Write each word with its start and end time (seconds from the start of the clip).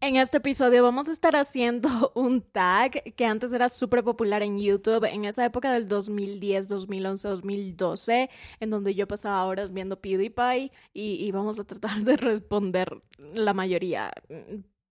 En 0.00 0.14
este 0.14 0.36
episodio 0.36 0.84
vamos 0.84 1.08
a 1.08 1.12
estar 1.12 1.34
haciendo 1.34 1.88
un 2.14 2.40
tag 2.40 3.02
que 3.14 3.26
antes 3.26 3.52
era 3.52 3.68
súper 3.68 4.04
popular 4.04 4.44
en 4.44 4.56
YouTube, 4.56 5.04
en 5.04 5.24
esa 5.24 5.44
época 5.44 5.72
del 5.72 5.88
2010, 5.88 6.68
2011, 6.68 7.28
2012, 7.28 8.30
en 8.60 8.70
donde 8.70 8.94
yo 8.94 9.08
pasaba 9.08 9.44
horas 9.44 9.72
viendo 9.72 10.00
PewDiePie 10.00 10.70
y, 10.94 11.26
y 11.26 11.32
vamos 11.32 11.58
a 11.58 11.64
tratar 11.64 12.02
de 12.02 12.16
responder 12.16 13.02
la 13.34 13.54
mayoría. 13.54 14.12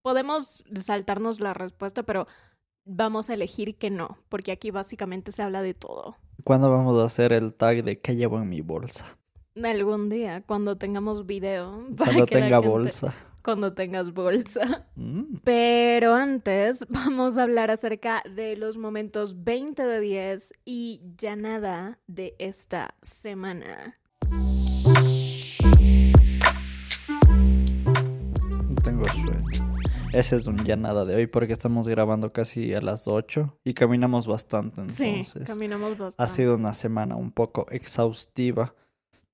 Podemos 0.01 0.65
saltarnos 0.75 1.39
la 1.39 1.53
respuesta, 1.53 2.03
pero 2.03 2.27
vamos 2.83 3.29
a 3.29 3.35
elegir 3.35 3.77
que 3.77 3.89
no, 3.89 4.17
porque 4.27 4.51
aquí 4.51 4.71
básicamente 4.71 5.31
se 5.31 5.41
habla 5.41 5.61
de 5.61 5.73
todo. 5.73 6.17
¿Cuándo 6.43 6.69
vamos 6.69 7.01
a 7.01 7.05
hacer 7.05 7.31
el 7.31 7.53
tag 7.53 7.85
de 7.85 8.01
qué 8.01 8.17
llevo 8.17 8.41
en 8.41 8.49
mi 8.49 8.59
bolsa? 8.59 9.17
Algún 9.63 10.09
día, 10.09 10.43
cuando 10.45 10.77
tengamos 10.77 11.25
video. 11.25 11.83
para 11.97 12.11
Cuando 12.11 12.25
que 12.25 12.35
la 12.35 12.41
tenga 12.41 12.55
gente- 12.57 12.67
bolsa. 12.69 13.15
Cuando 13.43 13.73
tengas 13.73 14.13
bolsa. 14.13 14.87
Mm. 14.95 15.37
Pero 15.43 16.13
antes 16.13 16.85
vamos 16.89 17.37
a 17.37 17.43
hablar 17.43 17.71
acerca 17.71 18.21
de 18.35 18.57
los 18.57 18.77
momentos 18.77 19.43
20 19.43 19.83
de 19.83 19.99
10 20.01 20.53
y 20.65 20.99
ya 21.17 21.35
nada 21.37 21.97
de 22.07 22.35
esta 22.39 22.93
semana. 23.01 23.97
Tengo 28.83 29.03
sueño. 29.09 29.43
Ese 30.13 30.35
es 30.37 30.47
un 30.47 30.57
ya 30.63 30.75
nada 30.75 31.05
de 31.05 31.15
hoy 31.15 31.27
porque 31.27 31.53
estamos 31.53 31.87
grabando 31.87 32.31
casi 32.31 32.73
a 32.73 32.81
las 32.81 33.07
8 33.07 33.59
y 33.63 33.73
caminamos 33.73 34.25
bastante 34.25 34.89
Sí, 34.89 35.23
caminamos 35.45 35.91
bastante. 35.97 36.15
ha 36.23 36.27
sido 36.27 36.55
una 36.55 36.73
semana 36.73 37.15
un 37.15 37.31
poco 37.31 37.65
exhaustiva. 37.69 38.73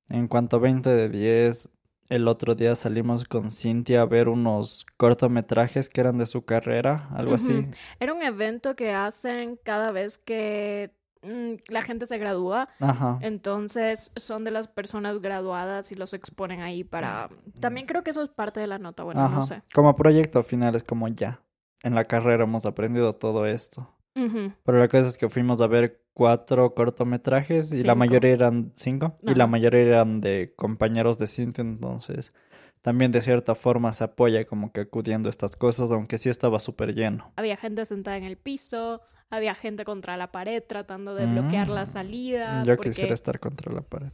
En 0.09 0.27
cuanto 0.27 0.57
a 0.57 0.59
20 0.59 0.89
de 0.89 1.09
10, 1.09 1.69
el 2.09 2.27
otro 2.27 2.55
día 2.55 2.75
salimos 2.75 3.25
con 3.25 3.49
Cintia 3.49 4.01
a 4.01 4.05
ver 4.05 4.27
unos 4.29 4.85
cortometrajes 4.97 5.89
que 5.89 6.01
eran 6.01 6.17
de 6.17 6.27
su 6.27 6.45
carrera, 6.45 7.09
algo 7.11 7.35
así. 7.35 7.67
Era 7.99 8.13
un 8.13 8.21
evento 8.21 8.75
que 8.75 8.91
hacen 8.91 9.57
cada 9.63 9.91
vez 9.91 10.17
que 10.17 10.91
mm, 11.23 11.53
la 11.69 11.81
gente 11.81 12.05
se 12.05 12.17
gradúa. 12.17 12.69
Ajá. 12.79 13.17
Entonces 13.21 14.11
son 14.15 14.43
de 14.43 14.51
las 14.51 14.67
personas 14.67 15.21
graduadas 15.21 15.91
y 15.91 15.95
los 15.95 16.13
exponen 16.13 16.61
ahí 16.61 16.83
para... 16.83 17.29
También 17.59 17.87
creo 17.87 18.03
que 18.03 18.11
eso 18.11 18.21
es 18.21 18.29
parte 18.29 18.59
de 18.59 18.67
la 18.67 18.77
nota, 18.77 19.03
bueno, 19.03 19.21
Ajá. 19.21 19.35
no 19.35 19.41
sé. 19.41 19.63
Como 19.73 19.95
proyecto 19.95 20.43
final 20.43 20.75
es 20.75 20.83
como 20.83 21.07
ya. 21.07 21.41
En 21.81 21.95
la 21.95 22.05
carrera 22.05 22.43
hemos 22.43 22.65
aprendido 22.65 23.11
todo 23.13 23.45
esto. 23.45 23.89
Pero 24.15 24.79
la 24.79 24.87
cosa 24.87 25.09
es 25.09 25.17
que 25.17 25.27
fuimos 25.29 25.59
a 25.61 25.67
ver 25.67 26.01
cuatro 26.13 26.73
cortometrajes 26.75 27.71
y 27.71 27.83
la 27.83 27.95
mayoría 27.95 28.31
eran 28.31 28.71
cinco 28.75 29.15
y 29.23 29.33
la 29.35 29.47
mayoría 29.47 29.81
eran 29.81 30.21
de 30.21 30.53
compañeros 30.55 31.17
de 31.17 31.27
Cintia, 31.27 31.61
entonces 31.63 32.33
también 32.81 33.11
de 33.13 33.21
cierta 33.21 33.55
forma 33.55 33.93
se 33.93 34.03
apoya 34.03 34.45
como 34.45 34.71
que 34.73 34.81
acudiendo 34.81 35.29
a 35.29 35.31
estas 35.31 35.55
cosas, 35.55 35.89
aunque 35.91 36.17
sí 36.17 36.29
estaba 36.29 36.59
súper 36.59 36.93
lleno. 36.93 37.31
Había 37.37 37.55
gente 37.57 37.85
sentada 37.85 38.17
en 38.17 38.25
el 38.25 38.35
piso, 38.37 39.01
había 39.29 39.55
gente 39.55 39.85
contra 39.85 40.17
la 40.17 40.31
pared 40.31 40.61
tratando 40.67 41.15
de 41.15 41.25
bloquear 41.25 41.69
la 41.69 41.83
Mm. 41.83 41.87
salida. 41.87 42.63
Yo 42.65 42.75
porque- 42.75 42.89
quisiera 42.89 43.13
estar 43.13 43.39
contra 43.39 43.71
la 43.73 43.81
pared. 43.81 44.11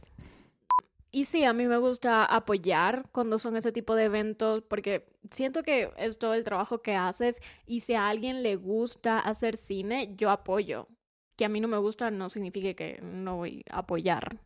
Y 1.10 1.24
sí, 1.24 1.44
a 1.44 1.52
mí 1.52 1.66
me 1.66 1.78
gusta 1.78 2.24
apoyar 2.24 3.08
cuando 3.12 3.38
son 3.38 3.56
ese 3.56 3.72
tipo 3.72 3.94
de 3.94 4.04
eventos 4.04 4.62
porque 4.62 5.08
siento 5.30 5.62
que 5.62 5.90
es 5.96 6.18
todo 6.18 6.34
el 6.34 6.44
trabajo 6.44 6.82
que 6.82 6.94
haces 6.94 7.40
y 7.66 7.80
si 7.80 7.94
a 7.94 8.08
alguien 8.08 8.42
le 8.42 8.56
gusta 8.56 9.18
hacer 9.18 9.56
cine, 9.56 10.14
yo 10.16 10.30
apoyo. 10.30 10.86
Que 11.36 11.44
a 11.44 11.48
mí 11.48 11.60
no 11.60 11.68
me 11.68 11.78
gusta 11.78 12.10
no 12.10 12.28
significa 12.28 12.74
que 12.74 13.00
no 13.02 13.38
voy 13.38 13.62
a 13.70 13.78
apoyar. 13.78 14.38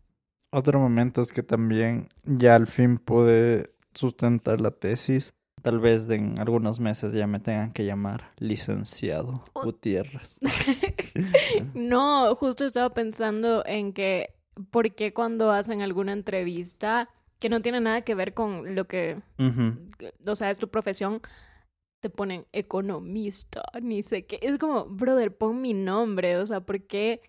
Otro 0.50 0.78
momento 0.78 1.20
es 1.20 1.32
que 1.32 1.42
también 1.42 2.08
ya 2.24 2.54
al 2.54 2.68
fin 2.68 2.98
pude 2.98 3.74
sustentar 3.92 4.60
la 4.60 4.70
tesis. 4.70 5.34
Tal 5.62 5.80
vez 5.80 6.08
en 6.08 6.38
algunos 6.38 6.78
meses 6.78 7.12
ya 7.12 7.26
me 7.26 7.40
tengan 7.40 7.72
que 7.72 7.84
llamar 7.84 8.32
licenciado. 8.38 9.44
Gutiérrez. 9.54 10.38
No, 11.74 12.34
justo 12.34 12.64
estaba 12.64 12.92
pensando 12.92 13.64
en 13.66 13.92
que, 13.92 14.34
¿por 14.70 14.94
qué 14.94 15.12
cuando 15.12 15.50
hacen 15.50 15.82
alguna 15.82 16.12
entrevista 16.12 17.08
que 17.38 17.48
no 17.48 17.60
tiene 17.60 17.80
nada 17.80 18.02
que 18.02 18.14
ver 18.14 18.34
con 18.34 18.74
lo 18.74 18.86
que, 18.86 19.20
o 20.26 20.36
sea, 20.36 20.50
es 20.50 20.58
tu 20.58 20.68
profesión, 20.68 21.20
te 22.00 22.10
ponen 22.10 22.46
economista, 22.52 23.62
ni 23.82 24.02
sé 24.02 24.26
qué? 24.26 24.38
Es 24.42 24.58
como, 24.58 24.86
brother, 24.86 25.36
pon 25.36 25.60
mi 25.60 25.74
nombre, 25.74 26.36
o 26.36 26.46
sea, 26.46 26.60
¿por 26.60 26.82
qué 26.82 27.20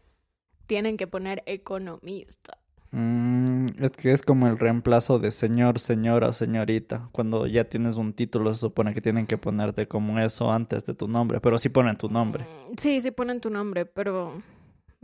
tienen 0.67 0.97
que 0.97 1.07
poner 1.07 1.43
economista? 1.45 2.57
Mm, 2.91 3.67
es 3.83 3.91
que 3.91 4.11
es 4.13 4.21
como 4.21 4.47
el 4.47 4.57
reemplazo 4.57 5.19
de 5.19 5.31
señor, 5.31 5.79
señora 5.79 6.29
o 6.29 6.33
señorita. 6.33 7.09
Cuando 7.11 7.45
ya 7.45 7.65
tienes 7.65 7.97
un 7.97 8.13
título 8.13 8.53
se 8.53 8.61
supone 8.61 8.93
que 8.93 9.01
tienen 9.01 9.27
que 9.27 9.37
ponerte 9.37 9.85
como 9.87 10.17
eso 10.19 10.49
antes 10.49 10.85
de 10.85 10.93
tu 10.93 11.07
nombre, 11.09 11.41
pero 11.41 11.57
sí 11.57 11.67
ponen 11.67 11.97
tu 11.97 12.07
nombre. 12.07 12.45
Mm, 12.45 12.73
Sí, 12.77 13.01
sí 13.01 13.11
ponen 13.11 13.41
tu 13.41 13.49
nombre, 13.49 13.85
pero 13.85 14.41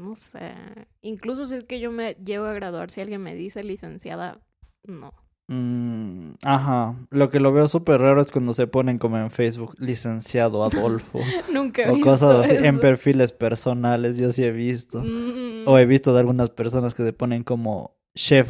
no 0.01 0.15
sé. 0.15 0.53
Incluso 1.01 1.45
si 1.45 1.55
es 1.55 1.63
que 1.63 1.79
yo 1.79 1.91
me 1.91 2.15
llego 2.15 2.45
a 2.45 2.53
graduar, 2.53 2.89
si 2.91 3.01
alguien 3.01 3.21
me 3.21 3.35
dice 3.35 3.63
licenciada, 3.63 4.39
no. 4.83 5.13
Mm, 5.47 6.33
ajá, 6.43 6.95
lo 7.09 7.29
que 7.29 7.39
lo 7.41 7.51
veo 7.51 7.67
súper 7.67 7.99
raro 7.99 8.21
es 8.21 8.31
cuando 8.31 8.53
se 8.53 8.67
ponen 8.67 8.97
como 8.97 9.17
en 9.17 9.29
Facebook, 9.29 9.75
licenciado 9.79 10.63
Adolfo, 10.63 11.19
Nunca 11.51 11.83
he 11.83 11.89
o 11.89 11.95
visto 11.95 12.09
cosas 12.09 12.45
así, 12.45 12.55
en 12.55 12.79
perfiles 12.79 13.33
personales, 13.33 14.17
yo 14.17 14.31
sí 14.31 14.43
he 14.43 14.51
visto. 14.51 15.01
Mm, 15.03 15.67
O 15.67 15.77
he 15.77 15.85
visto 15.85 16.13
de 16.13 16.21
algunas 16.21 16.49
personas 16.49 16.95
que 16.95 17.03
se 17.03 17.11
ponen 17.13 17.43
como 17.43 17.97
chef 18.15 18.49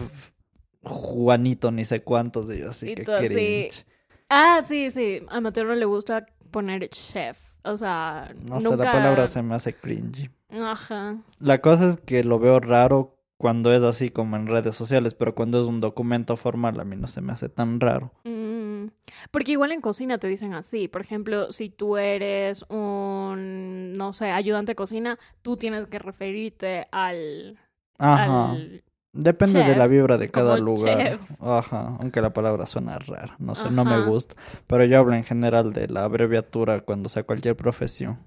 Juanito, 0.84 1.72
ni 1.72 1.86
sé 1.86 2.04
cuántos, 2.04 2.52
y 2.54 2.60
yo 2.60 2.70
así 2.70 2.92
Y 2.92 2.96
que 2.96 3.04
cringe. 3.04 3.86
Ah, 4.30 4.62
sí, 4.66 4.90
sí. 4.92 5.24
A 5.30 5.42
Mateo 5.42 5.66
no 5.66 5.76
le 5.76 5.86
gusta 5.86 6.26
poner 6.52 6.88
chef. 6.90 7.38
O 7.64 7.78
sea, 7.78 8.32
No 8.44 8.60
sé, 8.60 8.70
nunca... 8.70 8.86
la 8.86 8.92
palabra 8.92 9.28
se 9.28 9.42
me 9.44 9.56
hace 9.56 9.74
cringy. 9.74 10.30
Ajá. 10.52 11.18
La 11.40 11.62
cosa 11.62 11.88
es 11.88 11.98
que 11.98 12.24
lo 12.24 12.40
veo 12.40 12.60
raro 12.60 13.18
cuando 13.38 13.74
es 13.74 13.84
así 13.84 14.12
como 14.12 14.36
en 14.36 14.48
redes 14.48 14.76
sociales, 14.76 15.16
pero 15.16 15.34
cuando 15.34 15.60
es 15.60 15.66
un 15.66 15.82
documento 15.82 16.38
formal 16.38 16.80
a 16.80 16.84
mí 16.84 16.96
no 16.96 17.08
se 17.08 17.22
me 17.22 17.34
hace 17.34 17.50
tan 17.50 17.80
raro. 17.80 18.12
Mm, 18.24 18.88
Porque 19.32 19.54
igual 19.54 19.72
en 19.72 19.82
cocina 19.82 20.18
te 20.20 20.28
dicen 20.28 20.54
así. 20.54 20.88
Por 20.88 21.02
ejemplo, 21.02 21.52
si 21.52 21.70
tú 21.70 21.98
eres 21.98 22.64
un, 22.70 23.94
no 23.94 24.14
sé, 24.14 24.32
ayudante 24.32 24.74
de 24.74 24.76
cocina, 24.76 25.18
tú 25.42 25.58
tienes 25.58 25.88
que 25.88 25.98
referirte 26.00 26.88
al... 26.92 27.58
Ajá. 27.98 28.52
al... 28.52 28.84
Depende 29.14 29.64
de 29.64 29.76
la 29.76 29.88
vibra 29.88 30.18
de 30.18 30.30
cada 30.30 30.58
lugar. 30.58 30.98
chef. 30.98 31.22
Ajá, 31.42 31.98
aunque 32.00 32.22
la 32.22 32.32
palabra 32.32 32.66
suena 32.66 32.98
rara, 32.98 33.36
no 33.40 33.56
sé, 33.56 33.70
no 33.70 33.84
me 33.84 34.06
gusta. 34.06 34.36
Pero 34.68 34.86
yo 34.86 35.00
hablo 35.00 35.14
en 35.16 35.24
general 35.26 35.74
de 35.74 35.88
la 35.90 36.06
abreviatura 36.06 36.82
cuando 36.82 37.10
sea 37.10 37.24
cualquier 37.24 37.56
profesión. 37.58 38.20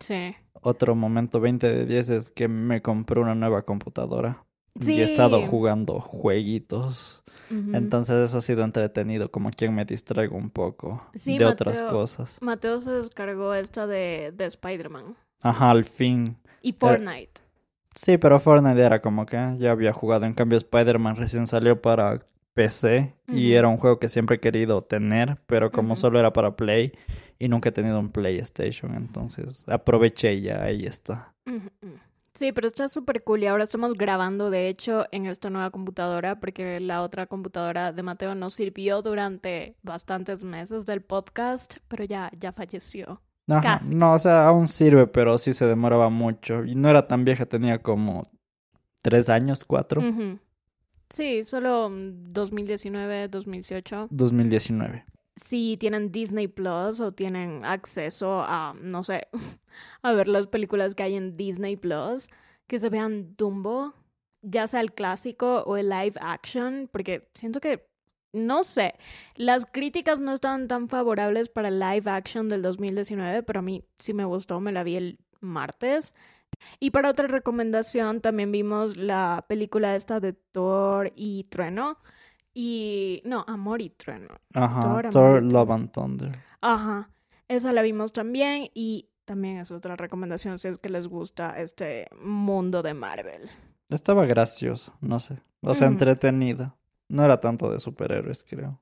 Sí. 0.00 0.34
Otro 0.62 0.94
momento 0.94 1.40
20 1.40 1.66
de 1.72 1.86
10 1.86 2.10
es 2.10 2.30
que 2.32 2.48
me 2.48 2.82
compré 2.82 3.20
una 3.20 3.34
nueva 3.34 3.62
computadora 3.62 4.44
y 4.78 4.92
he 5.00 5.04
estado 5.04 5.40
Sí. 5.42 5.46
jugando 5.48 6.00
jueguitos. 6.00 7.22
Entonces 7.72 8.28
eso 8.28 8.38
ha 8.38 8.42
sido 8.42 8.62
entretenido, 8.62 9.30
como 9.30 9.50
quien 9.50 9.74
me 9.74 9.84
distraigo 9.84 10.36
un 10.36 10.50
poco 10.50 11.02
Sí, 11.14 11.36
de 11.36 11.46
otras 11.46 11.82
cosas. 11.82 12.38
Mateo 12.42 12.78
se 12.80 12.92
descargó 12.92 13.54
esta 13.54 13.86
de, 13.88 14.32
de 14.36 14.44
Spider-Man. 14.46 15.16
Ajá, 15.40 15.70
al 15.70 15.84
fin. 15.84 16.36
Y 16.62 16.72
Fortnite. 16.72 17.40
Sí, 17.94 18.18
pero 18.18 18.38
Fortnite 18.38 18.80
era 18.80 19.00
como 19.00 19.26
que 19.26 19.36
ya 19.58 19.72
había 19.72 19.92
jugado. 19.92 20.24
En 20.26 20.34
cambio, 20.34 20.58
Spider-Man 20.58 21.16
recién 21.16 21.46
salió 21.46 21.80
para 21.80 22.24
PC 22.54 23.14
y 23.28 23.52
era 23.52 23.68
un 23.68 23.76
juego 23.76 23.98
que 23.98 24.08
siempre 24.08 24.36
he 24.36 24.40
querido 24.40 24.82
tener, 24.82 25.38
pero 25.46 25.70
como 25.70 25.96
solo 25.96 26.18
era 26.18 26.32
para 26.32 26.56
Play 26.56 26.92
y 27.38 27.48
nunca 27.48 27.70
he 27.70 27.72
tenido 27.72 27.98
un 27.98 28.10
PlayStation, 28.10 28.94
entonces 28.94 29.64
aproveché 29.68 30.34
y 30.34 30.42
ya 30.42 30.62
ahí 30.62 30.84
está. 30.84 31.32
Sí, 32.34 32.52
pero 32.52 32.66
está 32.66 32.88
súper 32.88 33.24
cool 33.24 33.42
y 33.42 33.46
ahora 33.46 33.64
estamos 33.64 33.94
grabando, 33.94 34.50
de 34.50 34.68
hecho, 34.68 35.06
en 35.10 35.26
esta 35.26 35.50
nueva 35.50 35.70
computadora 35.70 36.38
porque 36.38 36.80
la 36.80 37.02
otra 37.02 37.26
computadora 37.26 37.92
de 37.92 38.02
Mateo 38.02 38.34
nos 38.34 38.54
sirvió 38.54 39.02
durante 39.02 39.76
bastantes 39.82 40.44
meses 40.44 40.86
del 40.86 41.02
podcast, 41.02 41.76
pero 41.88 42.04
ya, 42.04 42.30
ya 42.38 42.52
falleció. 42.52 43.22
Ajá, 43.50 43.78
Casi. 43.78 43.94
No, 43.94 44.14
o 44.14 44.18
sea, 44.18 44.46
aún 44.46 44.68
sirve, 44.68 45.06
pero 45.06 45.38
sí 45.38 45.52
se 45.52 45.66
demoraba 45.66 46.08
mucho. 46.08 46.64
Y 46.64 46.74
no 46.74 46.88
era 46.88 47.06
tan 47.06 47.24
vieja, 47.24 47.46
tenía 47.46 47.78
como 47.80 48.24
tres 49.02 49.28
años, 49.28 49.64
cuatro. 49.64 50.00
Sí, 51.10 51.42
solo 51.44 51.90
mm, 51.90 52.32
2019, 52.32 53.28
2018. 53.28 54.08
2019. 54.10 55.04
Si 55.36 55.76
tienen 55.78 56.12
Disney 56.12 56.48
Plus 56.48 57.00
o 57.00 57.12
tienen 57.12 57.64
acceso 57.64 58.42
a, 58.42 58.74
no 58.80 59.02
sé, 59.02 59.28
a 60.02 60.12
ver 60.12 60.28
las 60.28 60.46
películas 60.46 60.94
que 60.94 61.02
hay 61.02 61.16
en 61.16 61.32
Disney 61.32 61.76
Plus, 61.76 62.28
que 62.66 62.78
se 62.78 62.88
vean 62.88 63.34
Dumbo, 63.36 63.94
ya 64.42 64.66
sea 64.66 64.80
el 64.80 64.92
clásico 64.92 65.62
o 65.66 65.76
el 65.76 65.88
live 65.88 66.14
action, 66.20 66.88
porque 66.92 67.28
siento 67.34 67.60
que, 67.60 67.89
no 68.32 68.64
sé, 68.64 68.94
las 69.34 69.66
críticas 69.66 70.20
no 70.20 70.32
estaban 70.32 70.68
tan 70.68 70.88
favorables 70.88 71.48
para 71.48 71.68
el 71.68 71.78
live 71.78 72.10
action 72.10 72.48
del 72.48 72.62
2019, 72.62 73.42
pero 73.42 73.60
a 73.60 73.62
mí 73.62 73.84
sí 73.98 74.14
me 74.14 74.24
gustó, 74.24 74.60
me 74.60 74.72
la 74.72 74.82
vi 74.82 74.96
el 74.96 75.18
martes. 75.40 76.14
Y 76.78 76.90
para 76.90 77.10
otra 77.10 77.26
recomendación 77.26 78.20
también 78.20 78.52
vimos 78.52 78.96
la 78.96 79.44
película 79.48 79.94
esta 79.94 80.20
de 80.20 80.32
Thor 80.32 81.12
y 81.16 81.44
Trueno. 81.44 81.98
Y 82.52 83.22
no, 83.24 83.44
Amor 83.46 83.80
y 83.80 83.90
Trueno. 83.90 84.34
Ajá, 84.54 84.80
Thor, 84.80 85.08
Thor, 85.10 85.44
Love 85.44 85.70
and 85.70 85.92
Thunder. 85.92 86.38
Ajá. 86.60 87.10
Esa 87.48 87.72
la 87.72 87.82
vimos 87.82 88.12
también 88.12 88.68
y 88.74 89.08
también 89.24 89.58
es 89.58 89.70
otra 89.70 89.96
recomendación 89.96 90.58
si 90.58 90.68
es 90.68 90.78
que 90.78 90.88
les 90.88 91.06
gusta 91.06 91.58
este 91.60 92.08
mundo 92.20 92.82
de 92.82 92.94
Marvel. 92.94 93.48
Estaba 93.88 94.26
gracioso, 94.26 94.94
no 95.00 95.20
sé. 95.20 95.38
O 95.62 95.74
sea, 95.74 95.88
entretenida. 95.88 96.76
No 97.10 97.24
era 97.24 97.40
tanto 97.40 97.70
de 97.70 97.80
superhéroes, 97.80 98.44
creo. 98.48 98.80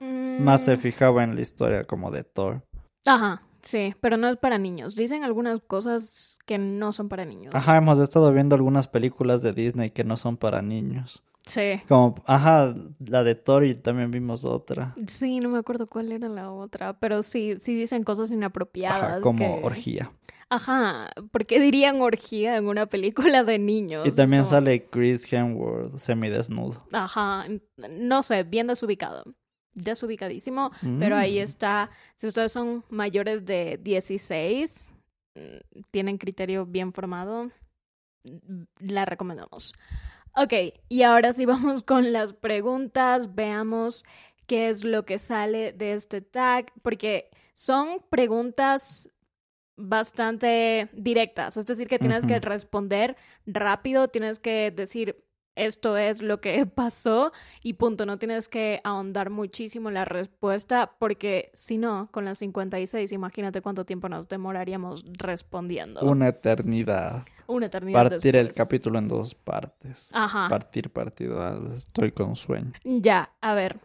Más 0.00 0.64
se 0.64 0.76
Mm, 0.76 0.80
fijaba 0.80 1.22
en 1.24 1.34
la 1.36 1.40
historia 1.40 1.84
como 1.84 2.10
de 2.10 2.24
Thor. 2.24 2.62
Ajá, 3.06 3.42
sí, 3.62 3.94
pero 4.00 4.16
no 4.16 4.28
es 4.28 4.36
para 4.38 4.58
niños. 4.58 4.94
Dicen 4.96 5.22
algunas 5.24 5.60
cosas 5.60 6.38
que 6.46 6.58
no 6.58 6.92
son 6.92 7.08
para 7.08 7.24
niños. 7.24 7.54
Ajá, 7.54 7.76
hemos 7.76 7.98
estado 7.98 8.32
viendo 8.32 8.54
algunas 8.56 8.88
películas 8.88 9.42
de 9.42 9.52
Disney 9.52 9.90
que 9.90 10.04
no 10.04 10.16
son 10.16 10.36
para 10.36 10.62
niños. 10.62 11.22
Sí. 11.46 11.80
Como, 11.88 12.14
ajá, 12.26 12.74
la 12.98 13.22
de 13.22 13.34
Thor 13.34 13.64
y 13.64 13.74
también 13.74 14.10
vimos 14.10 14.44
otra. 14.44 14.94
Sí, 15.06 15.40
no 15.40 15.48
me 15.48 15.58
acuerdo 15.58 15.86
cuál 15.86 16.12
era 16.12 16.28
la 16.28 16.50
otra, 16.50 16.94
pero 16.94 17.22
sí, 17.22 17.56
sí 17.58 17.74
dicen 17.74 18.02
cosas 18.04 18.30
inapropiadas. 18.30 19.02
Ajá, 19.02 19.20
como 19.20 19.38
que- 19.38 19.60
orgía. 19.64 20.12
Ajá, 20.52 21.08
¿por 21.30 21.46
qué 21.46 21.60
dirían 21.60 22.00
orgía 22.02 22.56
en 22.56 22.66
una 22.66 22.86
película 22.86 23.44
de 23.44 23.58
niños? 23.60 24.06
Y 24.06 24.10
también 24.10 24.44
sale 24.44 24.84
Chris 24.86 25.32
Hemsworth 25.32 25.96
semidesnudo. 25.96 26.84
Ajá, 26.92 27.46
no 27.76 28.22
sé, 28.24 28.42
bien 28.42 28.66
desubicado. 28.66 29.22
Desubicadísimo, 29.74 30.72
pero 30.98 31.16
ahí 31.16 31.38
Mm. 31.38 31.42
está. 31.42 31.90
Si 32.16 32.26
ustedes 32.26 32.50
son 32.50 32.84
mayores 32.90 33.44
de 33.44 33.78
16, 33.80 34.90
mm, 35.36 35.80
tienen 35.92 36.18
criterio 36.18 36.66
bien 36.66 36.92
formado, 36.92 37.44
mm, 38.24 38.62
la 38.80 39.04
recomendamos. 39.04 39.72
Ok, 40.36 40.52
y 40.88 41.02
ahora 41.02 41.32
sí 41.32 41.46
vamos 41.46 41.82
con 41.86 42.12
las 42.12 42.32
preguntas. 42.32 43.32
Veamos 43.36 44.04
qué 44.48 44.68
es 44.68 44.82
lo 44.82 45.04
que 45.04 45.18
sale 45.18 45.72
de 45.72 45.92
este 45.92 46.20
tag, 46.20 46.72
porque 46.82 47.30
son 47.54 48.02
preguntas 48.10 49.08
bastante 49.80 50.88
directas, 50.92 51.56
es 51.56 51.66
decir, 51.66 51.88
que 51.88 51.98
tienes 51.98 52.26
que 52.26 52.38
responder 52.40 53.16
rápido, 53.46 54.08
tienes 54.08 54.38
que 54.38 54.70
decir 54.70 55.16
esto 55.56 55.96
es 55.96 56.22
lo 56.22 56.40
que 56.40 56.64
pasó 56.74 57.32
y 57.62 57.74
punto, 57.74 58.06
no 58.06 58.18
tienes 58.18 58.48
que 58.48 58.80
ahondar 58.84 59.30
muchísimo 59.30 59.88
en 59.88 59.94
la 59.94 60.04
respuesta 60.04 60.92
porque 60.98 61.50
si 61.54 61.78
no, 61.78 62.08
con 62.12 62.24
las 62.24 62.38
56, 62.38 63.12
imagínate 63.12 63.60
cuánto 63.60 63.84
tiempo 63.84 64.08
nos 64.08 64.28
demoraríamos 64.28 65.04
respondiendo. 65.18 66.00
Una 66.02 66.28
eternidad. 66.28 67.24
Una 67.46 67.66
eternidad 67.66 68.10
Partir 68.10 68.36
el 68.36 68.54
capítulo 68.54 68.98
en 69.00 69.08
dos 69.08 69.34
partes. 69.34 70.08
Ajá. 70.12 70.46
Partir 70.48 70.90
partido. 70.90 71.42
ah, 71.42 71.58
Estoy 71.74 72.12
con 72.12 72.36
sueño. 72.36 72.72
Ya, 72.84 73.32
a 73.40 73.54
ver. 73.54 73.80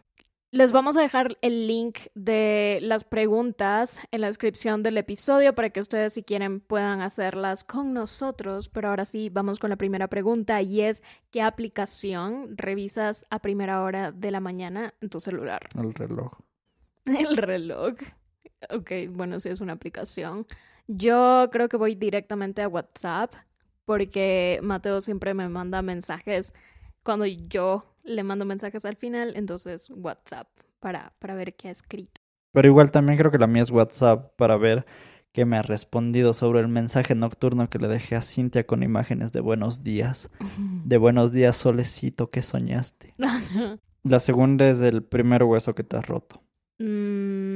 Les 0.56 0.72
vamos 0.72 0.96
a 0.96 1.02
dejar 1.02 1.36
el 1.42 1.66
link 1.66 1.98
de 2.14 2.78
las 2.80 3.04
preguntas 3.04 4.00
en 4.10 4.22
la 4.22 4.28
descripción 4.28 4.82
del 4.82 4.96
episodio 4.96 5.54
para 5.54 5.68
que 5.68 5.80
ustedes 5.80 6.14
si 6.14 6.22
quieren 6.22 6.60
puedan 6.60 7.02
hacerlas 7.02 7.62
con 7.62 7.92
nosotros. 7.92 8.70
Pero 8.70 8.88
ahora 8.88 9.04
sí, 9.04 9.28
vamos 9.28 9.58
con 9.58 9.68
la 9.68 9.76
primera 9.76 10.08
pregunta 10.08 10.62
y 10.62 10.80
es 10.80 11.02
¿qué 11.30 11.42
aplicación 11.42 12.56
revisas 12.56 13.26
a 13.28 13.40
primera 13.40 13.82
hora 13.82 14.12
de 14.12 14.30
la 14.30 14.40
mañana 14.40 14.94
en 15.02 15.10
tu 15.10 15.20
celular? 15.20 15.60
El 15.78 15.92
reloj. 15.92 16.38
El 17.04 17.36
reloj. 17.36 17.96
Ok, 18.70 18.92
bueno, 19.10 19.40
sí 19.40 19.50
es 19.50 19.60
una 19.60 19.74
aplicación. 19.74 20.46
Yo 20.86 21.50
creo 21.52 21.68
que 21.68 21.76
voy 21.76 21.96
directamente 21.96 22.62
a 22.62 22.68
WhatsApp 22.68 23.34
porque 23.84 24.58
Mateo 24.62 25.02
siempre 25.02 25.34
me 25.34 25.50
manda 25.50 25.82
mensajes 25.82 26.54
cuando 27.02 27.26
yo 27.26 27.84
le 28.06 28.22
mando 28.22 28.44
mensajes 28.44 28.84
al 28.84 28.96
final, 28.96 29.32
entonces 29.36 29.90
WhatsApp 29.90 30.48
para, 30.80 31.12
para 31.18 31.34
ver 31.34 31.54
qué 31.54 31.68
ha 31.68 31.70
escrito. 31.70 32.20
Pero 32.52 32.68
igual 32.68 32.90
también 32.90 33.18
creo 33.18 33.30
que 33.30 33.38
la 33.38 33.46
mía 33.46 33.62
es 33.62 33.70
WhatsApp 33.70 34.34
para 34.36 34.56
ver 34.56 34.86
qué 35.32 35.44
me 35.44 35.58
ha 35.58 35.62
respondido 35.62 36.32
sobre 36.32 36.60
el 36.60 36.68
mensaje 36.68 37.14
nocturno 37.14 37.68
que 37.68 37.78
le 37.78 37.88
dejé 37.88 38.16
a 38.16 38.22
Cintia 38.22 38.66
con 38.66 38.82
imágenes 38.82 39.32
de 39.32 39.40
buenos 39.40 39.82
días. 39.82 40.30
De 40.86 40.96
buenos 40.96 41.32
días, 41.32 41.56
solecito, 41.56 42.30
¿qué 42.30 42.40
soñaste? 42.42 43.14
La 44.02 44.20
segunda 44.20 44.68
es 44.68 44.80
el 44.80 45.02
primer 45.02 45.42
hueso 45.42 45.74
que 45.74 45.82
te 45.82 45.96
has 45.96 46.06
roto. 46.06 46.40
Mm, 46.78 47.55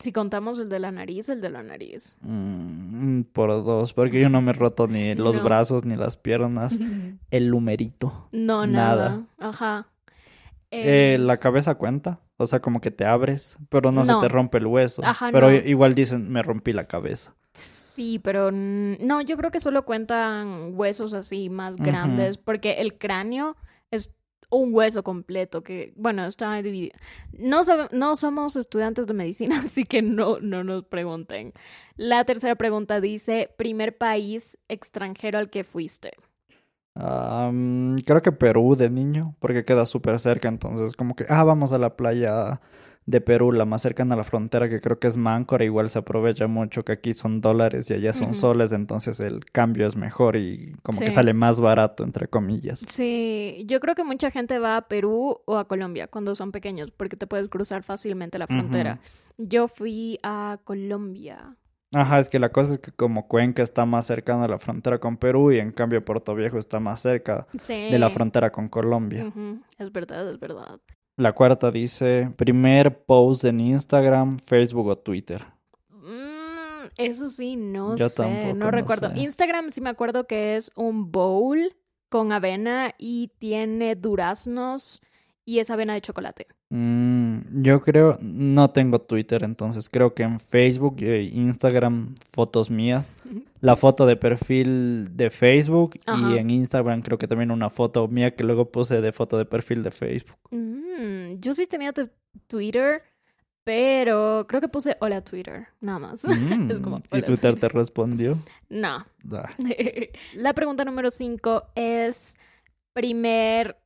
si 0.00 0.12
contamos 0.12 0.58
el 0.58 0.68
de 0.68 0.80
la 0.80 0.90
nariz, 0.90 1.28
el 1.28 1.40
de 1.40 1.50
la 1.50 1.62
nariz. 1.62 2.16
Mm, 2.22 3.22
por 3.32 3.50
dos, 3.64 3.92
porque 3.92 4.20
yo 4.20 4.28
no 4.28 4.40
me 4.40 4.50
he 4.50 4.54
roto 4.54 4.88
ni 4.88 5.14
los 5.14 5.36
No. 5.36 5.44
brazos 5.44 5.84
ni 5.84 5.94
las 5.94 6.16
piernas. 6.16 6.76
El 7.30 7.50
numerito. 7.50 8.28
No, 8.32 8.66
Nada. 8.66 9.10
nada. 9.10 9.22
Ajá. 9.38 9.86
Eh, 10.72 11.16
la 11.20 11.36
cabeza 11.38 11.74
cuenta, 11.76 12.20
o 12.36 12.46
sea, 12.46 12.60
como 12.60 12.80
que 12.80 12.90
te 12.90 13.04
abres, 13.04 13.58
pero 13.68 13.90
no, 13.92 14.04
No. 14.04 14.14
se 14.20 14.26
te 14.26 14.28
rompe 14.32 14.58
el 14.58 14.66
hueso. 14.66 15.02
Ajá, 15.04 15.30
pero 15.32 15.50
no. 15.50 15.56
igual 15.56 15.94
dicen, 15.94 16.30
me 16.30 16.42
rompí 16.42 16.72
la 16.72 16.84
cabeza. 16.86 17.34
Sí, 17.52 18.20
pero 18.22 18.50
no, 18.52 19.20
yo 19.20 19.36
creo 19.36 19.50
que 19.50 19.58
solo 19.58 19.84
cuentan 19.84 20.72
huesos 20.74 21.12
así 21.12 21.50
más 21.50 21.76
grandes, 21.76 22.38
porque 22.38 22.74
el 22.80 22.96
cráneo 22.98 23.56
es 23.90 24.12
un 24.50 24.74
hueso 24.74 25.02
completo 25.02 25.62
que, 25.62 25.92
bueno, 25.96 26.26
está 26.26 26.54
dividido. 26.56 26.96
No, 27.32 27.62
no 27.92 28.16
somos 28.16 28.56
estudiantes 28.56 29.06
de 29.06 29.14
medicina, 29.14 29.58
así 29.64 29.84
que 29.84 30.02
no, 30.02 30.38
no 30.40 30.64
nos 30.64 30.84
pregunten. 30.84 31.52
La 31.96 32.24
tercera 32.24 32.56
pregunta 32.56 33.00
dice, 33.00 33.50
primer 33.56 33.96
país 33.96 34.58
extranjero 34.68 35.38
al 35.38 35.50
que 35.50 35.64
fuiste. 35.64 36.12
Creo 36.94 38.22
que 38.22 38.32
Perú 38.32 38.76
de 38.76 38.90
niño, 38.90 39.34
porque 39.38 39.64
queda 39.64 39.86
súper 39.86 40.18
cerca, 40.18 40.48
entonces 40.48 40.94
como 40.94 41.14
que, 41.14 41.24
ah, 41.28 41.44
vamos 41.44 41.72
a 41.72 41.78
la 41.78 41.96
playa 41.96 42.60
de 43.10 43.20
Perú, 43.20 43.50
la 43.52 43.64
más 43.64 43.82
cercana 43.82 44.14
a 44.14 44.16
la 44.16 44.24
frontera, 44.24 44.68
que 44.68 44.80
creo 44.80 44.98
que 44.98 45.08
es 45.08 45.16
Máncora, 45.16 45.64
igual 45.64 45.90
se 45.90 45.98
aprovecha 45.98 46.46
mucho 46.46 46.84
que 46.84 46.92
aquí 46.92 47.12
son 47.12 47.40
dólares 47.40 47.90
y 47.90 47.94
allá 47.94 48.12
son 48.12 48.34
soles, 48.34 48.72
entonces 48.72 49.18
el 49.20 49.44
cambio 49.46 49.86
es 49.86 49.96
mejor 49.96 50.36
y 50.36 50.72
como 50.82 51.00
que 51.00 51.10
sale 51.10 51.34
más 51.34 51.60
barato, 51.60 52.04
entre 52.04 52.28
comillas. 52.28 52.84
Sí, 52.88 53.64
yo 53.66 53.80
creo 53.80 53.94
que 53.94 54.04
mucha 54.04 54.30
gente 54.30 54.58
va 54.58 54.76
a 54.76 54.88
Perú 54.88 55.40
o 55.44 55.56
a 55.58 55.66
Colombia 55.66 56.06
cuando 56.06 56.34
son 56.34 56.52
pequeños, 56.52 56.90
porque 56.92 57.16
te 57.16 57.26
puedes 57.26 57.48
cruzar 57.48 57.82
fácilmente 57.82 58.38
la 58.38 58.46
frontera. 58.46 59.00
Yo 59.38 59.66
fui 59.68 60.18
a 60.22 60.58
Colombia. 60.64 61.56
Ajá, 61.92 62.20
es 62.20 62.28
que 62.30 62.38
la 62.38 62.50
cosa 62.52 62.74
es 62.74 62.78
que 62.78 62.92
como 62.92 63.26
Cuenca 63.26 63.64
está 63.64 63.84
más 63.84 64.06
cercana 64.06 64.44
a 64.44 64.48
la 64.48 64.58
frontera 64.60 64.98
con 65.00 65.16
Perú 65.16 65.50
y 65.50 65.58
en 65.58 65.72
cambio 65.72 66.04
Puerto 66.04 66.36
Viejo 66.36 66.56
está 66.58 66.78
más 66.78 67.00
cerca 67.00 67.48
Sí. 67.58 67.90
de 67.90 67.98
la 67.98 68.10
frontera 68.10 68.52
con 68.52 68.68
Colombia. 68.68 69.32
Es 69.76 69.90
verdad, 69.90 70.30
es 70.30 70.38
verdad. 70.38 70.78
La 71.20 71.32
cuarta 71.32 71.70
dice, 71.70 72.32
primer 72.36 73.04
post 73.04 73.44
en 73.44 73.60
Instagram, 73.60 74.38
Facebook 74.38 74.86
o 74.86 74.96
Twitter. 74.96 75.44
Mm, 75.90 76.86
eso 76.96 77.28
sí, 77.28 77.56
no 77.56 77.94
Yo 77.96 78.08
sé, 78.08 78.22
tampoco, 78.22 78.54
no 78.54 78.70
recuerdo. 78.70 79.10
sé. 79.10 79.20
Instagram 79.20 79.70
sí 79.70 79.82
me 79.82 79.90
acuerdo 79.90 80.26
que 80.26 80.56
es 80.56 80.70
un 80.76 81.12
bowl 81.12 81.76
con 82.08 82.32
avena 82.32 82.94
y 82.96 83.32
tiene 83.38 83.96
duraznos 83.96 85.02
y 85.50 85.58
es 85.58 85.68
avena 85.70 85.94
de 85.94 86.00
chocolate. 86.00 86.46
Mm, 86.68 87.62
yo 87.62 87.80
creo, 87.82 88.16
no 88.20 88.70
tengo 88.70 89.00
Twitter, 89.00 89.42
entonces 89.42 89.88
creo 89.88 90.14
que 90.14 90.22
en 90.22 90.38
Facebook 90.38 90.96
e 91.00 91.22
Instagram 91.24 92.14
fotos 92.30 92.70
mías. 92.70 93.16
La 93.60 93.74
foto 93.76 94.06
de 94.06 94.16
perfil 94.16 95.08
de 95.16 95.28
Facebook 95.30 95.98
Ajá. 96.06 96.30
y 96.30 96.38
en 96.38 96.50
Instagram 96.50 97.02
creo 97.02 97.18
que 97.18 97.26
también 97.26 97.50
una 97.50 97.68
foto 97.68 98.06
mía 98.06 98.34
que 98.36 98.44
luego 98.44 98.70
puse 98.70 99.00
de 99.00 99.10
foto 99.12 99.36
de 99.38 99.44
perfil 99.44 99.82
de 99.82 99.90
Facebook. 99.90 100.36
Mm, 100.52 101.40
yo 101.40 101.52
sí 101.52 101.66
tenía 101.66 101.92
Twitter, 102.46 103.02
pero 103.64 104.46
creo 104.48 104.60
que 104.60 104.68
puse 104.68 104.96
hola 105.00 105.20
Twitter, 105.22 105.66
nada 105.80 105.98
más. 105.98 106.24
Mm, 106.28 106.70
Es 106.70 106.78
como, 106.78 106.98
¿Y 106.98 107.02
"Hola, 107.16 107.24
Twitter 107.24 107.58
te 107.58 107.68
respondió? 107.68 108.38
No. 108.68 109.04
La 110.36 110.52
pregunta 110.54 110.84
número 110.84 111.10
5 111.10 111.64
es 111.74 112.36
primer 112.92 113.76
mm, 113.76 113.79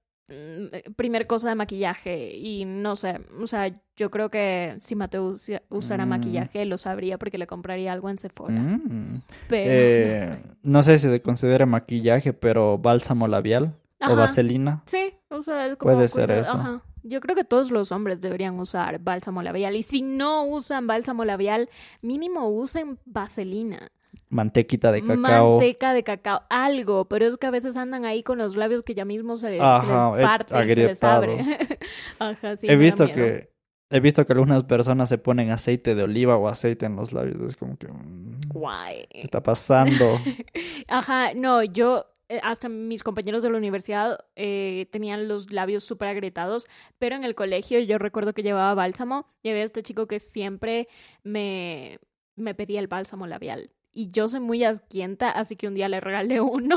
primer 0.97 1.27
cosa 1.27 1.51
de 1.51 1.55
maquillaje 1.55 2.35
y 2.35 2.65
no 2.65 2.97
sé, 2.97 3.21
o 3.41 3.47
sea, 3.47 3.71
yo 3.97 4.11
creo 4.11 4.29
que 4.29 4.75
si 4.79 4.95
Mateo 4.95 5.35
usara 5.69 6.07
Mm. 6.07 6.09
maquillaje 6.09 6.65
lo 6.65 6.79
sabría 6.79 7.19
porque 7.19 7.39
le 7.39 7.47
compraría 7.47 7.93
algo 7.93 8.09
en 8.09 8.17
Sephora, 8.19 8.55
mm. 8.55 9.23
pero 9.49 9.71
Eh, 9.71 10.27
no 10.29 10.35
sé. 10.35 10.43
no 10.63 10.83
sé 10.83 10.99
si 10.99 11.11
se 11.11 11.23
considera 11.23 11.67
maquillaje, 11.67 12.33
pero 12.33 12.79
bálsamo 12.79 13.29
labial 13.29 13.75
o 14.01 14.17
vaselina. 14.17 14.83
Sí, 14.87 15.15
o 15.29 15.43
sea, 15.43 15.67
es 15.67 15.77
como 15.77 15.95
Puede 15.95 16.09
ser 16.09 16.27
cuidado- 16.27 16.41
eso. 16.41 16.53
ajá. 16.53 16.83
Yo 17.07 17.21
creo 17.21 17.37
que 17.37 17.45
todos 17.45 17.71
los 17.71 17.93
hombres 17.93 18.23
deberían 18.23 18.59
usar 18.59 18.99
bálsamo 18.99 19.43
labial 19.43 19.77
y 19.77 19.83
si 19.83 20.01
no 20.01 20.47
usan 20.47 20.87
bálsamo 20.87 21.27
labial, 21.27 21.69
mínimo 22.01 22.49
usen 22.49 22.99
vaselina. 23.05 23.91
Mantequita 24.29 24.93
de 24.93 25.03
cacao. 25.03 25.53
Manteca 25.53 25.93
de 25.95 26.03
cacao, 26.03 26.43
algo, 26.51 27.07
pero 27.07 27.27
es 27.27 27.37
que 27.37 27.47
a 27.47 27.51
veces 27.51 27.77
andan 27.77 28.05
ahí 28.05 28.23
con 28.23 28.39
los 28.39 28.57
labios 28.57 28.83
que 28.83 28.95
ya 28.95 29.05
mismo 29.05 29.37
se, 29.37 29.51
se 29.51 29.61
Ajá, 29.61 30.13
eh, 30.15 30.17
les 30.17 30.27
parte, 30.27 30.65
y 30.65 30.69
se 30.69 30.75
les 30.75 31.05
abre. 31.05 31.39
Ajá, 32.19 32.57
sí. 32.57 32.67
he 32.69 32.77
visto 32.77 33.07
que 33.07 33.55
he 33.91 34.01
visto 34.01 34.27
que 34.27 34.33
algunas 34.33 34.65
personas 34.65 35.09
se 35.09 35.19
ponen 35.19 35.51
aceite 35.51 35.95
de 35.95 36.03
oliva 36.03 36.37
o 36.37 36.49
aceite 36.49 36.87
en 36.87 36.97
los 36.97 37.13
labios. 37.13 37.41
Es 37.41 37.57
como 37.57 37.77
que 37.77 37.87
mm, 37.87 38.41
Guay. 38.49 39.07
¿qué 39.09 39.21
está 39.21 39.43
pasando? 39.43 40.19
Ajá, 40.89 41.35
no, 41.35 41.63
yo 41.63 42.07
eh, 42.29 42.41
hasta 42.43 42.69
mis 42.69 43.03
compañeros 43.03 43.43
de 43.43 43.51
la 43.51 43.59
universidad 43.59 44.19
eh, 44.35 44.89
tenían 44.91 45.29
los 45.29 45.53
labios 45.53 45.85
súper 45.85 46.09
agrietados, 46.09 46.67
pero 46.99 47.15
en 47.15 47.25
el 47.25 47.35
colegio 47.35 47.79
yo 47.81 47.99
recuerdo 47.99 48.33
que 48.33 48.43
llevaba 48.43 48.75
bálsamo 48.75 49.27
y 49.43 49.51
había 49.51 49.63
este 49.63 49.83
chico 49.83 50.07
que 50.07 50.19
siempre 50.19 50.89
me, 51.23 51.99
me 52.35 52.55
pedía 52.55 52.81
el 52.81 52.89
bálsamo 52.89 53.27
labial. 53.27 53.71
Y 53.95 54.09
yo 54.09 54.27
soy 54.29 54.41
muy 54.41 54.65
asquienta, 54.65 55.31
así 55.31 55.55
que 55.57 55.69
un 55.69 55.75
día 55.75 55.89
le 55.89 56.01
regalé 56.01 56.41
uno, 56.41 56.77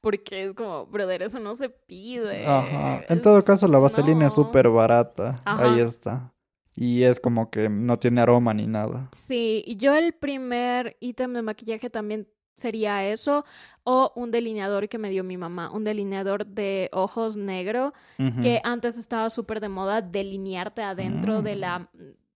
porque 0.00 0.44
es 0.44 0.52
como, 0.54 0.86
brother, 0.86 1.22
eso 1.22 1.38
no 1.40 1.54
se 1.54 1.68
pide. 1.70 2.46
Ajá. 2.46 3.02
En 3.08 3.22
todo 3.22 3.38
Es- 3.38 3.44
caso, 3.44 3.66
la 3.68 3.78
vaselina 3.78 4.26
es 4.26 4.36
no. 4.36 4.44
súper 4.44 4.68
barata. 4.68 5.40
Ajá. 5.44 5.72
Ahí 5.74 5.80
está. 5.80 6.32
Y 6.74 7.02
es 7.02 7.20
como 7.20 7.50
que 7.50 7.68
no 7.68 7.98
tiene 7.98 8.20
aroma 8.22 8.54
ni 8.54 8.66
nada. 8.66 9.08
Sí, 9.12 9.62
y 9.66 9.76
yo 9.76 9.94
el 9.94 10.12
primer 10.12 10.96
ítem 11.00 11.32
de 11.34 11.42
maquillaje 11.42 11.90
también 11.90 12.26
sería 12.54 13.06
eso, 13.08 13.44
o 13.82 14.12
un 14.14 14.30
delineador 14.30 14.88
que 14.88 14.98
me 14.98 15.10
dio 15.10 15.24
mi 15.24 15.36
mamá, 15.36 15.70
un 15.72 15.84
delineador 15.84 16.46
de 16.46 16.88
ojos 16.92 17.36
negro, 17.36 17.92
que 18.42 18.60
antes 18.62 18.98
estaba 18.98 19.30
súper 19.30 19.58
de 19.60 19.68
moda 19.70 20.00
delinearte 20.02 20.82
adentro 20.82 21.40
de 21.42 21.56
Mm. 21.56 21.58
la 21.58 21.88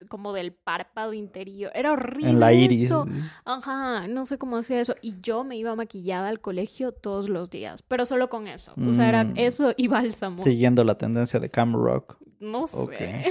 como 0.07 0.33
del 0.33 0.53
párpado 0.53 1.13
interior. 1.13 1.71
Era 1.75 1.93
horrible 1.93 2.31
En 2.31 2.41
la 2.41 2.53
iris. 2.53 2.85
eso. 2.87 3.07
Ajá, 3.45 4.07
no 4.09 4.27
sé 4.27 4.39
cómo 4.39 4.57
hacía 4.57 4.81
eso. 4.81 4.95
Y 5.03 5.21
yo 5.21 5.45
me 5.45 5.57
iba 5.57 5.75
maquillada 5.77 6.29
al 6.29 6.41
colegio 6.41 6.93
todos 6.93 7.29
los 7.29 7.51
días, 7.51 7.83
pero 7.83 8.07
solo 8.07 8.29
con 8.29 8.49
eso. 8.49 8.73
O 8.89 8.93
sea, 8.93 9.09
era 9.09 9.25
Mm. 9.25 9.33
eso 9.37 9.73
y 9.77 9.89
bálsamo. 9.89 10.39
Siguiendo 10.39 10.85
la 10.85 10.97
tendencia 10.99 11.41
de 11.41 11.49
Cam 11.51 11.75
Rock. 11.75 12.17
No 12.41 12.67
sé. 12.67 13.25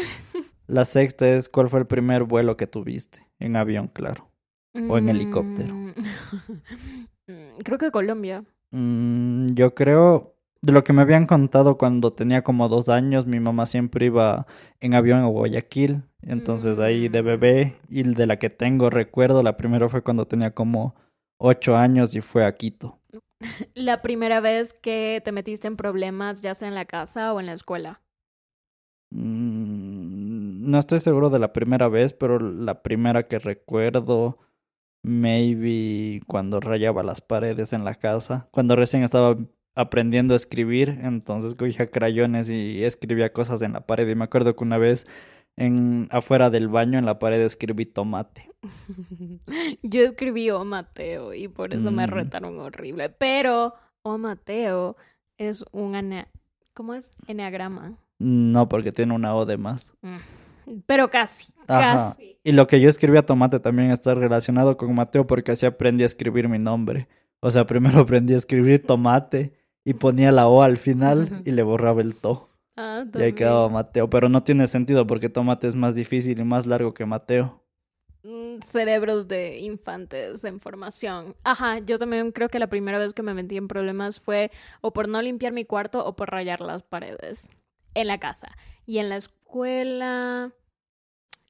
La 0.68 0.84
sexta 0.86 1.28
es, 1.28 1.48
¿cuál 1.50 1.70
fue 1.70 1.80
el 1.80 1.86
primer 1.88 2.24
vuelo 2.24 2.58
que 2.58 2.66
tuviste? 2.68 3.28
En 3.40 3.56
avión, 3.56 3.88
claro. 3.88 4.30
O 4.90 4.98
en 4.98 5.10
helicóptero. 5.10 5.74
Mm, 5.74 5.90
mm, 7.28 7.58
Creo 7.64 7.78
que 7.78 7.92
Colombia. 7.92 8.44
Mm, 8.72 9.48
yo 9.54 9.74
creo, 9.76 10.35
de 10.66 10.74
lo 10.74 10.84
que 10.84 10.94
me 10.94 11.02
habían 11.02 11.28
contado 11.28 11.78
cuando 11.78 12.14
tenía 12.14 12.44
como 12.44 12.68
dos 12.70 12.90
años, 12.90 13.26
mi 13.28 13.40
mamá 13.40 13.66
siempre 13.66 14.08
iba 14.08 14.48
en 14.80 14.94
avión 14.94 15.20
a 15.20 15.28
Guayaquil. 15.28 16.04
Entonces 16.22 16.80
ahí 16.80 17.08
de 17.08 17.22
Mm. 17.22 17.26
bebé 17.26 17.76
y 17.90 18.04
de 18.04 18.26
la 18.26 18.38
que 18.40 18.50
tengo 18.50 18.90
recuerdo, 18.90 19.44
la 19.44 19.58
primera 19.58 19.88
fue 19.90 20.02
cuando 20.02 20.26
tenía 20.26 20.52
como 20.52 20.96
ocho 21.38 21.76
años 21.76 22.16
y 22.16 22.22
fue 22.22 22.46
a 22.46 22.56
Quito. 22.56 23.00
La 23.76 24.02
primera 24.02 24.40
vez 24.40 24.74
que 24.74 25.22
te 25.24 25.32
metiste 25.32 25.68
en 25.68 25.76
problemas, 25.76 26.42
ya 26.42 26.56
sea 26.56 26.68
en 26.70 26.74
la 26.76 26.86
casa 26.86 27.34
o 27.34 27.40
en 27.40 27.46
la 27.46 27.54
escuela. 27.54 28.02
Mm, 29.12 30.70
no 30.70 30.80
estoy 30.80 31.00
seguro 31.00 31.30
de 31.30 31.40
la 31.40 31.54
primera 31.54 31.88
vez, 31.88 32.14
pero 32.14 32.40
la 32.40 32.82
primera 32.82 33.28
que 33.28 33.40
recuerdo, 33.40 34.40
maybe 35.04 36.22
cuando 36.28 36.60
rayaba 36.60 37.04
las 37.04 37.22
paredes 37.22 37.74
en 37.74 37.86
la 37.86 37.96
casa, 37.96 38.48
cuando 38.52 38.76
recién 38.76 39.04
estaba 39.04 39.38
aprendiendo 39.76 40.34
a 40.34 40.38
escribir, 40.38 41.00
entonces 41.04 41.54
cogía 41.56 41.92
crayones 41.92 42.50
y 42.50 42.84
escribía 42.84 43.32
cosas 43.34 43.62
en 43.62 43.74
la 43.74 43.82
pared. 43.86 44.08
Y 44.08 44.16
me 44.16 44.24
acuerdo 44.24 44.56
que 44.56 44.64
una 44.64 44.78
vez 44.78 45.06
en 45.58 46.08
afuera 46.12 46.50
del 46.50 46.68
baño 46.68 46.98
en 47.00 47.06
la 47.06 47.20
pared 47.20 47.42
escribí 47.42 47.86
tomate. 47.86 48.50
Yo 49.84 50.02
escribí 50.04 50.50
O 50.50 50.66
Mateo 50.66 51.34
y 51.34 51.48
por 51.48 51.74
eso 51.74 51.92
me 51.92 52.08
retaron 52.08 52.60
horrible. 52.60 53.10
Pero 53.10 53.74
O 54.02 54.18
Mateo 54.18 54.96
es 55.38 55.64
un 55.72 55.96
ane- 55.96 56.28
¿Cómo 56.74 56.94
es? 56.94 57.12
Eneagrama. 57.28 57.98
No, 58.20 58.68
porque 58.70 58.92
tiene 58.92 59.14
una 59.14 59.36
O 59.36 59.46
de 59.46 59.58
más. 59.58 59.94
Mm. 60.02 60.16
Pero 60.86 61.10
casi, 61.10 61.54
Ajá. 61.68 61.94
casi. 62.10 62.38
Y 62.44 62.52
lo 62.52 62.66
que 62.68 62.80
yo 62.82 62.90
escribía 62.90 63.26
tomate 63.26 63.60
también 63.60 63.92
está 63.92 64.14
relacionado 64.16 64.78
con 64.78 64.94
Mateo 64.96 65.28
porque 65.28 65.52
así 65.52 65.66
aprendí 65.66 66.04
a 66.04 66.08
escribir 66.08 66.50
mi 66.50 66.60
nombre. 66.60 67.08
O 67.40 67.52
sea, 67.52 67.66
primero 67.68 68.00
aprendí 68.02 68.34
a 68.34 68.38
escribir 68.38 68.86
tomate 68.86 69.54
y 69.86 69.94
ponía 69.94 70.32
la 70.34 70.48
O 70.48 70.64
al 70.64 70.76
final 70.78 71.42
y 71.46 71.52
le 71.52 71.64
borraba 71.64 72.02
el 72.02 72.16
to. 72.16 72.50
Ah, 72.78 73.06
Y 73.18 73.22
ahí 73.22 73.32
quedaba 73.32 73.70
Mateo. 73.70 74.10
Pero 74.10 74.28
no 74.28 74.44
tiene 74.44 74.68
sentido 74.68 75.08
porque 75.08 75.30
tomate 75.30 75.66
es 75.66 75.76
más 75.76 75.96
difícil 75.96 76.42
y 76.42 76.44
más 76.44 76.66
largo 76.68 76.94
que 76.94 77.06
Mateo. 77.06 77.64
Mm, 78.24 78.60
Cerebros 78.62 79.30
de 79.30 79.60
infantes 79.60 80.44
en 80.44 80.60
formación. 80.60 81.38
Ajá, 81.46 81.80
yo 81.80 81.98
también 81.98 82.34
creo 82.34 82.50
que 82.50 82.60
la 82.60 82.68
primera 82.68 83.00
vez 83.00 83.14
que 83.14 83.22
me 83.22 83.34
metí 83.34 83.56
en 83.56 83.70
problemas 83.70 84.20
fue 84.20 84.52
o 84.82 84.92
por 84.92 85.08
no 85.08 85.22
limpiar 85.22 85.54
mi 85.54 85.64
cuarto 85.64 86.06
o 86.06 86.18
por 86.18 86.32
rayar 86.32 86.60
las 86.60 86.84
paredes 86.84 87.54
en 87.94 88.08
la 88.08 88.20
casa. 88.20 88.50
Y 88.86 88.98
en 88.98 89.08
la 89.08 89.16
escuela, 89.16 90.52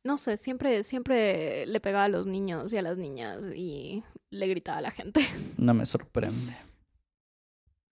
no 0.04 0.18
sé, 0.18 0.38
siempre, 0.38 0.84
siempre 0.84 1.65
le 1.65 1.80
pegaba 1.80 2.04
a 2.04 2.10
los 2.10 2.27
niños 2.27 2.72
y 2.72 2.77
a 2.77 2.84
las 2.84 3.00
niñas 3.00 3.51
y 3.56 4.04
le 4.30 4.48
gritaba 4.48 4.77
a 4.77 4.82
la 4.82 4.92
gente. 4.92 5.22
No 5.58 5.74
me 5.74 5.88
sorprende. 5.88 6.54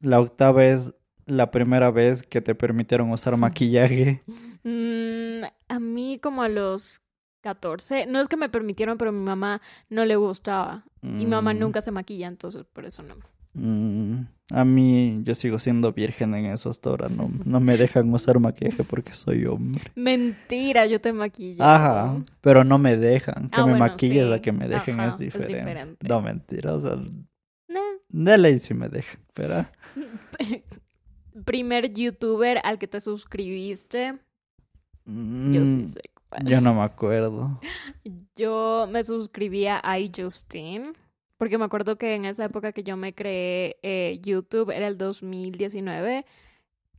La 0.02 0.20
octava 0.20 0.64
es 0.66 0.92
la 1.26 1.50
primera 1.50 1.90
vez 1.90 2.22
que 2.24 2.40
te 2.40 2.54
permitieron 2.54 3.10
usar 3.10 3.36
maquillaje. 3.36 4.22
Mm, 4.64 5.42
a 5.68 5.80
mí 5.80 6.20
como 6.22 6.42
a 6.42 6.48
los 6.48 7.00
14, 7.40 8.06
no 8.06 8.20
es 8.20 8.28
que 8.28 8.36
me 8.36 8.48
permitieron, 8.48 8.96
pero 8.96 9.08
a 9.10 9.12
mi 9.12 9.24
mamá 9.24 9.60
no 9.88 10.04
le 10.04 10.14
gustaba. 10.14 10.84
Y 11.02 11.08
mi 11.08 11.26
mamá 11.26 11.52
Mm, 11.52 11.58
nunca 11.58 11.80
se 11.80 11.90
maquilla, 11.90 12.28
entonces 12.28 12.64
por 12.72 12.84
eso 12.86 13.02
no. 13.02 13.16
mm, 13.54 14.20
a 14.50 14.64
mí 14.64 15.20
yo 15.24 15.34
sigo 15.34 15.58
siendo 15.58 15.92
virgen 15.92 16.34
en 16.36 16.46
eso 16.46 16.70
hasta 16.70 16.90
ahora. 16.90 17.08
No, 17.08 17.28
no 17.44 17.58
me 17.60 17.76
dejan 17.76 18.12
usar 18.14 18.38
maquillaje 18.38 18.84
porque 18.84 19.12
soy 19.14 19.46
hombre. 19.46 19.82
Mentira, 19.96 20.86
yo 20.86 21.00
te 21.00 21.12
maquillo. 21.12 21.64
Ajá, 21.64 22.22
pero 22.40 22.62
no 22.62 22.78
me 22.78 22.96
dejan. 22.96 23.48
Que 23.50 23.60
Ah, 23.60 23.64
me 23.66 23.72
bueno, 23.72 23.78
maquilles 23.78 24.28
sí. 24.28 24.32
a 24.32 24.40
que 24.40 24.52
me 24.52 24.68
dejen 24.68 25.00
Ajá, 25.00 25.08
es 25.08 25.14
es 25.14 25.18
diferente. 25.18 25.56
diferente. 25.56 26.08
No, 26.08 26.20
mentira. 26.22 26.74
O 26.74 26.78
sea. 26.78 26.96
De 28.12 28.38
ley 28.38 28.58
sí 28.60 28.74
me 28.74 28.88
dejan. 28.88 29.20
Pero 29.34 29.66
Primer 31.44 31.92
youtuber 31.92 32.60
al 32.62 32.78
que 32.78 32.86
te 32.86 33.00
suscribiste. 33.00 34.18
Yo 35.04 35.12
mm, 35.62 35.66
sí 35.66 35.84
sé 35.86 36.00
cuál. 36.28 36.44
yo 36.46 36.60
no 36.60 36.74
me 36.74 36.82
acuerdo. 36.82 37.58
Yo 38.36 38.86
me 38.90 39.02
suscribí 39.02 39.66
a 39.66 39.80
iJustine. 39.98 40.92
Porque 41.38 41.58
me 41.58 41.64
acuerdo 41.64 41.96
que 41.96 42.14
en 42.14 42.24
esa 42.24 42.44
época 42.44 42.72
que 42.72 42.84
yo 42.84 42.96
me 42.96 43.14
creé 43.14 43.76
eh, 43.82 44.20
YouTube 44.22 44.70
era 44.70 44.86
el 44.86 44.96
2019 44.96 46.24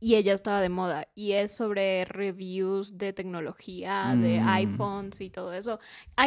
y 0.00 0.16
ella 0.16 0.34
estaba 0.34 0.60
de 0.60 0.68
moda. 0.68 1.08
Y 1.14 1.32
es 1.32 1.56
sobre 1.56 2.04
reviews 2.04 2.98
de 2.98 3.12
tecnología, 3.14 4.14
de 4.20 4.40
Mm. 4.40 4.48
iPhones 4.48 5.20
y 5.22 5.30
todo 5.30 5.52
eso. 5.54 5.78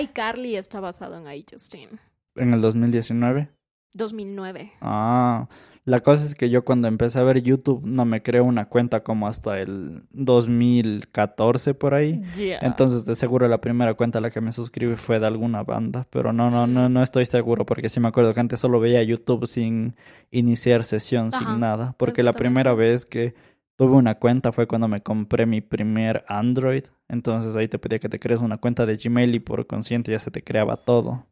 iCarly 0.01 0.55
está 0.55 0.79
basado 0.79 1.15
en 1.17 1.31
iJustine. 1.31 1.99
En 2.35 2.53
el 2.55 2.61
2019. 2.61 3.49
2009. 3.93 4.73
Ah, 4.81 5.47
la 5.87 6.01
cosa 6.01 6.25
es 6.25 6.35
que 6.35 6.49
yo 6.49 6.65
cuando 6.65 6.89
empecé 6.89 7.17
a 7.17 7.23
ver 7.23 7.41
YouTube 7.41 7.81
no 7.85 8.03
me 8.03 8.21
creé 8.21 8.41
una 8.41 8.65
cuenta 8.65 9.03
como 9.05 9.25
hasta 9.25 9.61
el 9.61 10.03
2014 10.11 11.73
por 11.75 11.93
ahí. 11.93 12.21
Entonces 12.61 13.05
de 13.05 13.15
seguro 13.15 13.47
la 13.47 13.61
primera 13.61 13.93
cuenta 13.93 14.19
a 14.19 14.21
la 14.21 14.29
que 14.29 14.41
me 14.41 14.51
suscribí 14.51 14.95
fue 14.95 15.19
de 15.19 15.27
alguna 15.27 15.63
banda, 15.63 16.05
pero 16.09 16.33
no, 16.33 16.51
no, 16.51 16.67
no, 16.67 16.89
no 16.89 17.01
estoy 17.01 17.25
seguro 17.25 17.65
porque 17.65 17.87
sí 17.87 18.01
me 18.01 18.09
acuerdo 18.09 18.33
que 18.33 18.39
antes 18.41 18.59
solo 18.59 18.81
veía 18.81 19.01
YouTube 19.01 19.47
sin 19.47 19.95
iniciar 20.29 20.83
sesión, 20.83 21.29
Ajá, 21.31 21.37
sin 21.37 21.59
nada, 21.61 21.95
porque 21.97 22.21
la 22.21 22.33
primera 22.33 22.73
vez 22.73 23.05
que 23.05 23.33
tuve 23.77 23.95
una 23.95 24.15
cuenta 24.15 24.51
fue 24.51 24.67
cuando 24.67 24.89
me 24.89 25.01
compré 25.01 25.45
mi 25.45 25.61
primer 25.61 26.25
Android, 26.27 26.83
entonces 27.07 27.55
ahí 27.55 27.69
te 27.69 27.79
pedía 27.79 27.99
que 27.99 28.09
te 28.09 28.19
crees 28.19 28.41
una 28.41 28.57
cuenta 28.57 28.85
de 28.85 28.97
Gmail 28.97 29.33
y 29.35 29.39
por 29.39 29.65
consciente 29.67 30.11
ya 30.11 30.19
se 30.19 30.31
te 30.31 30.43
creaba 30.43 30.75
todo. 30.75 31.25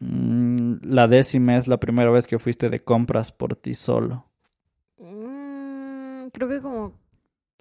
Mm, 0.00 0.78
la 0.82 1.08
décima 1.08 1.56
es 1.56 1.68
la 1.68 1.78
primera 1.78 2.10
vez 2.10 2.26
que 2.26 2.38
fuiste 2.38 2.70
de 2.70 2.82
compras 2.82 3.32
por 3.32 3.56
ti 3.56 3.74
solo. 3.74 4.26
Mm, 4.98 6.28
creo 6.32 6.48
que 6.48 6.60
como 6.60 6.92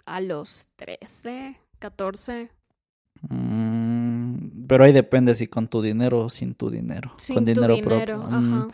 a 0.06 0.22
los 0.22 0.67
13, 0.75 1.58
14. 1.79 2.50
Mm, 3.29 4.67
pero 4.67 4.84
ahí 4.84 4.94
depende 4.94 5.36
si 5.36 5.48
con 5.48 5.67
tu 5.67 5.82
dinero 5.82 6.25
o 6.25 6.29
sin 6.29 6.56
tu 6.56 6.70
dinero. 6.70 7.13
Sin 7.17 7.36
con 7.36 7.46
tu 7.46 7.51
dinero, 7.51 7.75
dinero. 7.75 8.20
propio. 8.22 8.29
Mm, 8.29 8.53
Ajá. 8.62 8.67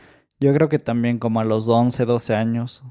Yo 0.44 0.54
creo 0.54 0.68
que 0.70 0.78
también 0.80 1.18
como 1.20 1.40
a 1.40 1.44
los 1.44 1.68
11, 1.70 2.06
12 2.06 2.36
años. 2.36 2.84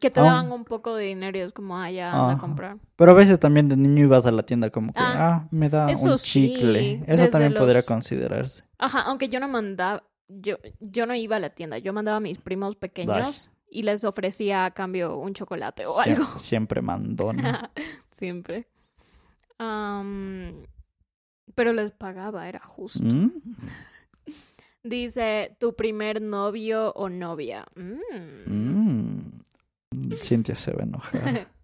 Que 0.00 0.10
te 0.10 0.20
daban 0.20 0.50
un 0.50 0.64
poco 0.64 0.94
de 0.96 1.04
dinero 1.04 1.36
y 1.38 1.42
es 1.42 1.52
como, 1.52 1.76
ah, 1.78 1.90
ya 1.90 2.10
anda 2.10 2.32
a 2.34 2.38
comprar. 2.38 2.78
Pero 2.96 3.10
a 3.10 3.14
veces 3.14 3.38
también 3.38 3.68
de 3.68 3.76
niño 3.76 4.04
ibas 4.04 4.26
a 4.26 4.30
la 4.32 4.42
tienda 4.44 4.70
como 4.70 4.92
que, 4.92 5.00
Ah, 5.00 5.14
ah, 5.44 5.48
me 5.50 5.68
da 5.68 5.86
un 5.86 6.16
chicle. 6.18 6.98
sí, 6.98 7.04
Eso 7.06 7.28
también 7.28 7.54
podría 7.54 7.82
considerarse. 7.82 8.64
Ajá, 8.78 9.02
aunque 9.02 9.28
yo 9.28 9.38
no 9.40 9.48
mandaba, 9.48 10.02
yo, 10.28 10.56
yo 10.80 11.06
no 11.06 11.14
iba 11.14 11.36
a 11.36 11.40
la 11.40 11.50
tienda, 11.50 11.78
yo 11.78 11.92
mandaba 11.92 12.16
a 12.16 12.20
mis 12.20 12.38
primos 12.38 12.76
pequeños 12.76 13.50
y 13.70 13.82
les 13.82 14.04
ofrecía 14.04 14.64
a 14.64 14.70
cambio 14.72 15.16
un 15.18 15.34
chocolate 15.34 15.84
o 15.86 15.92
Sie- 16.02 16.12
algo. 16.12 16.24
Siempre 16.38 16.80
mandona. 16.82 17.70
Siempre. 18.10 18.66
Pero 21.54 21.72
les 21.72 21.92
pagaba, 21.92 22.48
era 22.48 22.60
justo. 22.60 23.02
Mm, 23.02 23.30
Dice, 24.84 25.56
tu 25.58 25.74
primer 25.74 26.20
novio 26.20 26.92
o 26.92 27.08
novia. 27.08 27.64
Mm. 27.74 28.52
mm. 28.52 29.32
Cintia 30.20 30.54
se 30.56 30.72
va 30.72 30.80
a 30.82 30.84
enojar. 30.84 31.48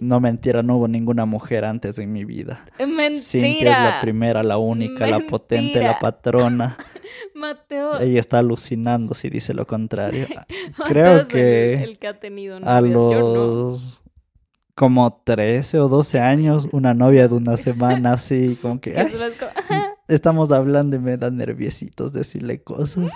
No 0.00 0.20
mentira, 0.20 0.62
no 0.62 0.78
hubo 0.78 0.88
ninguna 0.88 1.26
mujer 1.26 1.66
antes 1.66 1.98
en 1.98 2.10
mi 2.10 2.24
vida. 2.24 2.64
Mentira. 2.78 3.18
Cintia 3.20 3.72
es 3.72 3.78
la 3.94 4.00
primera, 4.00 4.42
la 4.42 4.56
única, 4.56 5.06
la 5.06 5.20
potente, 5.20 5.82
la 5.82 5.98
patrona. 5.98 6.78
Mateo. 7.34 8.00
Ella 8.00 8.18
está 8.18 8.38
alucinando 8.38 9.12
si 9.12 9.28
dice 9.28 9.52
lo 9.52 9.66
contrario. 9.66 10.26
Creo 10.88 11.20
el- 11.20 11.28
que 11.28 11.74
El, 11.82 11.98
que 11.98 12.06
ha 12.06 12.18
tenido 12.18 12.56
A 12.56 12.60
novias, 12.80 12.94
yo 12.94 13.18
no. 13.20 13.34
los 13.34 14.02
como 14.74 15.20
13 15.24 15.78
o 15.80 15.88
12 15.88 16.20
años, 16.20 16.68
una 16.72 16.94
novia 16.94 17.28
de 17.28 17.34
una 17.34 17.58
semana 17.58 18.14
así, 18.14 18.58
como 18.62 18.80
que 18.80 18.92
Que 18.92 19.00
"Ay, 19.00 19.08
solo 19.10 19.26
es 19.26 19.36
como, 19.38 19.50
estamos 20.08 20.50
hablando 20.52 20.96
y 20.96 20.98
me 21.00 21.16
dan 21.16 21.36
nerviositos 21.36 22.12
decirle 22.12 22.62
cosas. 22.62 23.12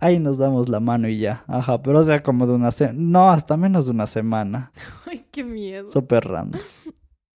Ahí 0.00 0.20
nos 0.20 0.38
damos 0.38 0.68
la 0.68 0.78
mano 0.80 1.08
y 1.08 1.18
ya. 1.18 1.44
Ajá, 1.48 1.82
pero 1.82 1.98
o 1.98 2.02
sea, 2.04 2.22
como 2.22 2.46
de 2.46 2.52
una 2.52 2.70
semana. 2.70 2.98
No, 3.00 3.30
hasta 3.30 3.56
menos 3.56 3.86
de 3.86 3.90
una 3.92 4.06
semana. 4.06 4.70
Ay, 5.06 5.24
qué 5.32 5.42
miedo. 5.44 5.86
Súper 5.90 6.24
random. 6.24 6.60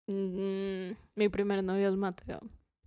Mm, 0.07 0.91
mi 1.15 1.29
primer 1.29 1.63
novio 1.63 1.89
es 1.89 1.95
Mateo. 1.95 2.39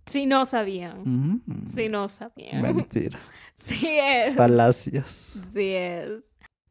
Si 0.05 0.25
no 0.27 0.45
sabían. 0.45 1.01
Mm, 1.03 1.67
Si 1.67 1.89
no 1.89 2.07
sabían. 2.07 2.61
Mentira. 2.61 3.19
Sí 3.55 3.85
es. 3.87 4.35
Falacias. 4.35 5.39
Sí 5.51 5.71
es. 5.73 6.23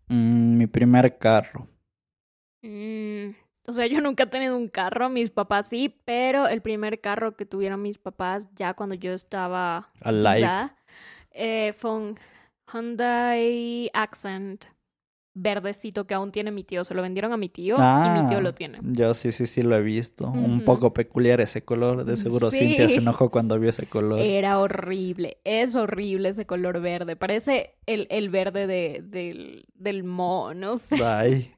Mm, 0.09 0.57
mi 0.59 0.67
primer 0.67 1.19
carro. 1.19 1.67
O 3.67 3.73
sea, 3.73 3.87
yo 3.87 4.01
nunca 4.01 4.25
he 4.25 4.27
tenido 4.27 4.57
un 4.57 4.69
carro, 4.69 5.09
mis 5.09 5.31
papás 5.31 5.69
sí, 5.69 5.97
pero 6.05 6.47
el 6.49 6.61
primer 6.61 7.01
carro 7.01 7.35
que 7.37 7.47
tuvieron 7.47 7.81
mis 7.81 7.97
papás 7.99 8.47
ya 8.55 8.75
cuando 8.75 8.95
yo 8.95 9.13
estaba 9.13 9.91
Alive. 10.03 10.49
eh, 11.31 11.73
fue 11.77 11.95
un 11.95 12.19
Hyundai 12.73 13.89
Accent 13.93 14.67
verdecito 15.37 16.07
que 16.07 16.15
aún 16.15 16.31
tiene 16.31 16.53
mi 16.53 16.63
tío. 16.63 16.85
Se 16.85 16.95
lo 16.95 17.03
vendieron 17.03 17.33
a 17.33 17.37
mi 17.37 17.49
tío 17.49 17.75
y 17.77 18.09
mi 18.21 18.29
tío 18.29 18.39
Ah, 18.39 18.41
lo 18.41 18.55
tiene. 18.55 18.79
Yo 18.83 19.15
sí, 19.15 19.33
sí, 19.33 19.47
sí 19.47 19.63
lo 19.63 19.77
he 19.77 19.83
visto. 19.83 20.29
Un 20.29 20.63
poco 20.65 20.93
peculiar 20.95 21.41
ese 21.41 21.65
color. 21.65 22.05
De 22.05 22.17
seguro 22.17 22.51
Cintia 22.53 22.87
se 22.89 22.95
Sí. 22.95 22.99
enojó 22.99 23.31
cuando 23.31 23.59
vio 23.59 23.71
ese 23.71 23.87
color. 23.87 24.21
Era 24.21 24.61
horrible, 24.61 25.39
es 25.43 25.75
horrible 25.75 26.29
ese 26.29 26.47
color 26.47 26.81
verde. 26.81 27.17
Parece 27.17 27.75
el, 27.87 28.07
el 28.11 28.29
verde 28.29 28.67
de, 28.69 29.03
del, 29.05 29.67
del 29.75 30.05
mo, 30.05 30.55
no 30.55 30.77
sé. 30.77 31.03
Ay. 31.05 31.54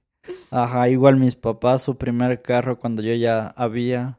Ajá, 0.51 0.89
igual 0.89 1.17
mis 1.17 1.37
papás, 1.37 1.83
su 1.83 1.97
primer 1.97 2.41
carro 2.43 2.79
cuando 2.79 3.03
yo 3.03 3.15
ya 3.15 3.49
había. 3.49 4.19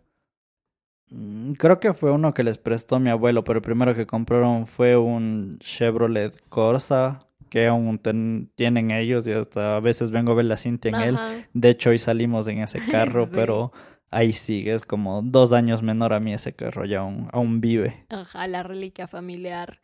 mm, 1.10 1.54
Creo 1.54 1.80
que 1.80 1.94
fue 1.94 2.12
uno 2.12 2.34
que 2.34 2.44
les 2.44 2.58
prestó 2.58 3.00
mi 3.00 3.10
abuelo, 3.10 3.44
pero 3.44 3.58
el 3.58 3.64
primero 3.64 3.96
que 3.96 4.06
compraron 4.08 4.68
fue 4.68 4.98
un 4.98 5.58
Chevrolet 5.60 6.38
Corsa 6.50 7.20
que 7.50 7.68
aún 7.68 7.98
ten- 8.00 8.52
tienen 8.56 8.92
ellos 8.92 9.26
y 9.28 9.32
hasta 9.32 9.78
a 9.78 9.80
veces 9.80 10.12
vengo 10.12 10.34
a 10.34 10.36
ver 10.36 10.46
la 10.46 10.58
Cintia 10.58 10.92
en 10.92 11.00
él. 11.02 11.20
De 11.54 11.70
hecho, 11.70 11.92
hoy 11.92 11.98
salimos 11.98 12.48
en 12.48 12.60
ese 12.60 12.80
carro, 12.92 13.26
Sí. 13.26 13.32
pero 13.34 13.72
ahí 14.12 14.34
sigue, 14.34 14.74
es 14.74 14.86
como 14.86 15.22
dos 15.22 15.54
años 15.54 15.82
menor 15.82 16.12
a 16.14 16.20
mí 16.20 16.34
ese 16.34 16.54
carro, 16.54 16.84
ya 16.86 17.00
aún, 17.00 17.30
aún 17.32 17.62
vive. 17.62 18.06
Ajá, 18.10 18.48
la 18.48 18.64
reliquia 18.64 19.08
familiar. 19.08 19.80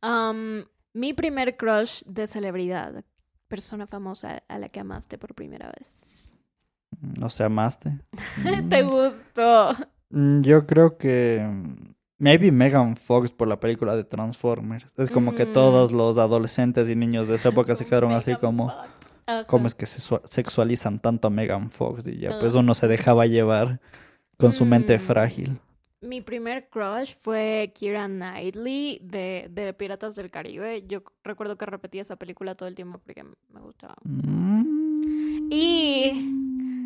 Am, 0.00 0.64
mi 0.92 1.12
primer 1.12 1.56
crush 1.56 2.02
de 2.06 2.28
celebridad. 2.28 3.04
Persona 3.48 3.86
famosa 3.86 4.42
a 4.48 4.58
la 4.58 4.68
que 4.68 4.80
amaste 4.80 5.18
por 5.18 5.34
primera 5.34 5.72
vez. 5.78 6.36
¿No 7.00 7.30
se 7.30 7.44
amaste? 7.44 7.98
¿Te 8.70 8.82
gustó? 8.82 9.70
Mm, 10.10 10.42
Yo 10.42 10.66
creo 10.66 10.96
que 10.98 11.46
mm, 11.50 11.94
maybe 12.18 12.50
Megan 12.52 12.96
Fox 12.96 13.30
por 13.30 13.48
la 13.48 13.58
película 13.60 13.96
de 13.96 14.04
Transformers. 14.04 14.86
Es 14.96 15.10
como 15.10 15.34
que 15.34 15.46
Mm. 15.46 15.52
todos 15.52 15.92
los 15.92 16.18
adolescentes 16.18 16.88
y 16.90 16.96
niños 16.96 17.26
de 17.28 17.36
esa 17.36 17.48
época 17.50 17.74
se 17.74 17.86
quedaron 17.86 18.12
así 18.12 18.34
como. 18.36 18.70
Ajá. 18.70 19.44
¿cómo 19.46 19.66
es 19.66 19.74
que 19.74 19.84
se 19.84 20.00
sexua- 20.00 20.22
sexualizan 20.24 21.00
tanto 21.00 21.28
a 21.28 21.30
Megan 21.30 21.70
Fox? 21.70 22.06
Y 22.06 22.18
ya, 22.18 22.38
pues 22.40 22.54
uno 22.54 22.72
se 22.74 22.88
dejaba 22.88 23.26
llevar 23.26 23.78
con 24.38 24.52
su 24.54 24.64
mente 24.64 24.96
Mm. 24.96 25.00
frágil. 25.00 25.60
Mi 26.00 26.20
primer 26.20 26.68
crush 26.68 27.14
fue 27.20 27.72
Keira 27.74 28.06
Knightley 28.06 29.00
de, 29.02 29.48
de 29.50 29.72
Piratas 29.74 30.14
del 30.14 30.30
Caribe. 30.30 30.84
Yo 30.86 31.02
recuerdo 31.24 31.58
que 31.58 31.66
repetía 31.66 32.02
esa 32.02 32.16
película 32.16 32.54
todo 32.54 32.68
el 32.68 32.74
tiempo 32.76 33.00
porque 33.04 33.24
me 33.24 33.60
gustaba. 33.60 33.96
Mm. 34.04 35.48
Y- 35.50 36.34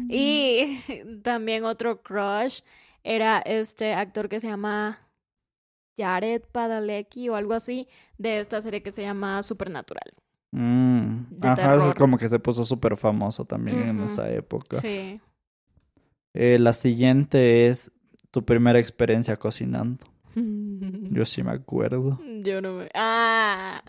Y 0.08 0.78
también 1.22 1.64
otro 1.64 2.02
crush 2.02 2.60
era 3.04 3.38
este 3.40 3.92
actor 3.94 4.28
que 4.28 4.40
se 4.40 4.46
llama 4.48 4.98
Jared 5.96 6.42
Padalecki 6.50 7.28
o 7.28 7.36
algo 7.36 7.52
así, 7.54 7.88
de 8.18 8.38
esta 8.40 8.62
serie 8.62 8.82
que 8.82 8.92
se 8.92 9.02
llama 9.02 9.42
Supernatural. 9.42 10.10
Mm. 10.52 11.24
Ajá, 11.42 11.76
eso 11.76 11.88
es 11.90 11.94
como 11.94 12.16
que 12.18 12.28
se 12.28 12.38
puso 12.38 12.64
súper 12.64 12.96
famoso 12.96 13.44
también 13.44 13.82
en 13.82 14.00
esa 14.02 14.30
época. 14.30 14.78
Sí. 14.80 15.20
Eh, 16.34 16.58
la 16.58 16.72
siguiente 16.72 17.66
es 17.68 17.90
tu 18.32 18.44
primera 18.44 18.80
experiencia 18.80 19.36
cocinando. 19.36 20.04
Yo 20.34 21.24
sí 21.24 21.44
me 21.44 21.52
acuerdo. 21.52 22.18
Yo 22.42 22.60
no 22.60 22.72
me... 22.72 22.88
Ah. 22.94 23.82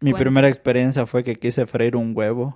Mi 0.00 0.12
primera 0.12 0.48
experiencia 0.48 1.06
fue 1.06 1.24
que 1.24 1.36
quise 1.36 1.66
freír 1.66 1.96
un 1.96 2.12
huevo 2.14 2.54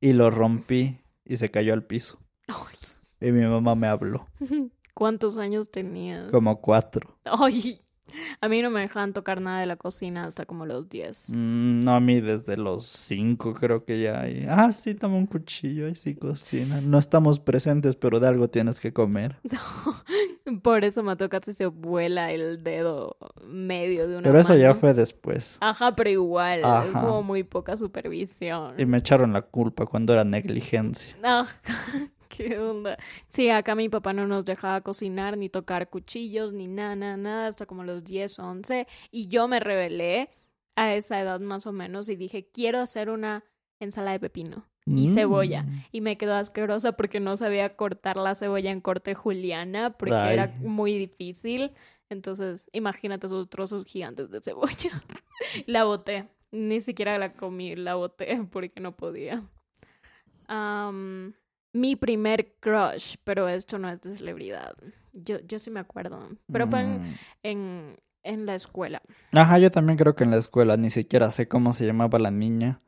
y 0.00 0.14
lo 0.14 0.30
rompí 0.30 0.96
y 1.24 1.36
se 1.36 1.50
cayó 1.50 1.74
al 1.74 1.84
piso. 1.84 2.18
Ay. 2.48 2.76
Y 3.20 3.32
mi 3.32 3.44
mamá 3.44 3.74
me 3.74 3.88
habló, 3.88 4.26
¿Cuántos 4.94 5.38
años 5.38 5.70
tenías? 5.70 6.30
como 6.30 6.60
cuatro. 6.60 7.18
Ay, 7.24 7.80
a 8.40 8.48
mí 8.48 8.62
no 8.62 8.70
me 8.70 8.80
dejaban 8.80 9.12
tocar 9.12 9.40
nada 9.40 9.60
de 9.60 9.66
la 9.66 9.76
cocina 9.76 10.24
hasta 10.26 10.46
como 10.46 10.66
los 10.66 10.88
10. 10.88 11.30
Mm, 11.34 11.80
no, 11.80 11.94
a 11.94 12.00
mí 12.00 12.20
desde 12.20 12.56
los 12.56 12.86
cinco 12.86 13.54
creo 13.54 13.84
que 13.84 14.00
ya 14.00 14.20
hay. 14.20 14.46
Ah, 14.48 14.72
sí, 14.72 14.94
toma 14.94 15.16
un 15.16 15.26
cuchillo 15.26 15.88
y 15.88 15.94
sí 15.94 16.14
cocina. 16.14 16.80
No 16.82 16.98
estamos 16.98 17.38
presentes, 17.38 17.96
pero 17.96 18.20
de 18.20 18.28
algo 18.28 18.48
tienes 18.48 18.80
que 18.80 18.92
comer. 18.92 19.38
Por 20.62 20.84
eso 20.84 21.02
Mateo 21.02 21.28
casi 21.28 21.52
se 21.54 21.66
vuela 21.66 22.32
el 22.32 22.62
dedo 22.62 23.16
medio 23.46 24.08
de 24.08 24.16
una 24.16 24.28
Pero 24.28 24.40
eso 24.40 24.56
ya 24.56 24.74
fue 24.74 24.94
después. 24.94 25.58
Ajá, 25.60 25.94
pero 25.94 26.10
igual, 26.10 26.64
Ajá. 26.64 27.04
hubo 27.04 27.22
muy 27.22 27.42
poca 27.42 27.76
supervisión. 27.76 28.74
Y 28.78 28.86
me 28.86 28.98
echaron 28.98 29.32
la 29.32 29.42
culpa 29.42 29.86
cuando 29.86 30.12
era 30.12 30.24
negligencia. 30.24 31.16
Ajá, 31.22 31.48
¿Qué 32.28 32.58
onda? 32.58 32.98
Sí, 33.26 33.50
acá 33.50 33.74
mi 33.74 33.88
papá 33.88 34.12
no 34.12 34.26
nos 34.26 34.44
dejaba 34.44 34.80
cocinar 34.80 35.36
ni 35.36 35.48
tocar 35.48 35.88
cuchillos 35.88 36.52
ni 36.52 36.66
nada, 36.66 36.94
nada, 36.94 37.16
nada 37.16 37.46
hasta 37.48 37.66
como 37.66 37.84
los 37.84 38.04
10, 38.04 38.38
11. 38.38 38.86
Y 39.10 39.28
yo 39.28 39.48
me 39.48 39.60
rebelé 39.60 40.30
a 40.76 40.94
esa 40.94 41.20
edad 41.20 41.40
más 41.40 41.66
o 41.66 41.72
menos 41.72 42.08
y 42.08 42.16
dije, 42.16 42.48
quiero 42.52 42.78
hacer 42.78 43.10
una 43.10 43.44
ensalada 43.80 44.12
de 44.12 44.20
pepino. 44.20 44.64
Y 44.96 45.08
cebolla. 45.08 45.62
Mm. 45.64 45.84
Y 45.92 46.00
me 46.00 46.16
quedó 46.16 46.34
asquerosa 46.34 46.92
porque 46.92 47.20
no 47.20 47.36
sabía 47.36 47.76
cortar 47.76 48.16
la 48.16 48.34
cebolla 48.34 48.70
en 48.70 48.80
corte 48.80 49.14
juliana 49.14 49.90
porque 49.98 50.14
era 50.14 50.52
muy 50.60 50.96
difícil. 50.96 51.72
Entonces, 52.10 52.68
imagínate 52.72 53.26
esos 53.26 53.50
trozos 53.50 53.84
gigantes 53.84 54.30
de 54.30 54.40
cebolla. 54.40 55.02
la 55.66 55.84
boté. 55.84 56.28
Ni 56.50 56.80
siquiera 56.80 57.18
la 57.18 57.34
comí, 57.34 57.76
la 57.76 57.94
boté 57.96 58.40
porque 58.50 58.80
no 58.80 58.96
podía. 58.96 59.42
Am, 60.46 61.34
mi 61.72 61.96
primer 61.96 62.54
crush, 62.60 63.16
pero 63.24 63.48
esto 63.48 63.78
no 63.78 63.90
es 63.90 64.00
de 64.00 64.16
celebridad. 64.16 64.74
Yo, 65.12 65.36
yo 65.46 65.58
sí 65.58 65.70
me 65.70 65.80
acuerdo. 65.80 66.18
Pero 66.50 66.66
fue 66.68 66.80
en, 66.80 67.02
Mm. 67.02 67.14
en, 67.42 67.96
en 68.22 68.46
la 68.46 68.54
escuela. 68.54 69.02
Ajá, 69.32 69.58
yo 69.58 69.70
también 69.70 69.98
creo 69.98 70.14
que 70.14 70.24
en 70.24 70.30
la 70.30 70.38
escuela 70.38 70.76
ni 70.76 70.90
siquiera 70.90 71.30
sé 71.30 71.48
cómo 71.48 71.72
se 71.72 71.86
llamaba 71.86 72.18
la 72.18 72.30
niña, 72.30 72.80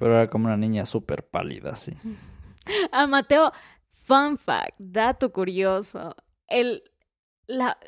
pero 0.00 0.16
era 0.16 0.28
como 0.28 0.46
una 0.46 0.56
niña 0.56 0.84
súper 0.86 1.28
pálida, 1.28 1.76
sí. 1.76 1.94
Ah, 2.92 3.06
Mateo, 3.06 3.52
fun 3.92 4.36
fact, 4.36 4.74
dato 4.78 5.32
curioso. 5.32 6.14
El, 6.46 6.82
la, 7.46 7.78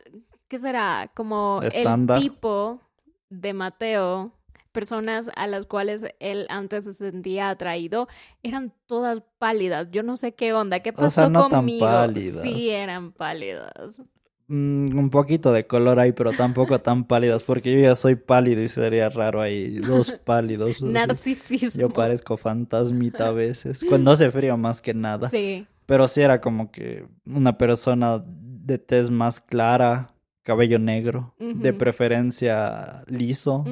¿qué 0.49 0.59
será? 0.59 1.11
Como 1.15 1.61
Estándar. 1.63 2.17
el 2.19 2.23
tipo 2.23 2.81
de 3.29 3.53
Mateo, 3.53 4.33
personas 4.73 5.31
a 5.37 5.47
las 5.47 5.67
cuales 5.67 6.07
él 6.21 6.47
antes 6.49 6.85
se 6.85 6.93
sentía 6.95 7.51
atraído, 7.51 8.09
eran 8.43 8.73
todas 8.87 9.23
pálidas. 9.39 9.89
Yo 9.91 10.03
no 10.03 10.17
sé 10.17 10.35
qué 10.35 10.53
onda, 10.55 10.81
qué 10.81 10.91
O 10.91 10.95
pasó 10.95 11.11
sea, 11.11 11.29
no 11.29 11.49
tan 11.49 11.61
conmigo. 11.61 11.87
pálidas. 11.87 12.41
Sí, 12.41 12.71
eran 12.71 13.13
pálidas. 13.13 14.03
Mm, 14.49 14.99
un 14.99 15.09
poquito 15.11 15.53
de 15.53 15.67
color 15.67 15.99
ahí, 16.01 16.13
pero 16.13 16.31
tampoco 16.33 16.79
tan 16.79 17.05
pálidas, 17.09 17.43
porque 17.43 17.73
yo 17.73 17.81
ya 17.81 17.95
soy 17.95 18.17
pálido 18.17 18.63
y 18.63 18.69
sería 18.69 19.09
raro 19.09 19.41
ahí, 19.41 19.77
dos 19.79 20.13
pálidos. 20.25 20.83
Narcisismo. 20.83 21.81
Yo 21.81 21.89
parezco 21.91 22.37
fantasmita 22.37 23.29
a 23.29 23.33
veces, 23.33 23.85
cuando 23.89 24.11
hace 24.13 24.31
frío 24.31 24.57
más 24.57 24.81
que 24.81 24.95
nada. 24.95 25.29
Sí. 25.29 25.67
Pero 25.87 26.07
sí 26.09 26.21
era 26.23 26.41
como 26.41 26.71
que 26.71 27.07
una 27.27 27.57
persona 27.59 28.23
de 28.27 28.79
tez 28.79 29.11
más 29.11 29.41
clara, 29.41 30.15
cabello 30.45 30.79
negro, 30.79 31.35
de 31.39 31.73
preferencia 31.73 33.05
liso. 33.07 33.65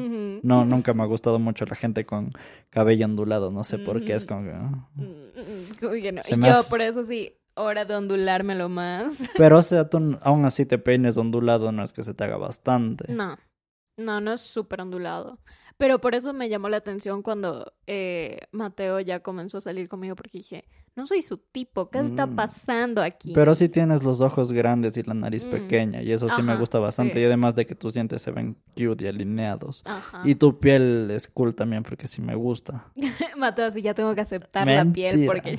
No, 0.43 0.65
nunca 0.65 0.95
me 0.95 1.03
ha 1.03 1.07
gustado 1.07 1.39
mucho 1.39 1.65
la 1.67 1.75
gente 1.77 2.05
con 2.07 2.33
cabello 2.71 3.05
ondulado, 3.07 3.51
no 3.51 3.65
sé 3.65 3.79
por 3.79 4.05
qué, 4.05 4.15
es 4.15 4.25
como 4.25 4.45
que... 4.45 4.51
ah. 4.53 4.89
Mm, 4.95 5.03
mm, 5.03 5.83
no. 5.83 5.95
Y 5.97 6.03
yo 6.03 6.51
hace- 6.51 6.71
por 6.71 6.81
eso 6.81 7.03
sí, 7.03 7.33
hora 7.61 7.85
de 7.85 7.95
ondulármelo 7.95 8.69
más. 8.69 9.31
Pero 9.37 9.59
o 9.59 9.63
sea, 9.63 9.89
tú 9.89 10.19
aún 10.23 10.45
así 10.45 10.67
te 10.67 10.79
peines 10.79 11.17
ondulado, 11.17 11.73
no 11.73 11.83
es 11.83 11.93
que 11.93 12.03
se 12.03 12.15
te 12.15 12.25
haga 12.25 12.37
bastante. 12.37 13.13
No, 13.13 13.39
no, 13.97 14.21
no 14.21 14.33
es 14.33 14.41
súper 14.41 14.81
ondulado. 14.81 15.39
Pero 15.77 15.99
por 15.99 16.15
eso 16.15 16.35
me 16.35 16.51
llamó 16.51 16.69
la 16.69 16.77
atención 16.77 17.23
cuando 17.23 17.73
eh, 17.87 18.41
Mateo 18.53 19.01
ya 19.01 19.21
comenzó 19.21 19.57
a 19.57 19.61
salir 19.63 19.89
conmigo 19.89 20.15
porque 20.15 20.37
dije, 20.37 20.65
no 20.95 21.07
soy 21.07 21.23
su 21.23 21.39
tipo. 21.39 21.89
¿Qué 21.89 22.01
está 22.01 22.27
Mm, 22.27 22.37
pasando 22.37 23.03
aquí? 23.03 23.33
Pero 23.35 23.55
sí 23.55 23.71
tienes 23.71 24.03
los 24.03 24.21
ojos 24.21 24.53
grandes 24.53 24.99
y 24.99 25.03
la 25.05 25.15
nariz 25.15 25.47
Mm. 25.47 25.51
pequeña, 25.51 26.03
y 26.03 26.13
eso 26.13 26.29
sí 26.29 26.43
me 26.43 26.55
gusta 26.59 26.79
bastante. 26.79 27.15
sí. 27.15 27.21
Y 27.21 27.25
además 27.25 27.55
de 27.55 27.65
que 27.65 27.75
tus 27.75 27.95
dientes 27.95 28.21
se 28.21 28.31
ven 28.31 28.59
cute 28.77 29.05
y 29.05 29.07
alineados. 29.07 29.81
Ajá. 29.87 30.21
Y 30.23 30.35
tu 30.35 30.59
piel 30.61 31.11
es 31.13 31.27
cool 31.29 31.55
también, 31.55 31.83
porque 31.83 32.07
sí 32.07 32.21
me 32.21 32.35
gusta. 32.35 32.93
Mateo, 33.39 33.65
así 33.65 33.81
ya 33.81 33.95
tengo 33.95 34.15
que 34.15 34.21
aceptar 34.21 34.67
la 34.67 34.85
piel 34.85 35.25
porque 35.25 35.57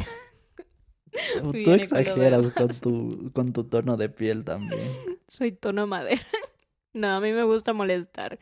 Tú 1.52 1.72
exageras 1.72 2.52
con 2.52 2.70
tu, 2.70 3.32
con 3.34 3.54
tu 3.54 3.64
tono 3.66 3.98
de 3.98 4.10
piel 4.10 4.44
también. 4.44 4.82
soy 5.28 5.52
tono 5.52 5.88
madera. 5.88 6.22
No, 6.94 7.08
a 7.08 7.22
mí 7.22 7.32
me 7.32 7.44
gusta 7.44 7.72
molestar. 7.72 8.38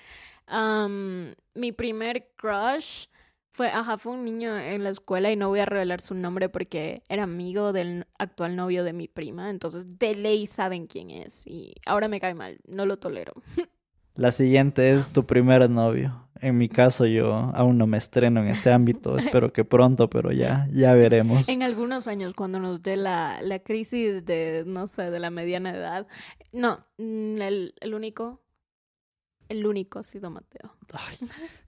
Mi 1.54 1.72
primer 1.72 2.32
crush 2.36 3.06
fue, 3.52 3.68
ajá, 3.68 4.00
fue 4.00 4.14
un 4.14 4.26
niño 4.26 4.58
en 4.58 4.84
la 4.84 4.90
escuela 4.90 5.32
y 5.32 5.36
no 5.36 5.50
voy 5.50 5.60
a 5.60 5.66
revelar 5.66 6.02
su 6.02 6.16
nombre 6.16 6.50
porque 6.50 7.04
era 7.10 7.24
amigo 7.26 7.74
del 7.74 8.08
actual 8.18 8.56
novio 8.56 8.84
de 8.84 8.94
mi 8.94 9.08
prima, 9.08 9.52
entonces 9.52 10.00
de 10.00 10.16
ley 10.16 10.48
saben 10.48 10.88
quién 10.88 11.12
es 11.12 11.46
y 11.46 11.76
ahora 11.86 12.08
me 12.08 12.20
cae 12.20 12.34
mal, 12.34 12.58
no 12.68 12.88
lo 12.88 12.98
tolero. 12.98 13.34
La 14.16 14.32
siguiente 14.32 14.92
es 14.92 15.10
tu 15.10 15.26
primer 15.26 15.70
novio. 15.70 16.29
En 16.42 16.58
mi 16.58 16.70
caso, 16.70 17.06
yo 17.06 17.34
aún 17.54 17.78
no 17.78 17.86
me 17.88 17.98
estreno 17.98 18.42
en 18.42 18.48
ese 18.48 18.72
ámbito. 18.72 19.18
Espero 19.42 19.52
que 19.52 19.66
pronto, 19.66 20.10
pero 20.10 20.32
ya, 20.32 20.68
ya 20.72 20.94
veremos. 20.94 21.50
En 21.50 21.64
algunos 21.64 22.08
años, 22.08 22.34
cuando 22.34 22.60
nos 22.60 22.82
dé 22.82 22.96
la, 22.98 23.42
la 23.42 23.60
crisis 23.60 24.26
de, 24.26 24.64
no 24.66 24.88
sé, 24.88 25.12
de 25.12 25.20
la 25.20 25.30
mediana 25.32 25.72
edad, 25.76 26.08
no, 26.54 26.80
mm, 26.98 27.42
el, 27.42 27.74
el 27.82 27.94
único, 27.94 28.42
el 29.50 29.66
único 29.66 30.00
ha 30.00 30.04
sido 30.04 30.30
Mateo. 30.30 30.72
Ay, 30.94 31.18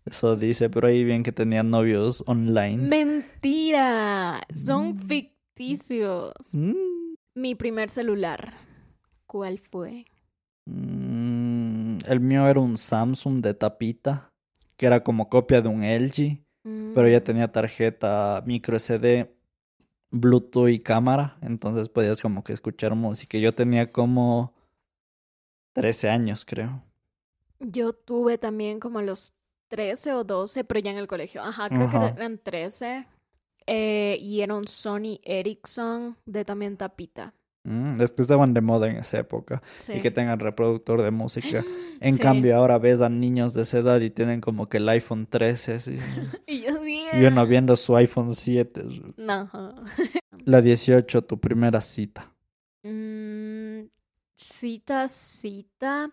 eso 0.06 0.36
dice, 0.36 0.70
pero 0.70 0.88
ahí 0.88 1.04
bien 1.04 1.24
que 1.24 1.32
tenía 1.32 1.64
novios 1.64 2.24
online. 2.28 2.78
Mentira, 2.88 4.42
son 4.54 4.90
Mm. 4.96 5.00
ficticios. 5.08 6.34
Mm, 6.54 6.74
Mi 7.36 7.56
primer 7.56 7.90
celular, 7.90 8.54
¿cuál 9.26 9.60
fue? 9.60 10.06
mm, 10.66 12.00
el 12.08 12.20
mío 12.20 12.48
era 12.48 12.60
un 12.60 12.78
Samsung 12.78 13.42
de 13.42 13.54
tapita, 13.54 14.31
que 14.82 14.88
era 14.88 15.04
como 15.04 15.30
copia 15.30 15.62
de 15.62 15.70
un 15.70 15.84
LG, 15.84 16.44
pero 16.92 17.08
ya 17.08 17.22
Mm, 17.22 17.24
tenía 17.24 17.52
tarjeta 17.52 18.42
micro 18.48 18.76
SD, 18.78 19.32
Bluetooth 20.12 20.70
y 20.70 20.80
cámara, 20.80 21.38
entonces 21.44 21.88
podías 21.90 22.20
como 22.22 22.44
que 22.44 22.54
escuchar 22.54 22.96
música. 22.96 23.38
Yo 23.38 23.54
tenía 23.54 23.92
como 23.92 24.56
13 25.74 26.10
años, 26.10 26.46
creo. 26.46 26.84
Yo 27.60 27.94
tuve 27.94 28.38
también 28.38 28.80
como 28.80 29.02
los 29.02 29.34
13 29.70 30.14
o 30.14 30.24
12, 30.24 30.64
pero 30.64 30.80
ya 30.80 30.92
en 30.92 30.98
el 30.98 31.08
colegio. 31.08 31.42
Ajá, 31.44 31.72
creo 31.72 31.90
que 31.90 31.98
eran 31.98 32.38
13. 32.40 33.08
eh, 33.68 34.18
y 34.20 34.42
era 34.42 34.56
un 34.56 34.68
Sony 34.68 35.20
Ericsson 35.24 36.18
de 36.26 36.44
también 36.46 36.78
tapita. 36.78 37.34
Mm, 37.64 38.02
es 38.02 38.12
que 38.12 38.24
estaban 38.24 38.54
de 38.56 38.62
moda 38.62 38.90
en 38.90 38.98
esa 38.98 39.20
época. 39.20 39.62
Sí. 39.80 39.94
y 39.94 40.02
que 40.02 40.10
tengan 40.12 40.40
reproductor 40.40 41.02
de 41.02 41.12
música. 41.12 41.64
En 42.02 42.14
Sí. 42.16 42.20
cambio, 42.20 42.58
ahora 42.58 42.80
ves 42.80 43.02
a 43.04 43.10
niños 43.10 43.54
de 43.54 43.62
esa 43.62 43.78
edad 43.78 44.00
y 44.02 44.10
tienen 44.10 44.42
como 44.42 44.68
que 44.68 44.78
el 44.78 44.90
iPhone 44.90 45.28
13 45.28 45.76
así, 45.76 45.96
Y 46.48 46.62
yo 46.62 46.84
y 46.88 47.26
uno 47.26 47.46
viendo 47.46 47.76
su 47.76 47.96
iPhone 47.96 48.34
7. 48.34 48.82
No. 49.18 49.50
La 50.46 50.62
18, 50.62 51.22
tu 51.26 51.40
primera 51.40 51.80
cita. 51.82 52.34
Mm, 52.84 53.82
cita, 54.36 55.08
cita. 55.08 56.10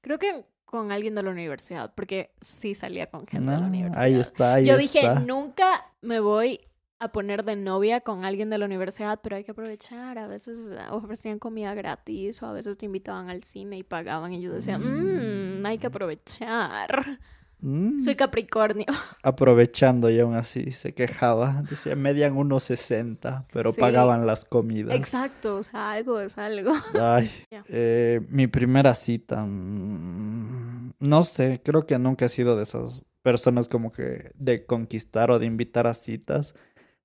Creo 0.00 0.18
que 0.18 0.46
con 0.64 0.92
alguien 0.92 1.14
de 1.14 1.22
la 1.22 1.30
universidad, 1.30 1.92
porque 1.94 2.32
sí 2.40 2.72
salía 2.74 3.10
con 3.10 3.26
gente 3.26 3.50
de 3.50 3.56
la 3.58 3.64
Ah, 3.64 3.68
universidad. 3.68 4.02
ahí 4.02 4.14
está, 4.14 4.54
ahí 4.54 4.66
Yo 4.66 4.78
dije, 4.78 5.00
está. 5.00 5.20
nunca 5.20 5.92
me 6.00 6.20
voy 6.20 6.60
a 7.00 7.12
poner 7.12 7.44
de 7.44 7.56
novia 7.56 8.02
con 8.02 8.24
alguien 8.26 8.50
de 8.50 8.58
la 8.58 8.66
universidad, 8.66 9.20
pero 9.22 9.34
hay 9.36 9.42
que 9.42 9.52
aprovechar. 9.52 10.18
A 10.18 10.26
veces 10.28 10.58
ofrecían 10.90 11.38
comida 11.38 11.72
gratis 11.74 12.42
o 12.42 12.46
a 12.46 12.52
veces 12.52 12.76
te 12.76 12.84
invitaban 12.86 13.30
al 13.30 13.42
cine 13.42 13.78
y 13.78 13.82
pagaban 13.82 14.34
y 14.34 14.42
yo 14.42 14.52
decía, 14.52 14.78
mmm, 14.78 15.64
hay 15.64 15.78
que 15.78 15.86
aprovechar. 15.86 17.18
Mm, 17.62 18.00
Soy 18.00 18.16
Capricornio. 18.16 18.86
Aprovechando 19.22 20.08
y 20.10 20.18
aún 20.20 20.34
así 20.34 20.72
se 20.72 20.94
quejaba. 20.94 21.62
Decía, 21.68 21.94
median 21.96 22.36
unos 22.36 22.64
60, 22.64 23.46
pero 23.52 23.72
Sí. 23.72 23.80
pagaban 23.80 24.26
las 24.26 24.44
comidas. 24.44 24.94
Exacto, 24.94 25.56
o 25.56 25.62
sea, 25.62 25.92
algo 25.92 26.20
es 26.20 26.36
algo. 26.38 26.72
Ay, 27.00 27.30
eh, 27.68 28.20
mi 28.28 28.46
primera 28.46 28.94
cita. 28.94 29.42
mm, 29.44 30.92
no 31.00 31.22
sé, 31.22 31.60
creo 31.64 31.86
que 31.86 31.98
nunca 31.98 32.26
he 32.26 32.28
sido 32.28 32.56
de 32.56 32.62
esas 32.62 33.04
personas 33.22 33.68
como 33.68 33.92
que 33.92 34.32
de 34.36 34.64
conquistar 34.64 35.30
o 35.30 35.38
de 35.38 35.44
invitar 35.46 35.86
a 35.86 35.92
citas. 35.94 36.54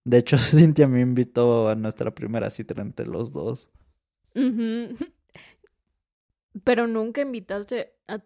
De 0.05 0.17
hecho, 0.19 0.37
Cintia 0.39 0.87
me 0.87 1.01
invitó 1.01 1.67
a 1.67 1.75
nuestra 1.75 2.11
primera 2.11 2.49
cita 2.49 2.79
entre 2.81 3.05
los 3.07 3.31
dos. 3.33 3.69
Pero 6.63 6.87
nunca 6.87 7.21
invitaste 7.21 7.93
a... 8.07 8.19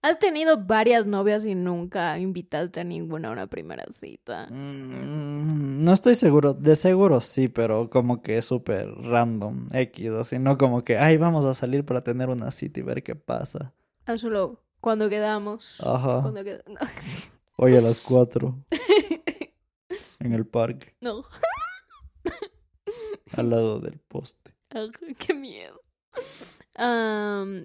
Has 0.00 0.18
tenido 0.20 0.64
varias 0.64 1.06
novias 1.06 1.44
y 1.44 1.56
nunca 1.56 2.16
invitaste 2.20 2.78
a 2.80 2.84
ninguna 2.84 3.28
a 3.28 3.32
una 3.32 3.46
primera 3.48 3.84
cita. 3.90 4.46
Mm, 4.48 5.82
no 5.84 5.92
estoy 5.92 6.14
seguro, 6.14 6.54
de 6.54 6.76
seguro 6.76 7.20
sí, 7.20 7.48
pero 7.48 7.90
como 7.90 8.22
que 8.22 8.40
súper 8.42 8.88
random, 8.94 9.68
X, 9.72 10.10
o 10.10 10.22
si 10.24 10.38
no 10.38 10.56
como 10.56 10.84
que, 10.84 10.98
ay, 10.98 11.16
vamos 11.16 11.44
a 11.44 11.54
salir 11.54 11.84
para 11.84 12.00
tener 12.00 12.28
una 12.28 12.52
cita 12.52 12.78
y 12.78 12.84
ver 12.84 13.02
qué 13.02 13.16
pasa. 13.16 13.74
Ah, 14.06 14.16
solo 14.18 14.62
cuando 14.80 15.08
quedamos. 15.10 15.80
Ajá, 15.84 16.22
Cuando 16.22 16.42
qued- 16.42 16.62
no. 16.68 16.78
hoy 17.56 17.74
a 17.74 17.80
las 17.80 18.00
4 18.00 18.56
en 20.20 20.32
el 20.32 20.46
parque, 20.46 20.94
no. 21.00 21.24
al 23.36 23.50
lado 23.50 23.80
del 23.80 23.98
poste. 23.98 24.54
Ay, 24.70 24.90
qué 25.18 25.34
miedo. 25.34 25.80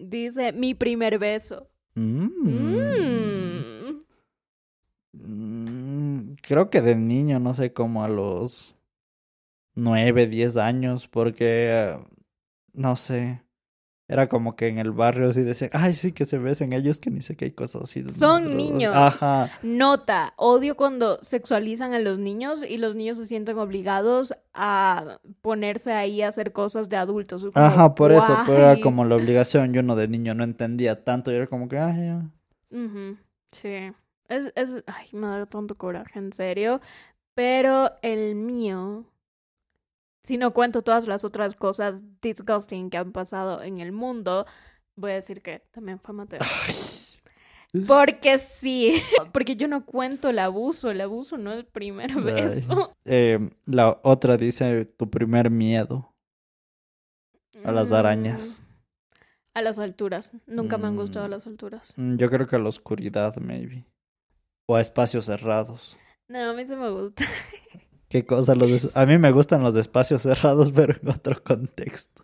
Dice, 0.09 0.53
mi 0.53 0.73
primer 0.73 1.19
beso. 1.19 1.69
Mm. 1.95 2.29
Mm. 5.13 6.35
Creo 6.41 6.69
que 6.69 6.81
de 6.81 6.95
niño, 6.95 7.39
no 7.39 7.53
sé, 7.53 7.73
como 7.73 8.03
a 8.03 8.09
los 8.09 8.75
nueve, 9.75 10.27
diez 10.27 10.57
años, 10.57 11.07
porque, 11.07 11.69
eh, 11.71 11.99
no 12.73 12.95
sé, 12.95 13.43
era 14.07 14.27
como 14.27 14.55
que 14.55 14.67
en 14.67 14.77
el 14.79 14.91
barrio 14.91 15.29
así 15.29 15.41
decían, 15.43 15.69
ay, 15.73 15.93
sí, 15.93 16.11
que 16.11 16.25
se 16.25 16.37
besen 16.37 16.73
ellos, 16.73 16.99
que 16.99 17.09
ni 17.09 17.21
sé 17.21 17.35
qué 17.37 17.45
hay 17.45 17.51
cosas 17.51 17.83
así. 17.83 18.01
Son 18.09 18.43
nosotros- 18.43 18.55
niños. 18.55 18.93
Ajá, 18.95 19.49
Nota, 19.63 20.33
odio 20.35 20.75
cuando 20.75 21.17
sexualizan 21.21 21.93
a 21.93 21.99
los 21.99 22.19
niños 22.19 22.63
y 22.67 22.77
los 22.77 22.95
niños 22.95 23.17
se 23.17 23.25
sienten 23.25 23.57
obligados 23.57 24.35
a 24.53 25.19
ponerse 25.41 25.93
ahí 25.93 26.21
a 26.21 26.27
hacer 26.27 26.51
cosas 26.51 26.89
de 26.89 26.97
adultos. 26.97 27.45
Como, 27.45 27.65
ajá, 27.65 27.95
por 27.95 28.11
eso, 28.11 28.37
pero 28.45 28.57
era 28.71 28.81
como 28.81 29.05
la 29.05 29.15
obligación, 29.15 29.73
yo 29.73 29.81
no 29.83 29.95
de 29.95 30.07
niño 30.09 30.33
no 30.35 30.43
entendía 30.43 31.03
tanto, 31.03 31.31
yo 31.31 31.37
era 31.37 31.47
como 31.47 31.69
que, 31.69 31.77
ay, 31.79 31.97
ya. 32.05 32.21
Sí. 33.51 33.91
Es, 34.29 34.51
es, 34.55 34.83
ay, 34.87 35.07
me 35.13 35.27
da 35.27 35.45
tanto 35.45 35.75
coraje, 35.75 36.17
en 36.19 36.33
serio. 36.33 36.81
Pero 37.35 37.91
el 38.01 38.35
mío, 38.35 39.05
si 40.23 40.37
no 40.37 40.53
cuento 40.53 40.81
todas 40.81 41.07
las 41.07 41.23
otras 41.25 41.55
cosas 41.55 42.03
disgusting 42.21 42.89
que 42.89 42.97
han 42.97 43.11
pasado 43.11 43.61
en 43.61 43.79
el 43.79 43.91
mundo, 43.91 44.45
voy 44.95 45.11
a 45.11 45.15
decir 45.15 45.41
que 45.41 45.59
también 45.71 45.99
fue 45.99 46.13
Mateo. 46.15 46.39
Porque 47.87 48.37
sí, 48.37 48.93
porque 49.33 49.55
yo 49.55 49.67
no 49.67 49.85
cuento 49.85 50.29
el 50.29 50.39
abuso, 50.39 50.91
el 50.91 51.01
abuso 51.01 51.37
no 51.37 51.51
es 51.51 51.59
el 51.59 51.65
primer 51.65 52.13
beso. 52.21 52.95
Eh, 53.05 53.49
la 53.65 53.99
otra 54.03 54.37
dice, 54.37 54.85
tu 54.85 55.09
primer 55.09 55.49
miedo 55.49 56.13
a 57.63 57.71
las 57.71 57.91
arañas. 57.91 58.61
Mm, 58.61 58.63
A 59.55 59.61
las 59.61 59.77
alturas. 59.79 60.31
Nunca 60.47 60.77
me 60.77 60.87
han 60.87 60.95
gustado 60.95 61.27
Mm. 61.27 61.31
las 61.31 61.47
alturas. 61.47 61.93
Mm, 61.97 62.17
Yo 62.17 62.29
creo 62.29 62.47
que 62.47 62.55
a 62.55 62.59
la 62.59 62.69
oscuridad, 62.69 63.35
maybe. 63.37 63.85
O 64.67 64.75
a 64.75 64.81
espacios 64.81 65.25
cerrados. 65.25 65.97
No, 66.27 66.51
a 66.51 66.53
mí 66.53 66.65
se 66.65 66.75
me 66.75 66.89
gusta. 66.89 67.23
¿Qué 68.13 68.27
cosa? 68.27 68.53
Los 68.53 68.69
des- 68.69 68.95
A 68.95 69.07
mí 69.07 69.17
me 69.17 69.31
gustan 69.31 69.63
los 69.63 69.75
espacios 69.75 70.21
cerrados, 70.21 70.71
pero 70.75 70.93
en 71.01 71.09
otro 71.09 71.43
contexto. 71.43 72.23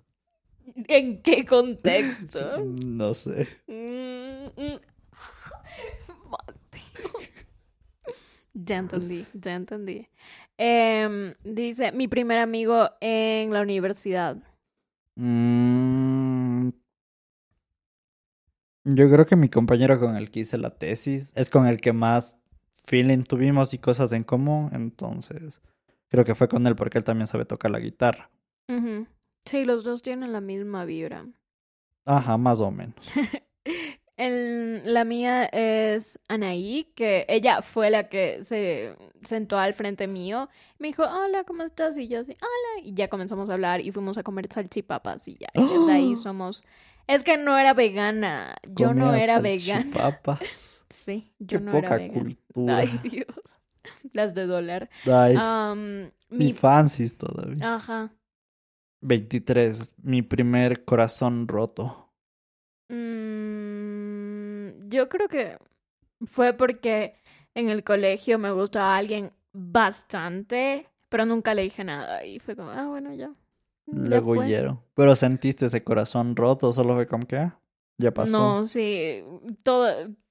¿En 0.87 1.19
qué 1.23 1.47
contexto? 1.47 2.63
No 2.63 3.15
sé. 3.15 3.47
Mm, 3.65 4.61
mm. 4.61 4.79
Ya 8.53 8.77
entendí, 8.77 9.25
ya 9.33 9.55
entendí. 9.55 10.07
Em, 10.57 11.33
dice, 11.43 11.91
mi 11.91 12.07
primer 12.07 12.37
amigo 12.37 12.87
en 13.01 13.51
la 13.51 13.61
universidad. 13.61 14.37
Mm, 15.15 16.69
Yo 18.83 19.09
creo 19.09 19.25
que 19.25 19.35
mi 19.35 19.49
compañero 19.49 19.99
con 19.99 20.15
el 20.17 20.29
que 20.29 20.41
hice 20.41 20.59
la 20.59 20.69
tesis 20.69 21.33
es 21.35 21.49
con 21.49 21.65
el 21.65 21.81
que 21.81 21.93
más 21.93 22.37
feeling 22.85 23.23
tuvimos 23.23 23.73
y 23.73 23.79
cosas 23.79 24.13
en 24.13 24.23
común. 24.23 24.69
Entonces, 24.73 25.61
creo 26.09 26.25
que 26.25 26.35
fue 26.35 26.47
con 26.47 26.65
él 26.67 26.75
porque 26.75 26.97
él 26.97 27.03
también 27.03 27.27
sabe 27.27 27.45
tocar 27.45 27.71
la 27.71 27.79
guitarra. 27.79 28.29
Sí, 29.45 29.65
los 29.65 29.83
dos 29.83 30.01
tienen 30.03 30.31
la 30.31 30.41
misma 30.41 30.85
vibra. 30.85 31.25
Ajá, 32.05 32.37
más 32.37 32.59
o 32.59 32.69
menos. 32.71 32.95
El- 34.17 34.81
la 34.93 35.05
mía 35.05 35.45
es 35.45 36.19
Anaí, 36.27 36.91
que 36.93 37.25
ella 37.29 37.61
fue 37.61 37.89
la 37.89 38.09
que 38.09 38.43
se 38.43 38.93
sentó 39.21 39.57
al 39.57 39.73
frente 39.73 40.07
mío. 40.07 40.49
Me 40.77 40.87
dijo, 40.89 41.03
hola, 41.03 41.45
¿cómo 41.45 41.63
estás? 41.63 41.97
Y 41.97 42.09
yo 42.09 42.19
así, 42.19 42.33
hola. 42.33 42.85
Y 42.85 42.93
ya 42.93 43.07
comenzamos 43.07 43.49
a 43.49 43.53
hablar 43.53 43.79
y 43.79 43.91
fuimos 43.93 44.17
a 44.17 44.23
comer 44.23 44.47
salchipapas 44.51 45.25
y 45.29 45.37
ya. 45.37 45.47
Y 45.53 45.61
desde 45.61 45.91
ahí 45.93 46.15
somos... 46.17 46.63
Es 47.07 47.23
que 47.23 47.37
no 47.37 47.57
era 47.57 47.73
vegana. 47.73 48.55
Yo 48.67 48.93
no 48.93 49.13
era 49.15 49.39
vegana. 49.39 49.83
salchipapas. 49.83 50.75
Sí, 50.91 51.31
yo 51.37 51.59
Qué 51.59 51.65
no 51.65 51.71
poca 51.71 51.87
era 51.95 51.97
vegana. 51.97 52.19
cultura. 52.19 52.77
Ay, 52.79 52.99
Dios. 53.03 53.58
Las 54.13 54.33
de 54.33 54.45
dólar. 54.45 54.89
Ay, 55.05 55.35
ni 56.29 56.45
mi... 56.45 56.53
fancies 56.53 57.17
todavía. 57.17 57.75
Ajá. 57.75 58.11
23. 59.01 59.95
Mi 60.03 60.21
primer 60.21 60.83
corazón 60.83 61.47
roto. 61.47 62.11
Mm, 62.89 64.89
yo 64.89 65.07
creo 65.09 65.27
que 65.27 65.57
fue 66.25 66.53
porque 66.53 67.15
en 67.53 67.69
el 67.69 67.83
colegio 67.83 68.39
me 68.39 68.51
gustaba 68.51 68.97
alguien 68.97 69.31
bastante, 69.53 70.87
pero 71.07 71.25
nunca 71.25 71.53
le 71.53 71.63
dije 71.63 71.83
nada. 71.83 72.25
Y 72.25 72.39
fue 72.39 72.55
como, 72.55 72.71
ah, 72.71 72.87
bueno, 72.87 73.13
ya. 73.13 73.31
Luego 73.85 74.43
hiero. 74.43 74.83
Pero 74.93 75.15
sentiste 75.15 75.65
ese 75.65 75.83
corazón 75.83 76.35
roto, 76.35 76.71
solo 76.73 76.95
fue 76.95 77.07
como 77.07 77.25
que 77.25 77.37
ah, 77.37 77.59
ya 77.97 78.13
pasó. 78.13 78.37
No, 78.37 78.65
sí. 78.65 79.23
Todo. 79.63 79.87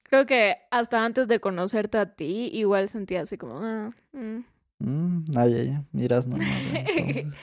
Creo 0.09 0.25
que 0.25 0.55
hasta 0.71 1.05
antes 1.05 1.27
de 1.27 1.39
conocerte 1.39 1.97
a 1.97 2.15
ti, 2.15 2.49
igual 2.53 2.89
sentía 2.89 3.21
así 3.21 3.37
como, 3.37 3.59
ah, 3.61 3.91
mm. 4.11 4.43
Mm, 4.79 5.25
ay, 5.37 5.53
ay, 5.53 5.77
miras 5.91 6.25
nomás. 6.25 6.47
entonces. 6.95 7.33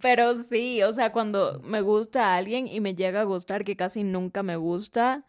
Pero 0.00 0.34
sí, 0.34 0.82
o 0.82 0.92
sea, 0.92 1.12
cuando 1.12 1.60
me 1.62 1.80
gusta 1.80 2.32
a 2.32 2.36
alguien 2.36 2.66
y 2.66 2.80
me 2.80 2.94
llega 2.94 3.20
a 3.20 3.24
gustar, 3.24 3.64
que 3.64 3.76
casi 3.76 4.02
nunca 4.02 4.42
me 4.42 4.56
gusta, 4.56 5.24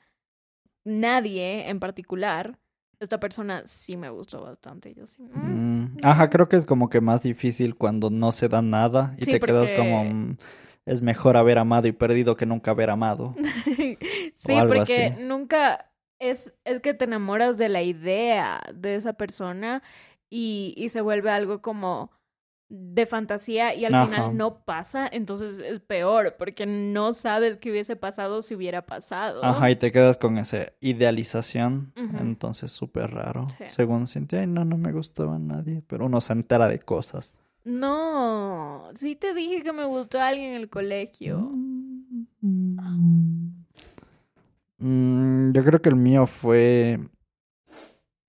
nadie 0.83 1.69
en 1.69 1.79
particular, 1.79 2.57
esta 2.99 3.19
persona 3.19 3.63
sí 3.65 3.97
me 3.97 4.09
gustó 4.09 4.41
bastante. 4.41 4.93
Yo 4.93 5.05
sí. 5.05 5.21
mm. 5.21 5.83
Mm, 5.83 5.97
Ajá, 6.03 6.29
creo 6.29 6.47
que 6.49 6.55
es 6.55 6.65
como 6.65 6.89
que 6.89 7.01
más 7.01 7.21
difícil 7.23 7.75
cuando 7.75 8.09
no 8.09 8.31
se 8.31 8.47
da 8.47 8.61
nada 8.61 9.15
y 9.17 9.25
Sí, 9.25 9.31
te 9.31 9.39
quedas 9.39 9.71
como 9.71 10.05
mm, 10.05 10.37
es 10.85 11.01
mejor 11.01 11.35
haber 11.35 11.57
amado 11.57 11.87
y 11.87 11.91
perdido 11.91 12.35
que 12.35 12.45
nunca 12.45 12.71
haber 12.71 12.89
amado. 12.89 13.35
sí, 14.45 14.53
algo 14.53 14.73
porque 14.73 15.05
así. 15.13 15.23
nunca 15.23 15.91
es, 16.19 16.53
es 16.63 16.79
que 16.79 16.93
te 16.93 17.05
enamoras 17.05 17.57
de 17.57 17.69
la 17.69 17.81
idea 17.81 18.61
de 18.73 18.95
esa 18.95 19.13
persona 19.13 19.83
y, 20.29 20.73
y 20.77 20.89
se 20.89 21.01
vuelve 21.01 21.29
algo 21.29 21.61
como 21.61 22.11
de 22.67 23.05
fantasía 23.05 23.75
y 23.75 23.85
al 23.85 23.93
Ajá. 23.93 24.05
final 24.07 24.37
no 24.37 24.65
pasa, 24.65 25.07
entonces 25.11 25.59
es 25.59 25.79
peor 25.81 26.35
porque 26.37 26.65
no 26.65 27.13
sabes 27.13 27.57
qué 27.57 27.69
hubiese 27.69 27.95
pasado 27.95 28.41
si 28.41 28.55
hubiera 28.55 28.85
pasado. 28.87 29.43
Ajá, 29.43 29.69
y 29.69 29.75
te 29.75 29.91
quedas 29.91 30.17
con 30.17 30.37
esa 30.39 30.73
idealización, 30.79 31.93
entonces 31.95 32.71
súper 32.71 33.11
raro. 33.11 33.47
Sí. 33.49 33.65
Según 33.67 34.07
siente, 34.07 34.39
ay, 34.39 34.47
no, 34.47 34.65
no 34.65 34.77
me 34.77 34.91
gustaba 34.91 35.37
nadie, 35.37 35.83
pero 35.85 36.05
uno 36.07 36.19
se 36.21 36.33
entera 36.33 36.67
de 36.67 36.79
cosas. 36.79 37.35
No, 37.65 38.89
sí 38.93 39.15
te 39.15 39.33
dije 39.33 39.61
que 39.63 39.71
me 39.73 39.85
gustó 39.85 40.19
alguien 40.21 40.51
en 40.51 40.55
el 40.61 40.69
colegio. 40.69 41.39
Mm, 41.39 41.64
yo 44.77 45.63
creo 45.63 45.81
que 45.81 45.89
el 45.89 45.95
mío 45.95 46.25
fue 46.27 46.99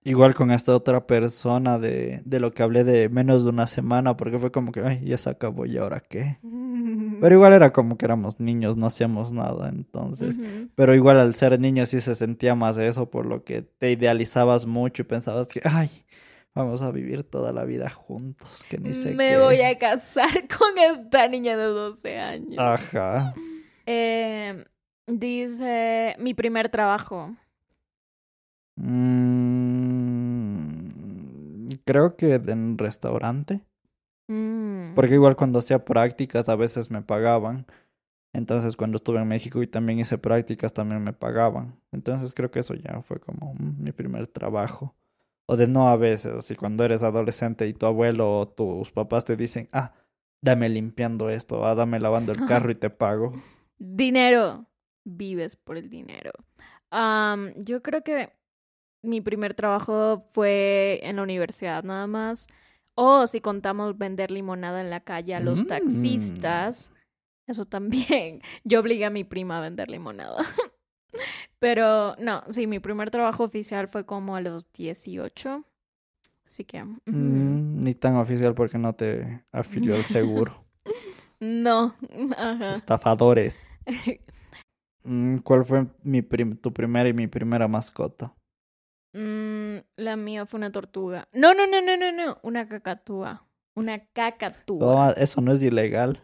igual 0.04 0.34
con 0.34 0.52
esta 0.52 0.74
otra 0.74 1.06
persona 1.06 1.78
de, 1.78 2.22
de 2.24 2.40
lo 2.40 2.52
que 2.52 2.62
hablé 2.62 2.84
de 2.84 3.08
menos 3.08 3.42
de 3.44 3.50
una 3.50 3.66
semana, 3.66 4.16
porque 4.16 4.38
fue 4.38 4.52
como 4.52 4.70
que, 4.70 4.80
ay, 4.80 5.04
ya 5.04 5.18
se 5.18 5.30
acabó, 5.30 5.66
¿y 5.66 5.76
ahora 5.78 6.00
qué? 6.00 6.38
Pero 7.20 7.34
igual 7.34 7.52
era 7.54 7.72
como 7.72 7.96
que 7.96 8.04
éramos 8.04 8.38
niños, 8.40 8.76
no 8.76 8.86
hacíamos 8.86 9.32
nada, 9.32 9.68
entonces. 9.68 10.38
Pero 10.74 10.94
igual 10.94 11.18
al 11.18 11.34
ser 11.34 11.58
niño 11.58 11.84
sí 11.86 12.00
se 12.00 12.14
sentía 12.14 12.54
más 12.54 12.78
eso, 12.78 13.10
por 13.10 13.26
lo 13.26 13.42
que 13.42 13.62
te 13.62 13.90
idealizabas 13.90 14.66
mucho 14.66 15.02
y 15.02 15.06
pensabas 15.06 15.48
que, 15.48 15.60
ay, 15.64 15.90
vamos 16.54 16.82
a 16.82 16.90
vivir 16.92 17.24
toda 17.24 17.52
la 17.52 17.64
vida 17.64 17.90
juntos, 17.90 18.64
que 18.68 18.78
ni 18.78 18.92
sé 18.94 19.12
Me 19.14 19.30
qué. 19.30 19.38
voy 19.38 19.60
a 19.62 19.76
casar 19.78 20.28
con 20.58 20.78
esta 20.78 21.26
niña 21.26 21.56
de 21.56 21.64
12 21.64 22.18
años. 22.18 22.58
Ajá. 22.58 23.34
Eh, 23.86 24.64
dice, 25.06 26.16
mi 26.18 26.34
primer 26.34 26.68
trabajo. 26.68 27.34
Mm, 28.76 29.36
creo 31.84 32.16
que 32.16 32.34
en 32.34 32.58
un 32.58 32.78
restaurante. 32.78 33.60
Mm. 34.28 34.94
Porque 34.94 35.14
igual 35.14 35.36
cuando 35.36 35.60
hacía 35.60 35.84
prácticas 35.84 36.48
a 36.48 36.56
veces 36.56 36.90
me 36.90 37.02
pagaban. 37.02 37.66
Entonces 38.32 38.76
cuando 38.76 38.96
estuve 38.96 39.18
en 39.18 39.28
México 39.28 39.62
y 39.62 39.66
también 39.66 39.98
hice 39.98 40.18
prácticas 40.18 40.72
también 40.74 41.02
me 41.02 41.12
pagaban. 41.12 41.80
Entonces 41.92 42.32
creo 42.34 42.50
que 42.50 42.58
eso 42.60 42.74
ya 42.74 43.00
fue 43.02 43.18
como 43.20 43.54
mm, 43.54 43.82
mi 43.82 43.92
primer 43.92 44.26
trabajo. 44.26 44.94
O 45.46 45.56
de 45.56 45.68
no 45.68 45.88
a 45.88 45.96
veces, 45.96 46.34
así 46.34 46.56
cuando 46.56 46.84
eres 46.84 47.02
adolescente 47.04 47.68
y 47.68 47.72
tu 47.72 47.86
abuelo 47.86 48.40
o 48.40 48.48
tus 48.48 48.90
papás 48.90 49.24
te 49.24 49.36
dicen, 49.36 49.68
ah, 49.72 49.94
dame 50.42 50.68
limpiando 50.68 51.30
esto, 51.30 51.64
ah, 51.64 51.74
dame 51.74 52.00
lavando 52.00 52.32
el 52.32 52.38
carro 52.46 52.70
y 52.70 52.74
te 52.74 52.90
pago. 52.90 53.32
Dinero. 53.78 54.66
Vives 55.08 55.54
por 55.54 55.76
el 55.76 55.88
dinero. 55.88 56.32
Yo 57.56 57.82
creo 57.82 58.02
que 58.02 58.32
mi 59.02 59.20
primer 59.20 59.54
trabajo 59.54 60.24
fue 60.32 60.98
en 61.02 61.16
la 61.16 61.22
universidad 61.22 61.84
nada 61.84 62.06
más. 62.08 62.48
O 62.96 63.26
si 63.26 63.40
contamos 63.40 63.96
vender 63.98 64.30
limonada 64.30 64.80
en 64.80 64.90
la 64.90 65.00
calle 65.00 65.34
a 65.34 65.40
los 65.40 65.62
Mm. 65.62 65.66
taxistas. 65.68 66.92
Eso 67.46 67.64
también. 67.66 68.40
Yo 68.64 68.80
obligué 68.80 69.04
a 69.04 69.10
mi 69.10 69.22
prima 69.22 69.58
a 69.58 69.60
vender 69.60 69.90
limonada. 69.90 70.38
Pero 71.60 72.16
no, 72.18 72.42
sí, 72.48 72.66
mi 72.66 72.80
primer 72.80 73.10
trabajo 73.10 73.44
oficial 73.44 73.86
fue 73.88 74.04
como 74.04 74.34
a 74.34 74.40
los 74.40 74.72
18. 74.72 75.64
Así 76.48 76.64
que... 76.64 76.82
Mm, 76.84 77.80
ni 77.80 77.94
tan 77.94 78.16
oficial 78.16 78.54
porque 78.54 78.78
no 78.78 78.94
te 78.94 79.44
afilió 79.52 79.94
el 79.94 80.04
seguro. 80.04 80.64
No, 81.38 81.94
ajá. 82.36 82.72
Estafadores. 82.72 83.62
Mm, 85.06 85.38
¿Cuál 85.38 85.64
fue 85.64 85.86
mi 86.02 86.20
prim- 86.22 86.56
tu 86.56 86.72
primera 86.72 87.08
y 87.08 87.12
mi 87.12 87.28
primera 87.28 87.68
mascota? 87.68 88.34
Mm, 89.14 89.76
la 89.96 90.16
mía 90.16 90.46
fue 90.46 90.58
una 90.58 90.72
tortuga. 90.72 91.28
No, 91.32 91.54
no, 91.54 91.66
no, 91.66 91.80
no, 91.80 91.96
no, 91.96 92.12
no. 92.12 92.38
Una 92.42 92.68
cacatúa. 92.68 93.46
Una 93.74 94.04
cacatúa. 94.12 95.12
Eso 95.12 95.40
no 95.40 95.52
es 95.52 95.62
ilegal. 95.62 96.18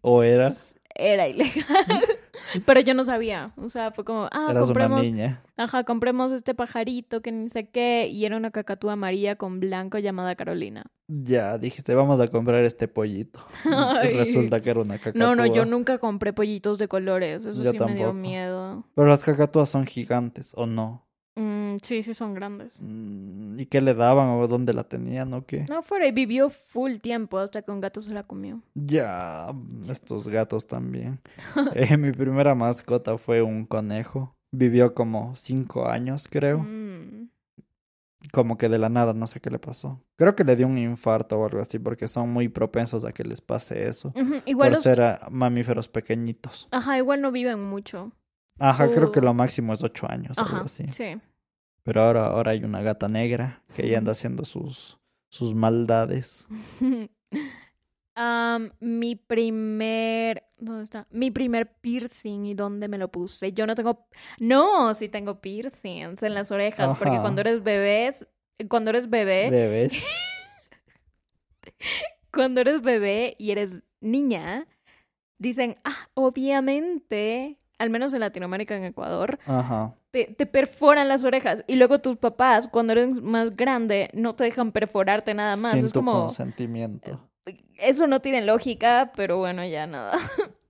¿O 0.00 0.22
era? 0.22 0.52
Era 0.94 1.28
ilegal. 1.28 1.54
Pero 2.66 2.80
yo 2.80 2.94
no 2.94 3.04
sabía. 3.04 3.52
O 3.56 3.68
sea, 3.68 3.90
fue 3.90 4.04
como, 4.04 4.28
ah, 4.32 4.46
Eras 4.50 4.54
una 4.54 4.64
compremos, 4.64 5.02
niña. 5.02 5.42
ajá, 5.56 5.84
compremos 5.84 6.32
este 6.32 6.54
pajarito 6.54 7.20
que 7.20 7.32
ni 7.32 7.48
sé 7.48 7.68
qué. 7.68 8.08
Y 8.08 8.24
era 8.24 8.36
una 8.36 8.50
cacatúa 8.50 8.94
amarilla 8.94 9.36
con 9.36 9.60
blanco 9.60 9.98
llamada 9.98 10.34
Carolina. 10.34 10.86
Ya, 11.08 11.58
dijiste, 11.58 11.94
vamos 11.94 12.20
a 12.20 12.28
comprar 12.28 12.64
este 12.64 12.88
pollito. 12.88 13.40
Y. 14.04 14.16
Resulta 14.16 14.60
que 14.60 14.70
era 14.70 14.80
una 14.80 14.98
cacatúa. 14.98 15.20
No, 15.20 15.34
no, 15.34 15.46
yo 15.46 15.64
nunca 15.64 15.98
compré 15.98 16.32
pollitos 16.32 16.78
de 16.78 16.88
colores. 16.88 17.44
Eso 17.44 17.62
Yo 17.62 17.72
sí 17.72 17.78
me 17.78 17.94
dio 17.94 18.12
miedo. 18.12 18.84
Pero 18.94 19.08
las 19.08 19.24
cacatúas 19.24 19.68
son 19.68 19.84
gigantes, 19.86 20.52
¿o 20.56 20.66
no? 20.66 21.06
Sí, 21.82 22.02
sí 22.04 22.14
son 22.14 22.32
grandes. 22.32 22.80
Mm, 22.80 23.58
¿Y 23.58 23.66
qué 23.66 23.80
le 23.80 23.92
daban 23.94 24.28
o 24.28 24.46
dónde 24.46 24.72
la 24.72 24.84
tenían 24.84 25.34
o 25.34 25.44
qué? 25.44 25.66
No 25.68 25.82
fuera, 25.82 26.06
y 26.06 26.12
vivió 26.12 26.48
full 26.48 26.94
tiempo 26.98 27.38
hasta 27.38 27.62
que 27.62 27.72
un 27.72 27.80
gato 27.80 28.00
se 28.00 28.12
la 28.14 28.22
comió. 28.22 28.62
Ya, 28.74 29.52
estos 29.90 30.28
gatos 30.28 30.66
también. 30.66 31.20
Eh, 31.74 31.96
mi 31.96 32.12
primera 32.12 32.54
mascota 32.54 33.18
fue 33.18 33.42
un 33.42 33.66
conejo. 33.66 34.34
Vivió 34.52 34.94
como 34.94 35.34
cinco 35.34 35.88
años, 35.88 36.28
creo. 36.30 36.58
Mm. 36.58 37.28
Como 38.30 38.56
que 38.56 38.68
de 38.68 38.78
la 38.78 38.88
nada, 38.88 39.12
no 39.14 39.26
sé 39.26 39.40
qué 39.40 39.50
le 39.50 39.58
pasó. 39.58 40.00
Creo 40.16 40.36
que 40.36 40.44
le 40.44 40.54
dio 40.54 40.66
un 40.68 40.78
infarto 40.78 41.38
o 41.40 41.46
algo 41.46 41.60
así, 41.60 41.78
porque 41.78 42.06
son 42.06 42.30
muy 42.32 42.48
propensos 42.48 43.04
a 43.04 43.12
que 43.12 43.24
les 43.24 43.40
pase 43.40 43.88
eso. 43.88 44.12
Ujú, 44.14 44.34
Igual 44.46 44.68
por 44.68 44.76
los... 44.76 44.82
ser 44.84 45.18
mamíferos 45.30 45.88
pequeñitos. 45.88 46.68
Ajá, 46.70 46.98
igual 46.98 47.20
no 47.20 47.32
viven 47.32 47.62
mucho. 47.64 48.12
Ajá, 48.60 48.88
creo 48.90 49.10
que 49.10 49.20
lo 49.20 49.34
máximo 49.34 49.72
es 49.72 49.82
ocho 49.82 50.06
años, 50.08 50.38
algo 50.38 50.56
Ajá, 50.56 50.64
así. 50.66 50.84
sí. 50.90 51.16
Pero 51.84 52.02
ahora, 52.02 52.26
ahora 52.26 52.52
hay 52.52 52.64
una 52.64 52.82
gata 52.82 53.08
negra 53.08 53.62
que 53.74 53.88
ya 53.88 53.98
anda 53.98 54.12
haciendo 54.12 54.44
sus, 54.44 54.98
sus 55.28 55.54
maldades. 55.54 56.48
Am, 58.14 58.70
mi 58.78 59.16
primer... 59.16 60.44
¿Dónde 60.58 60.84
está? 60.84 61.06
Mi 61.10 61.30
primer 61.30 61.74
piercing 61.80 62.44
y 62.44 62.54
dónde 62.54 62.88
me 62.88 62.98
lo 62.98 63.10
puse. 63.10 63.52
Yo 63.52 63.66
no 63.66 63.74
tengo... 63.74 64.06
No, 64.38 64.92
sí 64.94 65.08
tengo 65.08 65.40
piercings 65.40 66.22
en 66.22 66.34
las 66.34 66.50
orejas. 66.50 66.98
Porque 66.98 67.18
cuando 67.18 67.40
eres 67.40 67.62
bebés... 67.62 68.26
Cuando 68.68 68.90
eres 68.90 69.08
bebé... 69.08 69.50
Bebés. 69.50 70.04
Cuando 72.32 72.60
eres 72.60 72.82
bebé 72.82 73.34
y 73.38 73.50
eres 73.50 73.82
niña... 74.00 74.66
Dicen, 75.38 75.76
ah, 75.84 76.08
obviamente... 76.14 77.58
Al 77.78 77.90
menos 77.90 78.14
en 78.14 78.20
Latinoamérica, 78.20 78.76
en 78.76 78.84
Ecuador, 78.84 79.40
Ajá. 79.46 79.96
Te, 80.12 80.26
te 80.26 80.46
perforan 80.46 81.08
las 81.08 81.24
orejas. 81.24 81.64
Y 81.66 81.74
luego 81.74 81.98
tus 81.98 82.16
papás, 82.16 82.68
cuando 82.68 82.92
eres 82.92 83.20
más 83.20 83.56
grande, 83.56 84.10
no 84.12 84.36
te 84.36 84.44
dejan 84.44 84.70
perforarte 84.70 85.34
nada 85.34 85.56
más. 85.56 85.72
Sin 85.72 85.86
es 85.86 85.92
tu 85.92 85.98
como... 86.00 86.12
consentimiento. 86.12 87.28
Eso 87.76 88.06
no 88.06 88.20
tiene 88.20 88.42
lógica, 88.42 89.10
pero 89.16 89.38
bueno, 89.38 89.64
ya 89.64 89.88
nada. 89.88 90.12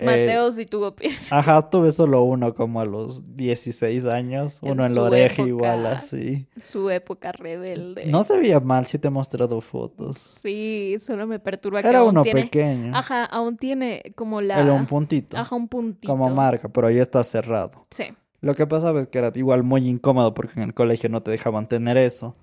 Eh, 0.00 0.04
Mateo 0.04 0.52
sí 0.52 0.64
tuvo 0.64 0.94
piercing. 0.94 1.36
Ajá, 1.36 1.68
tuve 1.68 1.90
solo 1.90 2.22
uno 2.22 2.54
como 2.54 2.80
a 2.80 2.84
los 2.84 3.36
16 3.36 4.04
años, 4.04 4.60
uno 4.62 4.86
en 4.86 4.94
la 4.94 5.02
oreja 5.02 5.42
época. 5.42 5.48
igual 5.48 5.86
así. 5.86 6.46
Su 6.62 6.88
época 6.88 7.32
rebelde. 7.32 8.06
No 8.06 8.22
se 8.22 8.36
veía 8.36 8.60
mal, 8.60 8.86
sí 8.86 9.00
te 9.00 9.08
he 9.08 9.10
mostrado 9.10 9.60
fotos. 9.60 10.18
Sí, 10.18 10.94
solo 11.00 11.26
me 11.26 11.40
perturba 11.40 11.82
que 11.82 11.88
Era 11.88 11.98
aún 11.98 12.10
uno 12.10 12.22
tiene... 12.22 12.42
pequeño, 12.44 12.96
Ajá, 12.96 13.24
aún 13.24 13.56
tiene 13.56 14.12
como 14.14 14.40
la... 14.40 14.60
era 14.60 14.72
un 14.72 14.86
puntito, 14.86 15.36
Ajá, 15.36 15.56
un 15.56 15.66
puntito. 15.66 16.12
como 16.12 16.30
marca, 16.30 16.68
pero 16.68 16.88
ya 16.90 17.02
está 17.02 17.24
cerrado. 17.24 17.84
Sí. 17.90 18.04
Lo 18.40 18.54
que 18.54 18.68
pasaba 18.68 19.00
es 19.00 19.08
que 19.08 19.18
era 19.18 19.32
igual 19.34 19.64
muy 19.64 19.88
incómodo 19.88 20.32
porque 20.32 20.60
en 20.60 20.62
el 20.62 20.72
colegio 20.72 21.08
no 21.08 21.22
te 21.22 21.30
dejaban 21.32 21.68
tener 21.68 21.96
eso. 21.96 22.36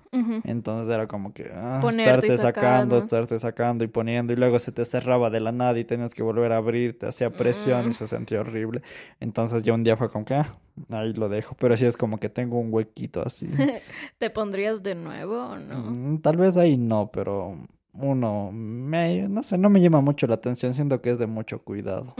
Entonces 0.44 0.94
era 0.94 1.06
como 1.06 1.32
que 1.34 1.50
ah, 1.54 1.80
estarte 1.88 2.36
sacando, 2.38 2.96
estarte 2.98 3.38
sacando 3.38 3.84
y 3.84 3.86
poniendo 3.88 4.32
y 4.32 4.36
luego 4.36 4.58
se 4.58 4.72
te 4.72 4.84
cerraba 4.84 5.28
de 5.30 5.40
la 5.40 5.52
nada 5.52 5.78
y 5.78 5.84
tenías 5.84 6.14
que 6.14 6.22
volver 6.22 6.52
a 6.52 6.56
abrir, 6.58 6.98
te 6.98 7.06
hacía 7.06 7.30
presión 7.30 7.84
Mm. 7.86 7.88
y 7.88 7.92
se 7.92 8.06
sentía 8.06 8.40
horrible. 8.40 8.82
Entonces 9.20 9.62
ya 9.62 9.72
un 9.74 9.84
día 9.84 9.96
fue 9.96 10.10
como 10.10 10.24
que 10.24 10.34
ah, 10.34 10.54
ahí 10.90 11.12
lo 11.14 11.28
dejo, 11.28 11.54
pero 11.58 11.76
sí 11.76 11.84
es 11.86 11.96
como 11.96 12.18
que 12.18 12.28
tengo 12.28 12.58
un 12.58 12.72
huequito 12.72 13.22
así. 13.24 13.46
¿Te 14.18 14.30
pondrías 14.30 14.82
de 14.82 14.94
nuevo 14.94 15.44
o 15.50 15.56
no? 15.58 15.78
Mm, 15.90 16.18
Tal 16.20 16.36
vez 16.36 16.56
ahí 16.56 16.76
no, 16.76 17.10
pero 17.10 17.56
uno 17.94 18.50
me, 18.52 19.28
no 19.28 19.42
sé, 19.42 19.56
no 19.58 19.70
me 19.70 19.80
llama 19.80 20.00
mucho 20.02 20.26
la 20.26 20.34
atención, 20.34 20.74
siento 20.74 21.00
que 21.00 21.10
es 21.10 21.18
de 21.18 21.26
mucho 21.26 21.60
cuidado. 21.62 22.14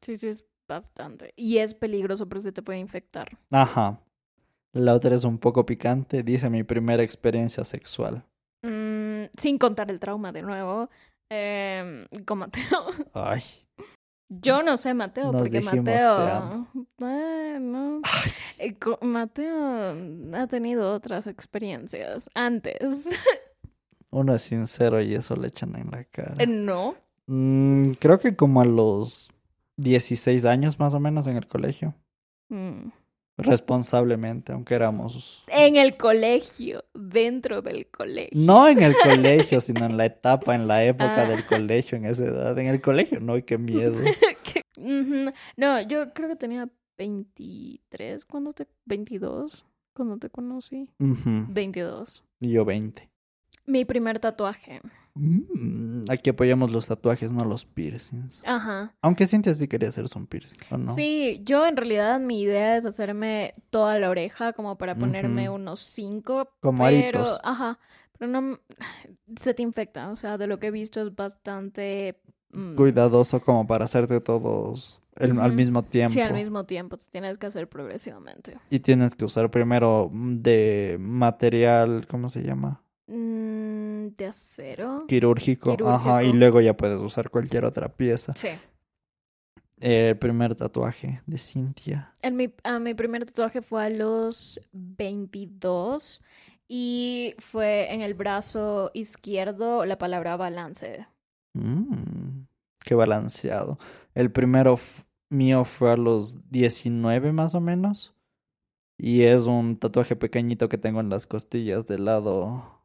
Sí, 0.00 0.16
sí, 0.16 0.28
es 0.28 0.44
bastante. 0.68 1.32
Y 1.36 1.58
es 1.58 1.74
peligroso 1.74 2.28
porque 2.28 2.44
se 2.44 2.52
te 2.52 2.62
puede 2.62 2.78
infectar. 2.78 3.36
Ajá. 3.50 4.00
La 4.72 4.94
otra 4.94 5.14
es 5.14 5.24
un 5.24 5.38
poco 5.38 5.64
picante, 5.66 6.22
dice 6.22 6.48
mi 6.50 6.62
primera 6.62 7.02
experiencia 7.02 7.64
sexual. 7.64 8.24
Mm, 8.62 9.24
sin 9.36 9.58
contar 9.58 9.90
el 9.90 9.98
trauma 9.98 10.30
de 10.32 10.42
nuevo. 10.42 10.88
em, 11.30 12.06
con 12.24 12.38
Mateo. 12.38 12.86
Ay, 13.14 13.42
Yo 14.30 14.62
no 14.62 14.76
sé 14.76 14.92
Mateo, 14.94 15.32
Nos 15.32 15.42
porque 15.42 15.60
Mateo. 15.62 16.66
Eh, 18.58 18.74
co- 18.78 18.98
Mateo 19.02 19.94
ha 20.34 20.46
tenido 20.48 20.92
otras 20.92 21.26
experiencias 21.26 22.28
antes. 22.34 23.08
uno 24.10 24.34
es 24.34 24.42
sincero 24.42 25.00
y 25.02 25.14
eso 25.14 25.34
le 25.36 25.48
echan 25.48 25.76
en 25.76 25.90
la 25.90 26.04
cara. 26.04 26.34
Eh, 26.38 26.46
no. 26.46 26.94
Mm, 27.26 27.92
creo 27.92 28.18
que 28.20 28.34
como 28.36 28.60
a 28.60 28.64
los 28.64 29.30
16 29.78 30.44
años 30.44 30.78
más 30.78 30.92
o 30.92 31.00
menos 31.00 31.26
en 31.26 31.36
el 31.36 31.46
colegio. 31.48 31.94
Mm. 32.50 32.90
Responsablemente, 33.38 34.52
aunque 34.52 34.74
éramos... 34.74 35.44
En 35.46 35.76
el 35.76 35.96
colegio, 35.96 36.84
dentro 36.92 37.62
del 37.62 37.86
colegio. 37.88 38.30
No 38.34 38.66
en 38.68 38.82
el 38.82 38.94
colegio, 39.02 39.60
sino 39.60 39.84
en 39.86 39.96
la 39.96 40.06
etapa, 40.06 40.54
en 40.56 40.66
la 40.66 40.82
época 40.84 41.22
Ah. 41.22 41.28
del 41.28 41.46
colegio, 41.46 41.96
en 41.96 42.04
esa 42.04 42.24
edad. 42.24 42.58
En 42.58 42.66
el 42.66 42.80
colegio, 42.80 43.20
no, 43.20 43.34
qué 43.44 43.56
miedo. 43.56 43.96
No, 45.56 45.80
yo 45.82 46.12
creo 46.14 46.28
que 46.28 46.36
tenía 46.36 46.68
23 46.96 48.24
cuando 48.24 48.52
te... 48.52 48.66
22 48.86 49.66
cuando 49.92 50.16
te 50.18 50.30
conocí. 50.30 50.88
Ujú, 51.00 51.46
22. 51.48 52.24
Y 52.40 52.50
yo 52.50 52.64
20. 52.64 53.08
Mi 53.68 53.84
primer 53.84 54.18
tatuaje. 54.18 54.80
Mm, 55.14 56.04
aquí 56.10 56.30
apoyamos 56.30 56.72
los 56.72 56.86
tatuajes, 56.86 57.32
no 57.32 57.44
los 57.44 57.64
piercings. 57.66 58.42
Ajá. 58.46 58.94
Aunque 59.02 59.26
Cintia 59.26 59.52
sí 59.52 59.68
quería 59.68 59.88
hacerse 59.90 60.16
un 60.18 60.26
piercing, 60.26 60.58
¿o 60.70 60.78
no? 60.78 60.92
Sí, 60.94 61.40
yo 61.44 61.66
en 61.66 61.76
realidad 61.76 62.18
mi 62.20 62.40
idea 62.40 62.76
es 62.76 62.86
hacerme 62.86 63.52
toda 63.70 63.98
la 63.98 64.08
oreja 64.10 64.52
como 64.52 64.78
para 64.78 64.94
ponerme 64.94 65.50
unos 65.50 65.80
cinco, 65.80 66.48
Como 66.60 66.84
pero, 66.84 67.20
aritos. 67.20 67.40
ajá, 67.44 67.78
pero 68.18 68.30
no, 68.30 68.58
se 69.38 69.54
te 69.54 69.62
infecta, 69.62 70.10
o 70.10 70.16
sea, 70.16 70.38
de 70.38 70.46
lo 70.46 70.58
que 70.58 70.68
he 70.68 70.70
visto 70.70 71.00
es 71.02 71.14
bastante... 71.14 72.20
mm, 72.52 72.74
Cuidadoso 72.76 73.40
como 73.42 73.66
para 73.66 73.84
hacerte 73.84 74.20
todos 74.20 75.00
el- 75.16 75.38
al 75.40 75.52
mismo 75.52 75.82
tiempo. 75.82 76.14
Sí, 76.14 76.20
al 76.20 76.32
mismo 76.34 76.64
tiempo, 76.64 76.96
te 76.96 77.06
tienes 77.10 77.36
que 77.38 77.46
hacer 77.46 77.68
progresivamente. 77.68 78.56
Y 78.70 78.78
tienes 78.78 79.14
que 79.14 79.24
usar 79.24 79.50
primero 79.50 80.10
de 80.12 80.96
material, 81.00 82.06
¿cómo 82.08 82.28
se 82.28 82.42
llama? 82.44 82.82
Mm, 83.08 84.08
de 84.16 84.26
acero. 84.26 85.06
Quirúrgico. 85.08 85.76
Ajá, 85.88 86.22
y 86.22 86.32
luego 86.32 86.60
ya 86.60 86.76
puedes 86.76 86.98
usar 86.98 87.30
cualquier 87.30 87.64
otra 87.64 87.88
pieza. 87.88 88.34
Sí. 88.36 88.48
Eh, 89.80 90.10
el 90.10 90.18
primer 90.18 90.54
tatuaje 90.54 91.22
de 91.26 91.38
Cintia. 91.38 92.12
En 92.20 92.36
mi, 92.36 92.48
primer 92.94 93.24
tatuaje 93.24 93.62
fue 93.62 93.86
a 93.86 93.90
los 93.90 94.60
22 94.72 96.20
y 96.68 97.34
fue 97.38 97.94
en 97.94 98.02
el 98.02 98.12
brazo 98.12 98.90
izquierdo 98.92 99.86
la 99.86 99.96
palabra 99.96 100.36
balance. 100.36 101.06
Mm, 101.54 102.42
qué 102.84 102.94
balanceado. 102.94 103.78
El 104.14 104.30
primero 104.30 104.78
mío 105.30 105.64
fue 105.64 105.92
a 105.92 105.96
los 105.96 106.50
19 106.50 107.32
más 107.32 107.54
o 107.54 107.60
menos. 107.60 108.14
Y 109.00 109.22
es 109.22 109.44
un 109.44 109.78
tatuaje 109.78 110.16
pequeñito 110.16 110.68
que 110.68 110.76
tengo 110.76 111.00
en 111.00 111.08
las 111.08 111.26
costillas 111.26 111.86
del 111.86 112.04
lado 112.04 112.77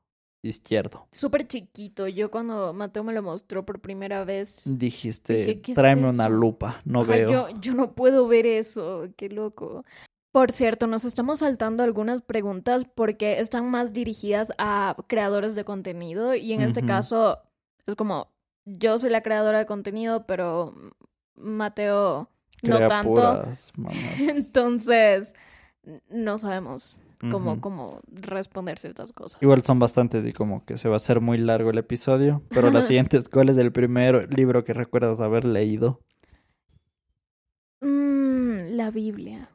izquierdo. 0.44 1.08
Súper 1.12 1.48
chiquito. 1.48 2.08
Yo 2.08 2.30
cuando 2.30 2.74
Mateo 2.74 3.04
me 3.04 3.14
lo 3.14 3.24
mostró 3.24 3.66
por 3.66 3.80
primera 3.80 4.24
vez, 4.26 4.78
Dijiste, 4.78 5.34
Dije, 5.34 5.62
¿qué 5.62 5.72
es 5.72 5.76
tráeme 5.76 6.10
una 6.10 6.30
lupa. 6.30 6.82
No 6.86 7.02
ajá, 7.02 7.12
veo. 7.14 7.32
yo, 7.32 7.60
yo 7.60 7.74
no 7.74 7.94
puedo 7.94 8.28
ver 8.28 8.46
eso. 8.46 9.08
Qué 9.16 9.30
loco. 9.30 9.86
Por 10.32 10.52
cierto, 10.52 10.88
nos 10.88 11.06
estamos 11.06 11.40
saltando 11.40 11.84
algunas 11.84 12.22
preguntas 12.22 12.86
porque 12.96 13.40
están 13.40 13.70
más 13.70 13.94
dirigidas 13.94 14.52
a 14.58 14.96
creadores 15.08 15.54
de 15.56 15.64
contenido 15.64 16.34
y 16.36 16.54
en 16.54 16.62
este 16.62 16.82
caso 16.84 17.40
es 17.86 17.96
como 17.96 18.28
yo 18.66 18.98
soy 18.98 19.10
la 19.12 19.22
creadora 19.22 19.60
de 19.60 19.66
contenido, 19.66 20.26
pero 20.26 20.74
Mateo 21.36 22.30
no 22.64 22.76
Crea 22.78 22.88
tanto. 22.88 23.14
puras 23.14 23.72
mamadas. 23.78 24.20
Entonces, 24.22 25.36
no 26.10 26.40
sabemos 26.40 26.98
cómo, 27.32 27.54
Ujú. 27.54 27.62
cómo 27.62 28.02
responder 28.12 28.78
ciertas 28.80 29.12
cosas. 29.12 29.42
Igual 29.42 29.62
son 29.64 29.80
bastantes 29.80 30.26
y 30.28 30.34
como 30.34 30.66
que 30.66 30.78
se 30.78 30.88
va 30.90 30.96
a 30.96 30.98
hacer 30.98 31.22
muy 31.22 31.38
largo 31.38 31.70
el 31.72 31.78
episodio. 31.78 32.44
Pero 32.50 32.72
la 32.72 32.82
siguiente 32.82 33.18
es, 33.18 33.30
¿cuál 33.30 33.50
es 33.50 33.58
el 33.58 33.72
primer 33.72 34.34
libro 34.34 34.64
que 34.64 34.74
recuerdas 34.74 35.20
haber 35.20 35.46
leído? 35.46 36.02
Mm, 37.82 38.76
la 38.76 38.92
Biblia. 38.92 39.50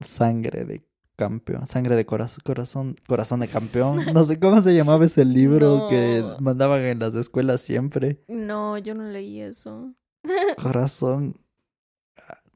Sangre 0.00 0.64
de 0.64 0.84
campeón. 1.16 1.66
Sangre 1.66 1.96
de 1.96 2.04
corazón, 2.06 2.40
corazón, 2.44 2.96
corazón 3.06 3.40
de 3.40 3.48
campeón. 3.48 3.96
No 4.14 4.24
sé 4.24 4.38
cómo 4.38 4.60
se 4.60 4.74
llamaba 4.74 5.04
ese 5.04 5.24
libro 5.24 5.86
que 5.88 6.22
mandaban 6.40 6.82
en 6.82 6.98
las 6.98 7.14
escuelas 7.14 7.60
siempre. 7.60 8.22
No, 8.28 8.78
yo 8.78 8.94
no 8.94 9.04
leí 9.04 9.40
eso. 9.40 9.94
Corazón. 10.62 11.34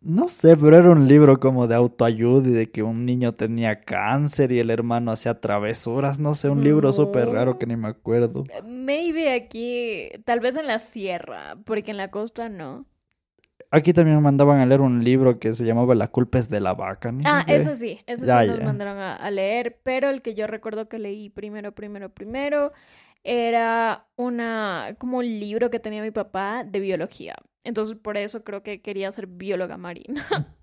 No 0.03 0.29
sé, 0.29 0.57
pero 0.59 0.77
era 0.77 0.91
un 0.91 1.09
libro 1.09 1.41
como 1.41 1.67
de 1.67 1.75
autoayuda 1.75 2.49
y 2.49 2.53
de 2.53 2.71
que 2.71 2.83
un 2.83 3.07
niño 3.07 3.35
tenía 3.35 3.81
cáncer 3.81 4.53
y 4.53 4.59
el 4.59 4.71
hermano 4.71 5.11
hacía 5.11 5.41
travesuras. 5.41 6.19
No 6.19 6.35
sé, 6.35 6.49
un 6.51 6.63
libro 6.63 6.93
súper 6.93 7.29
raro 7.31 7.59
que 7.59 7.67
ni 7.67 7.77
me 7.77 7.89
acuerdo. 7.89 8.45
Maybe 8.65 9.33
aquí, 9.33 10.11
tal 10.25 10.41
vez 10.41 10.57
en 10.57 10.67
la 10.67 10.79
sierra, 10.79 11.57
porque 11.65 11.91
en 11.91 11.97
la 11.99 12.11
costa 12.11 12.49
no. 12.49 12.87
Aquí 13.73 13.93
también 13.93 14.17
me 14.17 14.23
mandaban 14.23 14.59
a 14.59 14.67
leer 14.67 14.81
un 14.81 15.05
libro 15.05 15.39
que 15.39 15.55
se 15.55 15.65
llamaba 15.65 15.95
La 15.95 16.09
culpa 16.09 16.39
es 16.39 16.49
de 16.51 16.61
la 16.61 16.75
vaca. 16.75 17.13
ni 17.13 17.25
Ah, 17.25 17.45
eso 17.49 17.75
sí, 17.75 18.01
eso 18.07 18.27
Ya, 18.27 18.41
sí 18.41 18.49
nos 18.49 18.59
ya. 18.59 18.65
mandaron 18.65 18.99
a, 18.99 19.15
a 19.17 19.31
leer, 19.31 19.79
pero 19.85 20.11
el 20.11 20.23
que 20.23 20.35
yo 20.35 20.47
recuerdo 20.47 20.89
que 20.89 20.99
leí 20.99 21.29
primero, 21.31 21.73
primero, 21.73 22.09
primero, 22.13 22.73
era 23.25 24.07
una, 24.17 24.97
como 24.99 25.19
un 25.19 25.27
libro 25.27 25.71
que 25.71 25.81
tenía 25.81 26.03
mi 26.03 26.11
papá 26.11 26.65
de 26.65 26.81
biología. 26.81 27.35
Entonces, 27.65 27.97
por 27.97 28.17
eso 28.17 28.43
creo 28.43 28.63
que 28.63 28.81
quería 28.81 29.13
ser 29.13 29.27
bióloga 29.27 29.77
marina. 29.77 30.25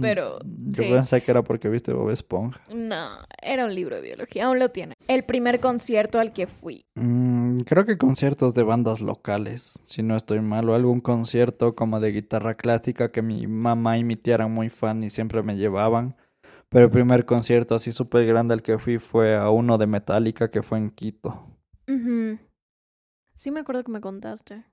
Pero, 0.00 0.38
Mm, 0.44 0.72
Yo 0.72 0.82
sí. 0.84 0.90
pensé 0.90 1.22
que 1.22 1.30
era 1.30 1.42
porque 1.42 1.68
viste 1.70 1.92
Bob 1.94 2.10
Esponja. 2.10 2.60
No, 2.74 3.08
era 3.40 3.64
un 3.64 3.74
libro 3.74 3.96
de 3.96 4.02
biología, 4.02 4.44
aún 4.46 4.58
lo 4.58 4.70
tiene. 4.70 4.92
El 5.08 5.24
primer 5.24 5.58
concierto 5.58 6.20
al 6.20 6.34
que 6.34 6.46
fui. 6.46 6.82
Mm, 6.96 7.60
creo 7.60 7.86
que 7.86 7.96
conciertos 7.96 8.54
de 8.54 8.62
bandas 8.62 9.00
locales, 9.00 9.80
si 9.84 10.02
no 10.02 10.16
estoy 10.16 10.40
mal, 10.40 10.68
o 10.68 10.74
algún 10.74 11.00
concierto 11.00 11.74
como 11.74 11.98
de 11.98 12.12
guitarra 12.12 12.56
clásica 12.56 13.10
que 13.10 13.22
mi 13.22 13.46
mamá 13.46 13.96
y 13.96 14.04
mi 14.04 14.16
tía 14.16 14.34
eran 14.34 14.52
muy 14.52 14.68
fan 14.68 15.02
y 15.02 15.08
siempre 15.08 15.42
me 15.42 15.56
llevaban. 15.56 16.14
Pero 16.68 16.84
el 16.84 16.90
primer 16.90 17.24
concierto 17.24 17.74
así 17.74 17.90
súper 17.90 18.26
grande 18.26 18.52
al 18.54 18.62
que 18.62 18.78
fui 18.78 18.98
fue 18.98 19.34
a 19.34 19.48
uno 19.50 19.78
de 19.78 19.86
Metallica 19.86 20.50
que 20.50 20.62
fue 20.62 20.76
en 20.78 20.90
Quito. 20.90 21.49
Ujú. 21.90 22.38
Sí 23.34 23.50
me 23.50 23.60
acuerdo 23.60 23.84
que 23.84 23.92
me 23.92 24.00
contaste. 24.00 24.64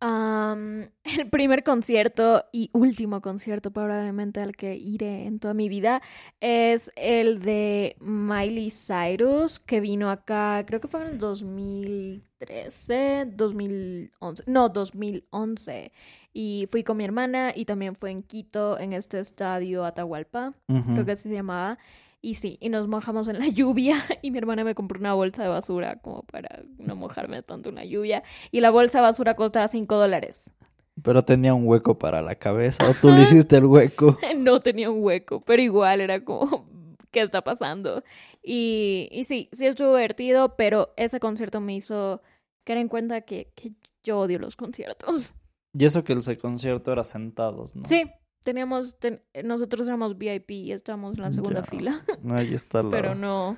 El 0.04 1.30
primer 1.30 1.64
concierto 1.64 2.44
y 2.52 2.68
último 2.72 3.20
concierto 3.22 3.70
probablemente 3.70 4.40
al 4.40 4.54
que 4.54 4.76
iré 4.76 5.24
en 5.26 5.38
toda 5.38 5.54
mi 5.54 5.70
vida 5.70 6.02
es 6.40 6.92
el 6.96 7.40
de 7.40 7.96
Miley 8.00 8.70
Cyrus 8.70 9.58
que 9.58 9.80
vino 9.80 10.10
acá, 10.10 10.62
creo 10.66 10.80
que 10.80 10.88
fue 10.88 11.00
en 11.02 11.06
el 11.12 11.18
2013, 11.18 13.28
2011, 13.34 14.44
no, 14.46 14.68
2011. 14.68 15.92
Y 16.34 16.66
fui 16.70 16.82
con 16.82 16.98
mi 16.98 17.04
hermana 17.04 17.52
y 17.54 17.64
también 17.64 17.94
fue 17.94 18.10
en 18.10 18.22
Quito, 18.22 18.78
en 18.78 18.92
este 18.92 19.20
estadio 19.20 19.84
Atahualpa 19.84 20.52
creo 20.66 21.06
que 21.06 21.12
así 21.12 21.28
se 21.28 21.36
llamaba. 21.36 21.78
Y 22.24 22.36
sí, 22.36 22.56
y 22.58 22.70
nos 22.70 22.88
mojamos 22.88 23.28
en 23.28 23.38
la 23.38 23.48
lluvia 23.48 23.98
y 24.22 24.30
mi 24.30 24.38
hermana 24.38 24.64
me 24.64 24.74
compró 24.74 24.98
una 24.98 25.12
bolsa 25.12 25.42
de 25.42 25.50
basura 25.50 25.96
como 25.96 26.22
para 26.22 26.62
no 26.78 26.96
mojarme 26.96 27.42
tanto 27.42 27.68
en 27.68 27.74
la 27.74 27.84
lluvia. 27.84 28.22
Y 28.50 28.60
la 28.60 28.70
bolsa 28.70 28.98
de 28.98 29.02
basura 29.02 29.36
costaba 29.36 29.68
5 29.68 29.94
dólares. 29.94 30.54
Pero 31.02 31.22
tenía 31.22 31.52
un 31.52 31.68
hueco 31.68 31.98
para 31.98 32.22
la 32.22 32.34
cabeza. 32.34 32.88
¿O 32.88 32.94
tú 32.94 33.10
le 33.10 33.20
hiciste 33.24 33.58
el 33.58 33.66
hueco? 33.66 34.16
no 34.38 34.58
tenía 34.60 34.90
un 34.90 35.04
hueco, 35.04 35.42
pero 35.42 35.60
igual 35.60 36.00
era 36.00 36.24
como, 36.24 36.66
¿qué 37.10 37.20
está 37.20 37.42
pasando? 37.42 38.02
Y, 38.42 39.10
y 39.12 39.24
sí, 39.24 39.50
sí 39.52 39.66
estuvo 39.66 39.94
divertido, 39.94 40.56
pero 40.56 40.94
ese 40.96 41.20
concierto 41.20 41.60
me 41.60 41.74
hizo 41.74 42.22
caer 42.64 42.78
en 42.78 42.88
cuenta 42.88 43.20
que, 43.20 43.52
que 43.54 43.72
yo 44.02 44.18
odio 44.20 44.38
los 44.38 44.56
conciertos. 44.56 45.34
Y 45.74 45.84
eso 45.84 46.04
que 46.04 46.14
ese 46.14 46.38
concierto 46.38 46.90
era 46.90 47.04
sentados, 47.04 47.76
¿no? 47.76 47.84
Sí, 47.84 48.04
teníamos, 48.44 48.96
ten- 49.00 49.20
nosotros 49.42 49.88
éramos 49.88 50.16
VIP 50.16 50.50
y 50.52 50.72
estábamos 50.72 51.16
en 51.16 51.22
la 51.22 51.32
segunda 51.32 51.60
Ya. 51.62 51.66
fila, 51.66 52.04
Ahí 52.30 52.54
está 52.54 52.82
la, 52.84 52.90
pero 52.90 53.14
no, 53.16 53.56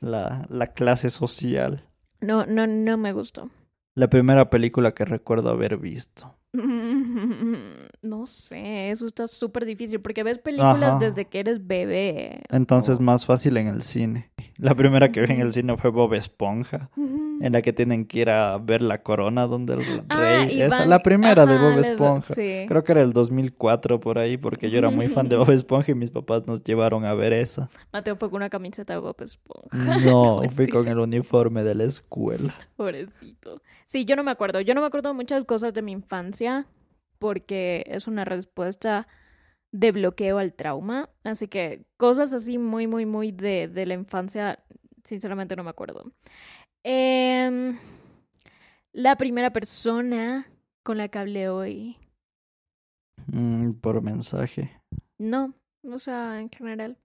la, 0.00 0.46
la 0.48 0.68
clase 0.68 1.10
social. 1.10 1.84
no, 2.20 2.46
no, 2.46 2.66
no 2.66 2.96
me 2.96 3.12
gustó. 3.12 3.50
La 3.94 4.08
primera 4.08 4.48
película 4.48 4.92
que 4.94 5.04
recuerdo 5.04 5.50
haber 5.50 5.76
visto. 5.76 6.34
No 8.00 8.26
sé, 8.26 8.90
eso 8.90 9.06
está 9.06 9.26
súper 9.26 9.64
difícil 9.64 10.00
porque 10.00 10.22
ves 10.22 10.38
películas 10.38 10.82
Ajá. 10.82 10.98
desde 10.98 11.24
que 11.26 11.40
eres 11.40 11.66
bebé. 11.66 12.42
Entonces 12.48 12.98
o- 12.98 13.02
más 13.02 13.26
fácil 13.26 13.56
en 13.56 13.66
el 13.66 13.82
cine. 13.82 14.30
La 14.58 14.74
primera 14.74 15.12
que 15.12 15.22
vi 15.22 15.32
en 15.34 15.40
el 15.40 15.52
cine 15.52 15.76
fue 15.76 15.90
Bob 15.90 16.14
Esponja, 16.14 16.90
en 16.96 17.52
la 17.52 17.62
que 17.62 17.72
tienen 17.72 18.04
que 18.06 18.18
ir 18.20 18.30
a 18.30 18.58
ver 18.58 18.82
la 18.82 19.02
corona 19.02 19.46
donde 19.46 19.74
el 19.74 20.02
Ah, 20.08 20.18
rey... 20.20 20.56
y 20.58 20.62
Esa, 20.62 20.78
van- 20.80 20.90
la 20.90 20.98
primera 20.98 21.46
de 21.46 21.56
Bob 21.58 21.78
Esponja. 21.78 22.34
Sí. 22.34 22.64
Creo 22.66 22.82
que 22.82 22.90
era 22.92 23.02
el 23.02 23.12
2004 23.12 24.00
por 24.00 24.18
ahí, 24.18 24.36
porque 24.36 24.68
yo 24.68 24.78
era 24.78 24.90
muy 24.90 25.08
fan 25.08 25.28
de 25.28 25.36
Bob 25.36 25.50
Esponja 25.52 25.92
y 25.92 25.94
mis 25.94 26.10
papás 26.10 26.46
nos 26.48 26.64
llevaron 26.64 27.04
a 27.04 27.14
ver 27.14 27.32
esa. 27.32 27.68
Mateo 27.92 28.16
fue 28.16 28.28
con 28.30 28.38
una 28.38 28.50
camiseta 28.50 28.94
de 28.94 28.98
Bob 28.98 29.16
Esponja. 29.20 29.98
No, 30.04 30.38
fui 30.48 30.48
Mentira. 30.48 30.72
con 30.72 30.88
el 30.88 30.98
uniforme 30.98 31.62
de 31.62 31.74
la 31.76 31.84
escuela. 31.84 32.52
Pobrecito. 32.76 33.62
Sí, 33.86 34.04
yo 34.04 34.16
no 34.16 34.24
me 34.24 34.32
acuerdo. 34.32 34.60
Yo 34.60 34.74
no 34.74 34.80
me 34.80 34.88
acuerdo 34.88 35.10
de 35.10 35.14
muchas 35.14 35.44
cosas 35.44 35.72
de 35.72 35.82
mi 35.82 35.92
infancia 35.92 36.66
porque 37.20 37.84
es 37.86 38.08
una 38.08 38.24
respuesta 38.24 39.06
de 39.78 39.92
bloqueo 39.92 40.38
al 40.38 40.54
trauma. 40.54 41.08
Así 41.22 41.46
que 41.46 41.84
cosas 41.96 42.32
así 42.32 42.58
muy, 42.58 42.86
muy, 42.88 43.06
muy 43.06 43.30
de, 43.30 43.68
de 43.68 43.86
la 43.86 43.94
infancia, 43.94 44.58
sinceramente 45.04 45.54
no 45.54 45.62
me 45.62 45.70
acuerdo. 45.70 46.10
Em, 46.84 47.76
la 48.92 49.16
primera 49.16 49.52
persona 49.52 50.46
con 50.82 50.98
la 50.98 51.08
que 51.08 51.18
hablé 51.18 51.48
hoy. 51.48 51.96
Mm, 53.26 53.72
por 53.74 54.02
mensaje. 54.02 54.80
No, 55.18 55.54
o 55.84 55.98
sea, 55.98 56.40
en 56.40 56.50
general. 56.50 56.96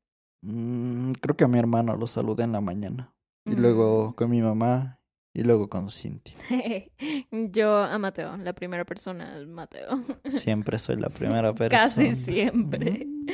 Mm, 0.41 1.11
creo 1.13 1.35
que 1.37 1.43
a 1.43 1.47
mi 1.47 1.59
hermano 1.59 1.95
lo 1.95 2.07
saludé 2.07 2.43
en 2.43 2.53
la 2.53 2.61
mañana. 2.61 3.13
Y 3.45 3.51
Mm. 3.51 3.59
luego 3.59 4.15
con 4.15 4.29
mi 4.31 4.41
mamá 4.41 4.99
y 5.33 5.43
luego 5.43 5.67
con 5.69 5.89
Cintia. 5.89 6.35
Yo 7.31 7.77
a 7.77 7.97
Mateo, 7.97 8.37
la 8.37 8.53
primera 8.53 8.85
persona 8.85 9.37
es 9.37 9.47
Mateo. 9.47 10.01
Siempre 10.25 10.77
soy 10.79 10.97
la 10.97 11.09
primera 11.09 11.53
persona. 11.53 11.83
Casi 11.83 12.13
siempre. 12.13 13.05
Mm, 13.05 13.27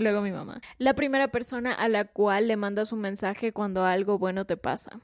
Luego 0.00 0.22
mi 0.22 0.30
mamá. 0.30 0.60
La 0.78 0.94
primera 0.94 1.28
persona 1.28 1.72
a 1.72 1.88
la 1.88 2.06
cual 2.06 2.48
le 2.48 2.56
mandas 2.56 2.92
un 2.92 3.00
mensaje 3.00 3.52
cuando 3.52 3.84
algo 3.84 4.18
bueno 4.18 4.46
te 4.46 4.56
pasa. 4.56 5.00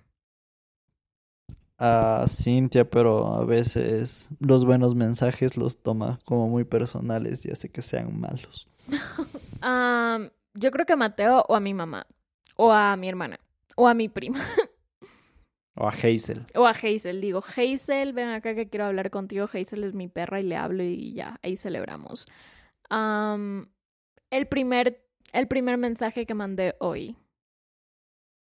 A 1.78 2.26
Cintia, 2.28 2.88
pero 2.88 3.34
a 3.34 3.44
veces 3.44 4.28
los 4.38 4.66
buenos 4.66 4.94
mensajes 4.94 5.56
los 5.56 5.82
toma 5.82 6.18
como 6.24 6.48
muy 6.48 6.64
personales 6.64 7.44
y 7.46 7.50
hace 7.50 7.70
que 7.70 7.80
sean 7.80 8.18
malos. 8.20 8.68
Yo 10.54 10.70
creo 10.70 10.84
que 10.84 10.92
a 10.92 10.96
Mateo 10.96 11.44
o 11.48 11.54
a 11.54 11.60
mi 11.60 11.74
mamá. 11.74 12.06
O 12.56 12.72
a 12.72 12.96
mi 12.96 13.08
hermana. 13.08 13.38
O 13.76 13.88
a 13.88 13.94
mi 13.94 14.08
prima. 14.08 14.40
O 15.74 15.86
a 15.86 15.90
Hazel. 15.90 16.46
O 16.56 16.66
a 16.66 16.70
Hazel. 16.70 17.20
Digo, 17.20 17.42
Hazel, 17.44 18.12
ven 18.12 18.28
acá 18.28 18.54
que 18.54 18.68
quiero 18.68 18.86
hablar 18.86 19.10
contigo. 19.10 19.48
Hazel 19.52 19.84
es 19.84 19.94
mi 19.94 20.08
perra 20.08 20.40
y 20.40 20.44
le 20.44 20.56
hablo 20.56 20.82
y 20.82 21.12
ya, 21.14 21.38
ahí 21.42 21.56
celebramos. 21.56 22.26
Am, 22.88 23.68
el, 24.30 24.46
primer, 24.46 25.06
el 25.32 25.46
primer 25.46 25.78
mensaje 25.78 26.26
que 26.26 26.34
mandé 26.34 26.74
hoy. 26.80 27.16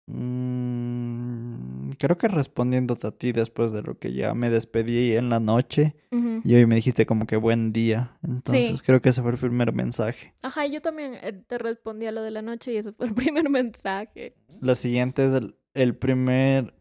Mm, 0.06 1.92
creo 1.98 2.18
que 2.18 2.28
respondiéndote 2.28 3.08
a 3.08 3.12
ti 3.12 3.32
después 3.32 3.72
de 3.72 3.82
lo 3.82 3.98
que 3.98 4.14
ya 4.14 4.34
me 4.34 4.50
despedí 4.50 5.16
en 5.16 5.30
la 5.30 5.40
noche 5.40 5.96
y 6.44 6.56
hoy 6.56 6.66
me 6.66 6.76
dijiste 6.76 7.06
como 7.06 7.26
que 7.26 7.38
buen 7.38 7.72
día. 7.72 8.18
Entonces 8.22 8.82
creo 8.82 9.02
que 9.02 9.10
ese 9.10 9.22
fue 9.22 9.32
el 9.32 9.38
primer 9.38 9.74
mensaje. 9.74 10.34
Ajá, 10.42 10.66
yo 10.66 10.82
también 10.82 11.16
eh, 11.22 11.32
te 11.48 11.58
respondí 11.58 12.06
a 12.06 12.12
lo 12.12 12.22
de 12.22 12.32
la 12.32 12.42
noche 12.42 12.74
y 12.74 12.78
ese 12.78 12.92
fue 12.92 13.08
el 13.08 13.14
primer 13.16 13.50
mensaje. 13.50 14.36
La 14.60 14.76
siguiente 14.76 15.26
es 15.26 15.34
el, 15.34 15.56
el 15.74 15.96
primer, 15.96 16.74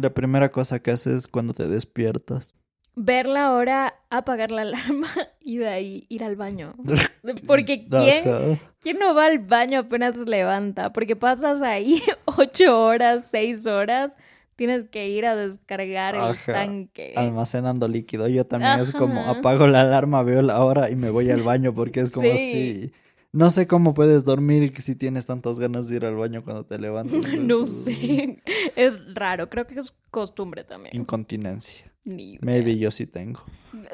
la 0.00 0.10
primera 0.10 0.50
cosa 0.50 0.80
que 0.80 0.90
haces 0.90 1.28
cuando 1.28 1.52
te 1.54 1.66
despiertas. 1.68 2.54
Ver 2.96 3.28
la 3.28 3.52
hora, 3.52 3.94
apagar 4.10 4.50
la 4.50 4.62
alarma 4.62 5.08
y 5.40 5.58
de 5.58 5.68
ahí 5.68 6.06
ir 6.08 6.24
al 6.24 6.36
baño. 6.36 6.74
Porque 7.46 7.86
¿quién. 7.88 8.58
¿quién 8.80 8.98
no 8.98 9.14
va 9.14 9.26
al 9.26 9.38
baño 9.38 9.80
apenas 9.80 10.16
se 10.18 10.24
levanta? 10.26 10.92
Porque 10.92 11.16
pasas 11.16 11.62
ahí 11.62 12.02
ocho 12.24 12.82
horas, 12.82 13.28
seis 13.30 13.66
horas, 13.66 14.16
tienes 14.56 14.84
que 14.84 15.08
ir 15.08 15.24
a 15.24 15.36
descargar 15.36 16.14
el 16.16 16.36
tanque. 16.44 17.14
Almacenando 17.16 17.88
líquido. 17.88 18.28
Yo 18.28 18.44
también 18.44 18.78
es 18.80 18.92
como 18.92 19.20
apago 19.26 19.66
la 19.66 19.82
alarma, 19.82 20.22
veo 20.22 20.42
la 20.42 20.62
hora 20.62 20.90
y 20.90 20.96
me 20.96 21.10
voy 21.10 21.30
al 21.30 21.42
baño 21.42 21.72
porque 21.72 22.00
es 22.00 22.10
como 22.10 22.28
Sí. 22.36 22.36
si... 22.36 22.92
No 23.32 23.50
sé 23.50 23.68
cómo 23.68 23.94
puedes 23.94 24.24
dormir 24.24 24.72
si 24.80 24.96
tienes 24.96 25.26
tantas 25.26 25.60
ganas 25.60 25.86
de 25.88 25.96
ir 25.96 26.04
al 26.04 26.16
baño 26.16 26.42
cuando 26.42 26.64
te 26.66 26.78
levantas. 26.78 27.22
No 27.38 27.64
sé, 27.64 28.42
es 28.74 28.98
raro, 29.14 29.48
creo 29.48 29.66
que 29.66 29.78
es 29.78 29.94
costumbre 30.10 30.64
también. 30.64 30.96
Incontinencia. 30.96 31.92
Ni. 32.04 32.38
Maybe 32.40 32.76
yo 32.78 32.90
sí 32.90 33.06
tengo. 33.06 33.40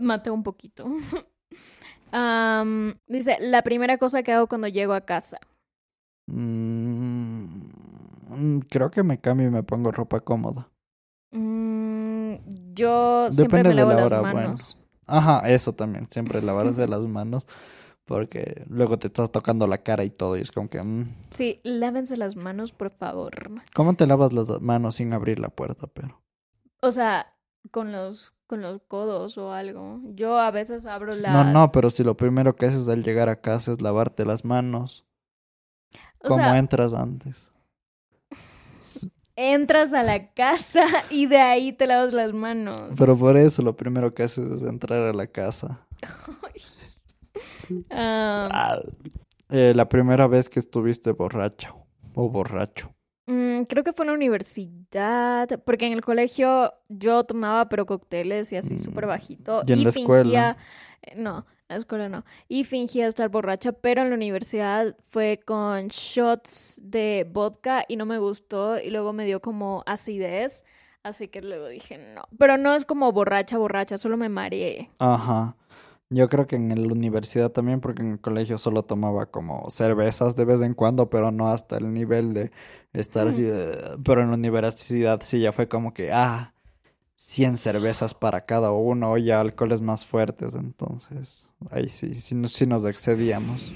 Maté 0.01 0.31
un 0.31 0.43
poquito. 0.43 0.87
Am, 2.13 2.95
dice, 3.09 3.37
la 3.41 3.63
primera 3.63 3.99
cosa 3.99 4.23
que 4.23 4.33
hago 4.33 4.47
cuando 4.47 4.69
llego 4.69 4.95
a 4.95 5.03
casa. 5.03 5.39
Mm, 6.29 7.45
creo 8.71 8.91
que 8.91 9.03
me 9.03 9.21
cambio 9.21 9.49
y 9.49 9.51
me 9.51 9.63
pongo 9.63 9.93
ropa 9.93 10.21
cómoda. 10.21 10.71
Mm, 11.33 12.35
yo 12.75 13.29
siempre 13.31 13.59
Depende 13.59 13.75
me 13.75 13.81
de 13.81 13.87
la 13.87 13.95
las 13.97 14.07
hora, 14.07 14.21
bueno. 14.21 14.35
manos. 14.35 14.79
Ajá, 15.07 15.49
eso 15.51 15.75
también. 15.75 16.07
Siempre 16.11 16.41
lavarse 16.43 16.89
las 16.89 17.07
manos 17.07 17.47
porque 18.07 18.65
luego 18.69 18.99
te 18.99 19.09
estás 19.09 19.31
tocando 19.31 19.67
la 19.67 19.79
cara 19.79 20.05
y 20.05 20.11
todo 20.11 20.37
y 20.37 20.41
es 20.41 20.53
como 20.53 20.69
que... 20.71 20.81
mm, 20.83 21.13
Sí, 21.35 21.61
lávense 21.65 22.17
las 22.17 22.37
manos, 22.37 22.73
por 22.73 22.91
favor. 22.91 23.33
¿Cómo 23.75 23.95
te 23.95 24.07
lavas 24.07 24.33
las 24.33 24.49
manos 24.61 24.95
sin 24.97 25.13
abrir 25.13 25.39
la 25.41 25.49
puerta, 25.49 25.87
pero? 25.89 26.23
O 26.81 26.93
sea, 26.93 27.35
con 27.73 27.91
los, 27.93 28.33
con 28.47 28.63
los 28.63 28.81
codos 28.87 29.37
o 29.39 29.53
algo. 29.53 30.01
Yo 30.15 30.39
a 30.39 30.51
veces 30.53 30.87
abro 30.87 31.15
las... 31.15 31.33
No, 31.33 31.45
no, 31.45 31.69
pero 31.73 31.91
si 31.91 32.05
lo 32.05 32.17
primero 32.17 32.55
que 32.55 32.67
haces 32.67 32.89
al 32.89 33.03
llegar 33.03 33.29
a 33.29 33.41
casa 33.41 33.73
es 33.73 33.83
lavarte 33.83 34.25
las 34.25 34.45
manos, 34.45 35.05
O 36.21 36.29
¿cómo 36.29 36.45
sea, 36.45 36.59
entras 36.59 36.95
antes? 36.95 37.51
entras 39.35 39.93
a 39.93 40.05
la 40.05 40.33
casa 40.33 40.85
y 41.11 41.27
de 41.27 41.39
ahí 41.39 41.73
te 41.73 41.87
lavas 41.89 42.13
las 42.13 42.33
manos. 42.33 42.95
Pero 42.97 43.17
por 43.19 43.37
eso 43.37 43.63
lo 43.63 43.77
primero 43.77 44.15
que 44.15 44.23
haces 44.23 44.47
es 44.51 44.63
entrar 44.63 45.03
a 45.03 45.13
la 45.13 45.27
casa. 45.27 45.87
Eh, 49.49 49.73
la 49.75 49.89
primera 49.89 50.27
vez 50.27 50.49
que 50.49 50.59
estuviste 50.59 51.13
borracho 51.13 51.77
o 52.15 52.29
borracho. 52.29 52.93
Mm, 53.29 53.63
creo 53.65 53.83
que 53.85 53.93
fue 53.93 54.05
en 54.05 54.11
la 54.11 54.15
universidad, 54.17 55.49
porque 55.65 55.87
en 55.87 55.93
el 55.93 56.01
colegio 56.01 56.73
yo 56.89 57.25
tomaba 57.25 57.69
pero 57.69 57.87
cócteles 57.87 58.53
y 58.53 58.57
así 58.57 58.79
súper 58.79 59.05
Mm, 59.07 59.09
bajito. 59.09 59.63
¿y 59.67 59.73
en 59.73 59.85
la 59.85 59.93
fingía, 59.93 60.13
escuela? 60.15 60.57
eh, 61.03 61.15
no, 61.17 61.39
en 61.39 61.45
la 61.69 61.77
escuela 61.77 62.09
no. 62.09 62.25
Y 62.49 62.65
fingía 62.65 63.07
estar 63.09 63.29
borracha, 63.29 63.73
pero 63.73 64.03
en 64.03 64.11
la 64.11 64.15
universidad 64.17 64.97
fue 65.11 65.41
con 65.45 65.89
shots 65.89 66.81
de 66.85 67.27
vodka 67.31 67.85
y 67.89 67.97
no 67.97 68.07
me 68.07 68.19
gustó 68.19 68.79
y 68.81 68.91
luego 68.91 69.13
me 69.13 69.25
dio 69.27 69.41
como 69.41 69.83
acidez, 69.87 70.65
así 71.03 71.27
que 71.29 71.43
luego 71.43 71.67
dije 71.69 71.99
no. 71.99 72.23
Pero 72.39 72.57
no 72.59 72.75
es 72.75 72.85
como 72.85 73.11
borracha, 73.13 73.59
borracha, 73.59 73.99
solo 73.99 74.17
me 74.17 74.29
mareé. 74.29 74.91
Ajá. 75.01 75.57
Yo 76.09 76.29
creo 76.29 76.47
que 76.47 76.55
en 76.57 76.69
la 76.87 76.93
universidad 76.93 77.51
también, 77.51 77.81
porque 77.81 78.03
en 78.03 78.13
el 78.13 78.21
colegio 78.21 78.59
solo 78.59 78.85
tomaba 78.85 79.27
como 79.27 79.69
cervezas 79.71 80.37
de 80.37 80.45
vez 80.45 80.63
en 80.63 80.75
cuando, 80.75 81.11
pero 81.11 81.33
no 81.33 81.49
hasta 81.49 81.79
el 81.79 81.93
nivel 81.93 82.33
de 82.33 82.53
estar 82.93 83.27
así. 83.27 83.45
Pero 84.05 84.23
en 84.23 84.29
la 84.29 84.35
universidad 84.35 85.21
sí 85.23 85.41
ya 85.41 85.53
fue 85.53 85.67
como 85.69 85.93
que, 85.93 86.13
ah, 86.13 86.55
100 87.17 87.57
cervezas 87.57 88.15
para 88.15 88.45
cada 88.45 88.71
uno, 88.73 89.17
ya 89.19 89.41
alcoholes 89.41 89.81
más 89.81 90.07
fuertes, 90.07 90.55
entonces 90.55 91.51
ahí 91.71 91.89
sí, 91.89 92.15
sí, 92.21 92.35
nos- 92.35 92.53
sí 92.53 92.67
nos 92.67 92.85
excedíamos. 92.85 93.69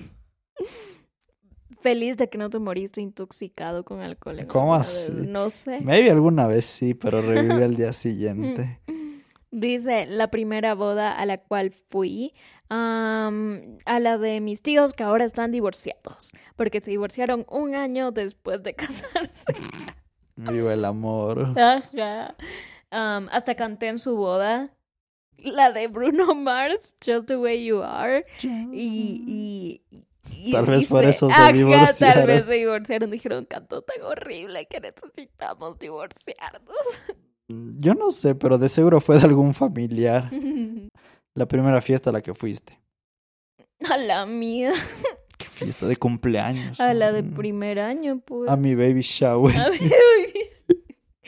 Feliz 1.80 2.16
de 2.18 2.28
que 2.28 2.36
no 2.36 2.50
te 2.50 2.58
moriste 2.58 3.00
intoxicado 3.00 3.84
con 3.84 4.00
alcohol. 4.00 4.46
¿Cómo 4.46 4.74
así? 4.74 5.12
No 5.26 5.48
sé. 5.48 5.80
Maybe 5.80 6.10
alguna 6.10 6.46
vez 6.46 6.66
sí, 6.66 6.92
pero 6.94 7.22
reviví 7.22 7.62
al 7.64 7.74
día 7.74 7.92
siguiente. 7.92 8.80
Dice 9.50 10.06
la 10.06 10.28
primera 10.28 10.74
boda 10.74 11.12
a 11.12 11.26
la 11.26 11.38
cual 11.38 11.72
fui, 11.88 12.32
am, 12.68 13.78
a 13.84 13.98
la 13.98 14.16
de 14.16 14.40
mis 14.40 14.62
tíos 14.62 14.92
que 14.92 15.02
ahora 15.02 15.24
están 15.24 15.50
divorciados, 15.50 16.32
porque 16.56 16.80
se 16.80 16.92
divorciaron 16.92 17.44
un 17.48 17.74
año 17.74 18.12
después 18.12 18.62
de 18.62 18.74
casarse. 18.76 19.52
Viva 20.36 20.72
el 20.72 20.84
amor. 20.84 21.54
Ajá. 21.58 22.36
Hasta 22.90 23.54
canté 23.54 23.88
en 23.88 23.98
su 23.98 24.16
boda 24.16 24.70
la 25.42 25.72
de 25.72 25.88
Bruno 25.88 26.34
Mars, 26.34 26.94
Just 27.04 27.28
the 27.28 27.36
Way 27.36 27.64
You 27.64 27.82
Are. 27.82 28.24
Y, 28.42 29.80
y, 29.92 30.02
y 30.30 30.52
Tal 30.52 30.66
vez 30.66 30.88
por 30.88 31.04
eso 31.04 31.28
se 31.28 31.34
Ajá, 31.34 31.52
tal 31.98 32.26
vez 32.26 32.44
se 32.46 32.52
divorciaron. 32.54 33.10
Dijeron, 33.10 33.44
canto 33.46 33.82
tan 33.82 34.02
horrible 34.02 34.66
que 34.66 34.80
necesitamos 34.80 35.78
divorciarnos. 35.78 37.02
Yo 37.78 37.94
no 37.94 38.10
sé, 38.10 38.34
pero 38.34 38.58
de 38.58 38.68
seguro 38.68 39.00
fue 39.00 39.16
de 39.18 39.22
algún 39.24 39.54
familiar. 39.54 40.30
La 41.34 41.46
primera 41.46 41.80
fiesta 41.80 42.10
a 42.10 42.12
la 42.12 42.20
que 42.20 42.34
fuiste. 42.34 42.78
A 43.88 43.96
la 43.96 44.26
mía. 44.26 44.72
¿Qué 45.38 45.46
fiesta 45.46 45.86
de 45.86 45.96
cumpleaños? 45.96 46.78
A 46.80 46.92
la 46.92 47.12
de 47.12 47.22
Mm. 47.22 47.34
primer 47.34 47.78
año, 47.80 48.20
pues. 48.24 48.50
A 48.50 48.56
mi 48.56 48.74
baby 48.74 49.00
shower. 49.00 49.56
A 49.56 49.70
ver, 49.70 49.80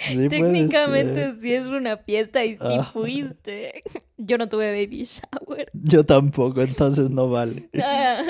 Sí 0.05 0.29
Técnicamente 0.29 1.37
sí 1.37 1.55
es 1.55 1.67
una 1.67 1.97
fiesta 1.97 2.45
y 2.45 2.57
sí 2.57 2.65
Ajá. 2.65 2.85
fuiste. 2.93 3.83
Yo 4.17 4.39
no 4.39 4.49
tuve 4.49 4.71
baby 4.73 5.05
shower. 5.05 5.71
Yo 5.75 6.05
tampoco, 6.05 6.61
entonces 6.63 7.11
no 7.11 7.29
vale. 7.31 7.69
Ah, 7.83 8.23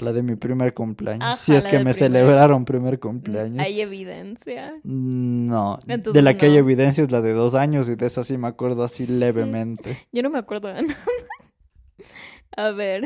A 0.00 0.04
la 0.04 0.12
de 0.12 0.22
mi 0.22 0.36
primer 0.36 0.74
cumpleaños. 0.74 1.22
Ajá, 1.22 1.36
si 1.36 1.54
es 1.54 1.64
que 1.64 1.76
me 1.78 1.92
primer. 1.92 1.94
celebraron 1.94 2.64
primer 2.64 2.98
cumpleaños. 3.00 3.58
Hay 3.58 3.80
evidencia. 3.80 4.74
No, 4.84 5.78
Entonces 5.86 6.14
de 6.14 6.22
la 6.22 6.36
que 6.36 6.46
hay 6.46 6.52
no. 6.52 6.58
evidencia 6.58 7.02
es 7.02 7.10
la 7.10 7.20
de 7.20 7.32
dos 7.32 7.54
años 7.54 7.88
y 7.88 7.94
de 7.96 8.06
esa 8.06 8.24
sí 8.24 8.36
me 8.38 8.48
acuerdo 8.48 8.82
así 8.84 9.06
levemente. 9.06 10.06
Yo 10.12 10.22
no 10.22 10.30
me 10.30 10.38
acuerdo 10.38 10.68
de 10.68 10.82
nada. 10.82 10.96
A 12.56 12.70
ver, 12.70 13.04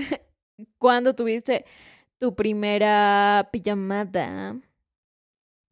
¿cuándo 0.79 1.12
tuviste 1.12 1.65
tu 2.19 2.35
primera 2.35 3.49
pijamada? 3.53 4.57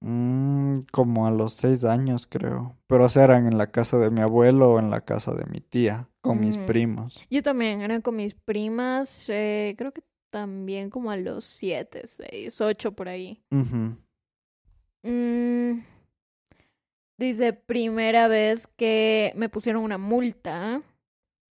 Mm, 0.05 0.81
como 0.91 1.29
a 1.29 1.31
los 1.31 1.53
seis 1.53 1.85
años 1.85 2.27
creo. 2.29 2.77
Pero 2.89 3.05
o 3.05 3.09
sea, 3.09 3.23
eran 3.25 3.47
en 3.47 3.57
la 3.57 3.71
casa 3.71 3.99
de 3.99 4.11
mi 4.11 4.21
abuelo 4.21 4.73
o 4.73 4.79
en 4.81 4.91
la 4.91 5.03
casa 5.03 5.33
de 5.33 5.47
mi 5.47 5.61
tía, 5.61 6.09
con 6.21 6.41
mis 6.41 6.59
primos. 6.59 7.23
Yo 7.31 7.41
también, 7.43 7.83
era 7.83 8.01
con 8.01 8.17
mis 8.17 8.35
primas, 8.35 9.29
eh, 9.29 9.77
creo 9.79 9.93
que 9.93 10.03
también 10.31 10.91
como 10.91 11.13
a 11.13 11.17
los 11.17 11.45
siete, 11.45 12.03
seis, 12.07 12.61
ocho 12.61 12.93
por 12.93 13.09
ahí. 13.09 13.45
Mm, 15.05 15.83
dice, 17.17 17.53
primera 17.53 18.27
vez 18.27 18.67
que 18.67 19.33
me 19.37 19.49
pusieron 19.49 19.85
una 19.85 19.99
multa. 19.99 20.83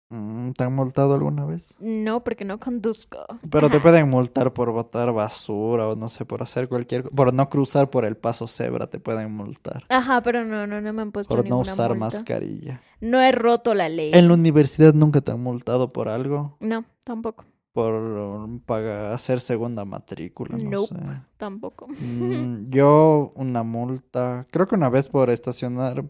Mm, 0.08 0.52
¿Te 0.52 0.62
han 0.62 0.72
multado 0.74 1.14
alguna 1.14 1.44
vez? 1.44 1.74
No, 1.80 2.22
porque 2.22 2.44
no 2.44 2.60
conduzco. 2.60 3.18
Pero 3.50 3.68
te 3.70 3.80
pueden 3.80 4.08
multar 4.08 4.52
por 4.52 4.70
botar 4.70 5.12
basura 5.12 5.88
o 5.88 5.96
no 5.96 6.08
sé, 6.08 6.24
por 6.24 6.42
hacer 6.42 6.68
cualquier 6.68 7.02
cosa. 7.02 7.14
Por 7.16 7.34
no 7.34 7.48
cruzar 7.48 7.90
por 7.90 8.04
el 8.04 8.16
paso 8.16 8.46
cebra 8.46 8.86
te 8.86 9.00
pueden 9.00 9.32
multar. 9.32 9.84
Ajá, 9.88 10.22
pero 10.22 10.44
no, 10.44 10.66
no, 10.66 10.80
no 10.80 10.92
me 10.92 11.02
han 11.02 11.10
puesto 11.12 11.34
Por 11.34 11.48
no 11.48 11.58
usar 11.58 11.90
multa. 11.90 12.04
mascarilla. 12.18 12.80
No 13.00 13.20
he 13.20 13.32
roto 13.32 13.74
la 13.74 13.88
ley. 13.88 14.12
¿En 14.14 14.28
la 14.28 14.34
universidad 14.34 14.94
nunca 14.94 15.20
te 15.20 15.32
han 15.32 15.42
multado 15.42 15.92
por 15.92 16.08
algo? 16.08 16.56
No, 16.60 16.84
tampoco, 17.04 17.44
Por 17.72 17.92
um, 17.94 18.60
pagar, 18.60 19.12
hacer 19.12 19.40
segunda 19.40 19.84
matrícula, 19.84 20.56
no 20.56 20.70
Nope. 20.70 20.94
sé. 20.94 21.20
tampoco. 21.36 21.88
Mm, 21.98 22.68
yo 22.70 23.32
una 23.34 23.64
multa, 23.64 24.46
creo 24.52 24.66
que 24.68 24.76
una 24.76 24.88
vez 24.88 25.08
por 25.08 25.28
estacionar 25.30 26.04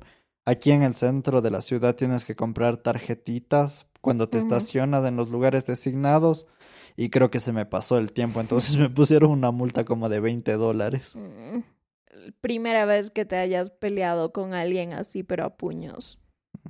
aquí 0.47 0.70
en 0.72 0.82
el 0.82 0.94
centro 0.94 1.42
de 1.42 1.51
la 1.51 1.61
ciudad 1.61 1.94
tienes 1.94 2.24
que 2.24 2.34
comprar 2.34 2.78
tarjetitas 2.78 3.86
cuando 4.01 4.28
te 4.28 4.38
estacionas 4.38 5.05
en 5.05 5.16
los 5.16 5.30
lugares 5.30 5.66
designados 5.66 6.47
y 6.97 7.11
creo 7.11 7.30
que 7.30 7.40
se 7.40 7.53
me 7.53 7.66
pasó 7.66 7.99
el 7.99 8.12
tiempo, 8.12 8.40
entonces 8.40 8.76
me 8.78 8.88
pusieron 8.88 9.30
una 9.30 9.51
multa 9.51 9.84
como 9.84 10.09
de 10.09 10.20
20 10.20 10.53
dólares. 10.55 11.14
Mm, 11.16 11.59
Primera 12.40 12.86
vez 12.86 13.11
que 13.11 13.24
te 13.24 13.36
hayas 13.36 13.70
peleado 13.70 14.32
con 14.32 14.55
alguien 14.55 14.92
así, 14.92 15.22
pero 15.22 15.44
a 15.44 15.57
puños. 15.57 16.18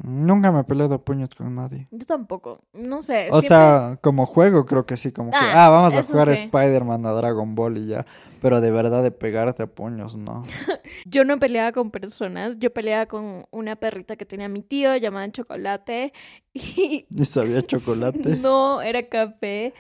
Nunca 0.05 0.53
me 0.53 0.61
he 0.61 0.65
peleado 0.65 0.95
a 0.95 1.05
puños 1.05 1.31
con 1.37 1.55
nadie. 1.55 1.89
Yo 1.91 2.05
tampoco, 2.07 2.61
no 2.73 3.03
sé. 3.03 3.29
O 3.31 3.41
siempre- 3.41 3.49
sea, 3.49 3.99
como 4.03 4.27
juego 4.27 4.67
creo 4.67 4.85
que 4.87 4.97
sí, 4.97 5.13
como 5.13 5.31
que, 5.31 5.37
Ah, 5.37 5.67
ah, 5.67 5.69
vamos 5.71 5.95
a 5.97 6.03
jugar 6.03 6.27
sí. 6.37 6.45
Spider-Man 6.45 7.07
a 7.07 7.13
Dragon 7.13 7.55
Ball 7.55 7.79
y 7.79 7.87
ya, 7.87 8.05
pero 8.43 8.61
de 8.61 8.71
verdad 8.71 9.03
de 9.03 9.11
pegarte 9.11 9.63
a 9.63 9.67
puños, 9.67 10.17
no. 10.17 10.43
Yo 11.07 11.25
no 11.25 11.39
peleaba 11.39 11.73
con 11.73 11.91
personas, 11.91 12.59
yo 12.59 12.73
peleaba 12.73 13.07
con 13.07 13.47
una 13.51 13.77
perrita 13.77 14.17
que 14.17 14.25
tenía 14.27 14.49
mi 14.49 14.63
tío 14.63 14.97
llamada 14.97 15.31
Chocolate 15.31 16.13
y 16.53 17.07
Y 17.11 17.25
sabía 17.25 17.63
chocolate. 17.63 18.37
no 18.41 18.83
era 18.83 19.03
café, 19.09 19.73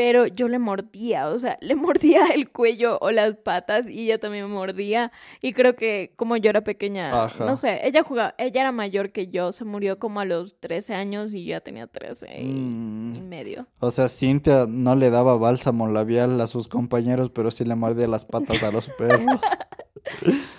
pero 0.00 0.28
yo 0.28 0.46
le 0.46 0.60
mordía, 0.60 1.26
o 1.28 1.36
sea, 1.40 1.58
le 1.60 1.74
mordía 1.74 2.26
el 2.32 2.50
cuello 2.52 2.98
o 3.00 3.10
las 3.10 3.34
patas 3.34 3.90
y 3.90 4.04
ella 4.04 4.18
también 4.20 4.46
me 4.46 4.54
mordía 4.54 5.10
y 5.42 5.52
creo 5.54 5.74
que 5.74 6.12
como 6.14 6.36
yo 6.36 6.50
era 6.50 6.62
pequeña, 6.62 7.24
Ajá. 7.24 7.44
no 7.44 7.56
sé, 7.56 7.80
ella 7.84 8.04
jugaba, 8.04 8.32
ella 8.38 8.60
era 8.60 8.70
mayor 8.70 9.10
que 9.10 9.26
yo, 9.26 9.50
se 9.50 9.64
murió 9.64 9.98
como 9.98 10.20
a 10.20 10.24
los 10.24 10.60
13 10.60 10.94
años 10.94 11.34
y 11.34 11.44
yo 11.44 11.50
ya 11.50 11.60
tenía 11.62 11.88
13 11.88 12.42
y, 12.42 12.44
Mm. 12.44 13.16
y 13.16 13.20
medio. 13.22 13.66
O 13.80 13.90
sea, 13.90 14.06
Cintia 14.06 14.66
no 14.68 14.94
le 14.94 15.10
daba 15.10 15.36
bálsamo 15.36 15.88
labial 15.88 16.40
a 16.40 16.46
sus 16.46 16.68
compañeros, 16.68 17.30
pero 17.30 17.50
sí 17.50 17.64
le 17.64 17.74
mordía 17.74 18.06
las 18.06 18.24
patas 18.24 18.62
a 18.62 18.70
los 18.70 18.88
perros. 18.98 19.40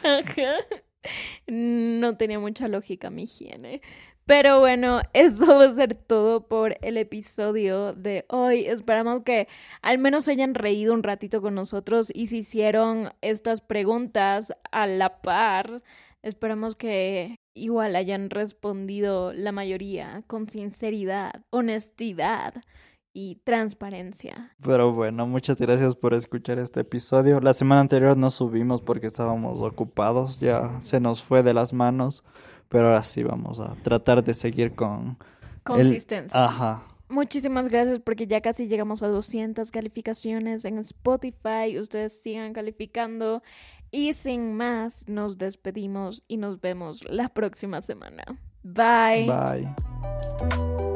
Ajá. 0.04 0.56
No 1.48 2.18
tenía 2.18 2.40
mucha 2.40 2.68
lógica 2.68 3.10
mi 3.10 3.24
higiene. 3.24 3.82
Pero 4.30 4.60
bueno, 4.60 5.02
eso 5.14 5.56
va 5.58 5.66
a 5.66 5.70
ser 5.70 5.96
todo 5.96 6.48
por 6.48 6.78
el 6.82 6.98
episodio 6.98 7.94
de 7.94 8.26
hoy. 8.30 8.68
Esperamos 8.68 9.24
que 9.24 9.48
al 9.82 9.98
menos 9.98 10.28
hayan 10.28 10.54
reído 10.54 10.94
un 10.94 11.02
ratito 11.02 11.42
con 11.42 11.56
nosotros 11.56 12.12
y 12.14 12.28
si 12.28 12.38
hicieron 12.38 13.10
estas 13.22 13.60
preguntas 13.60 14.54
a 14.72 14.86
la 14.86 15.24
par, 15.24 15.82
esperamos 16.22 16.76
que 16.76 17.38
igual 17.56 17.96
hayan 17.96 18.30
respondido 18.30 19.34
la 19.34 19.52
mayoría 19.52 20.22
con 20.28 20.48
sinceridad, 20.48 21.42
honestidad 21.50 22.54
y 23.12 23.38
transparencia. 23.44 24.56
Pero 24.62 24.94
bueno, 24.94 25.26
muchas 25.26 25.58
gracias 25.58 25.96
por 25.96 26.14
escuchar 26.14 26.60
este 26.60 26.82
episodio. 26.82 27.40
La 27.40 27.54
semana 27.54 27.82
anterior 27.82 28.16
no 28.16 28.30
subimos 28.30 28.84
porque 28.84 29.08
estábamos 29.08 29.60
ocupados, 29.60 30.40
ya 30.40 30.80
se 30.84 31.00
nos 31.00 31.24
fue 31.24 31.42
de 31.42 31.56
las 31.56 31.74
manos, 31.74 32.24
pero 32.70 32.88
ahora 32.88 33.04
sí 33.04 33.24
vamos 33.24 33.60
a 33.60 33.76
tratar 33.84 34.24
de 34.24 34.34
seguir 34.34 34.74
con... 34.76 35.10
el- 35.10 35.64
Consistencia. 35.64 36.44
Ajá. 36.46 36.84
Muchísimas 37.10 37.68
gracias 37.70 38.00
porque 38.00 38.28
ya 38.28 38.40
casi 38.40 38.68
llegamos 38.68 39.02
a 39.04 39.08
200 39.08 39.72
calificaciones 39.72 40.64
en 40.66 40.78
Spotify. 40.78 41.78
Ustedes 41.80 42.22
sigan 42.22 42.54
calificando. 42.54 43.42
Y 43.92 44.14
sin 44.14 44.54
más, 44.54 45.06
nos 45.08 45.40
despedimos 45.40 46.24
y 46.28 46.38
nos 46.38 46.62
vemos 46.62 47.04
la 47.10 47.30
próxima 47.30 47.82
semana. 47.82 48.24
Bye. 48.64 49.26
Bye. 49.26 50.89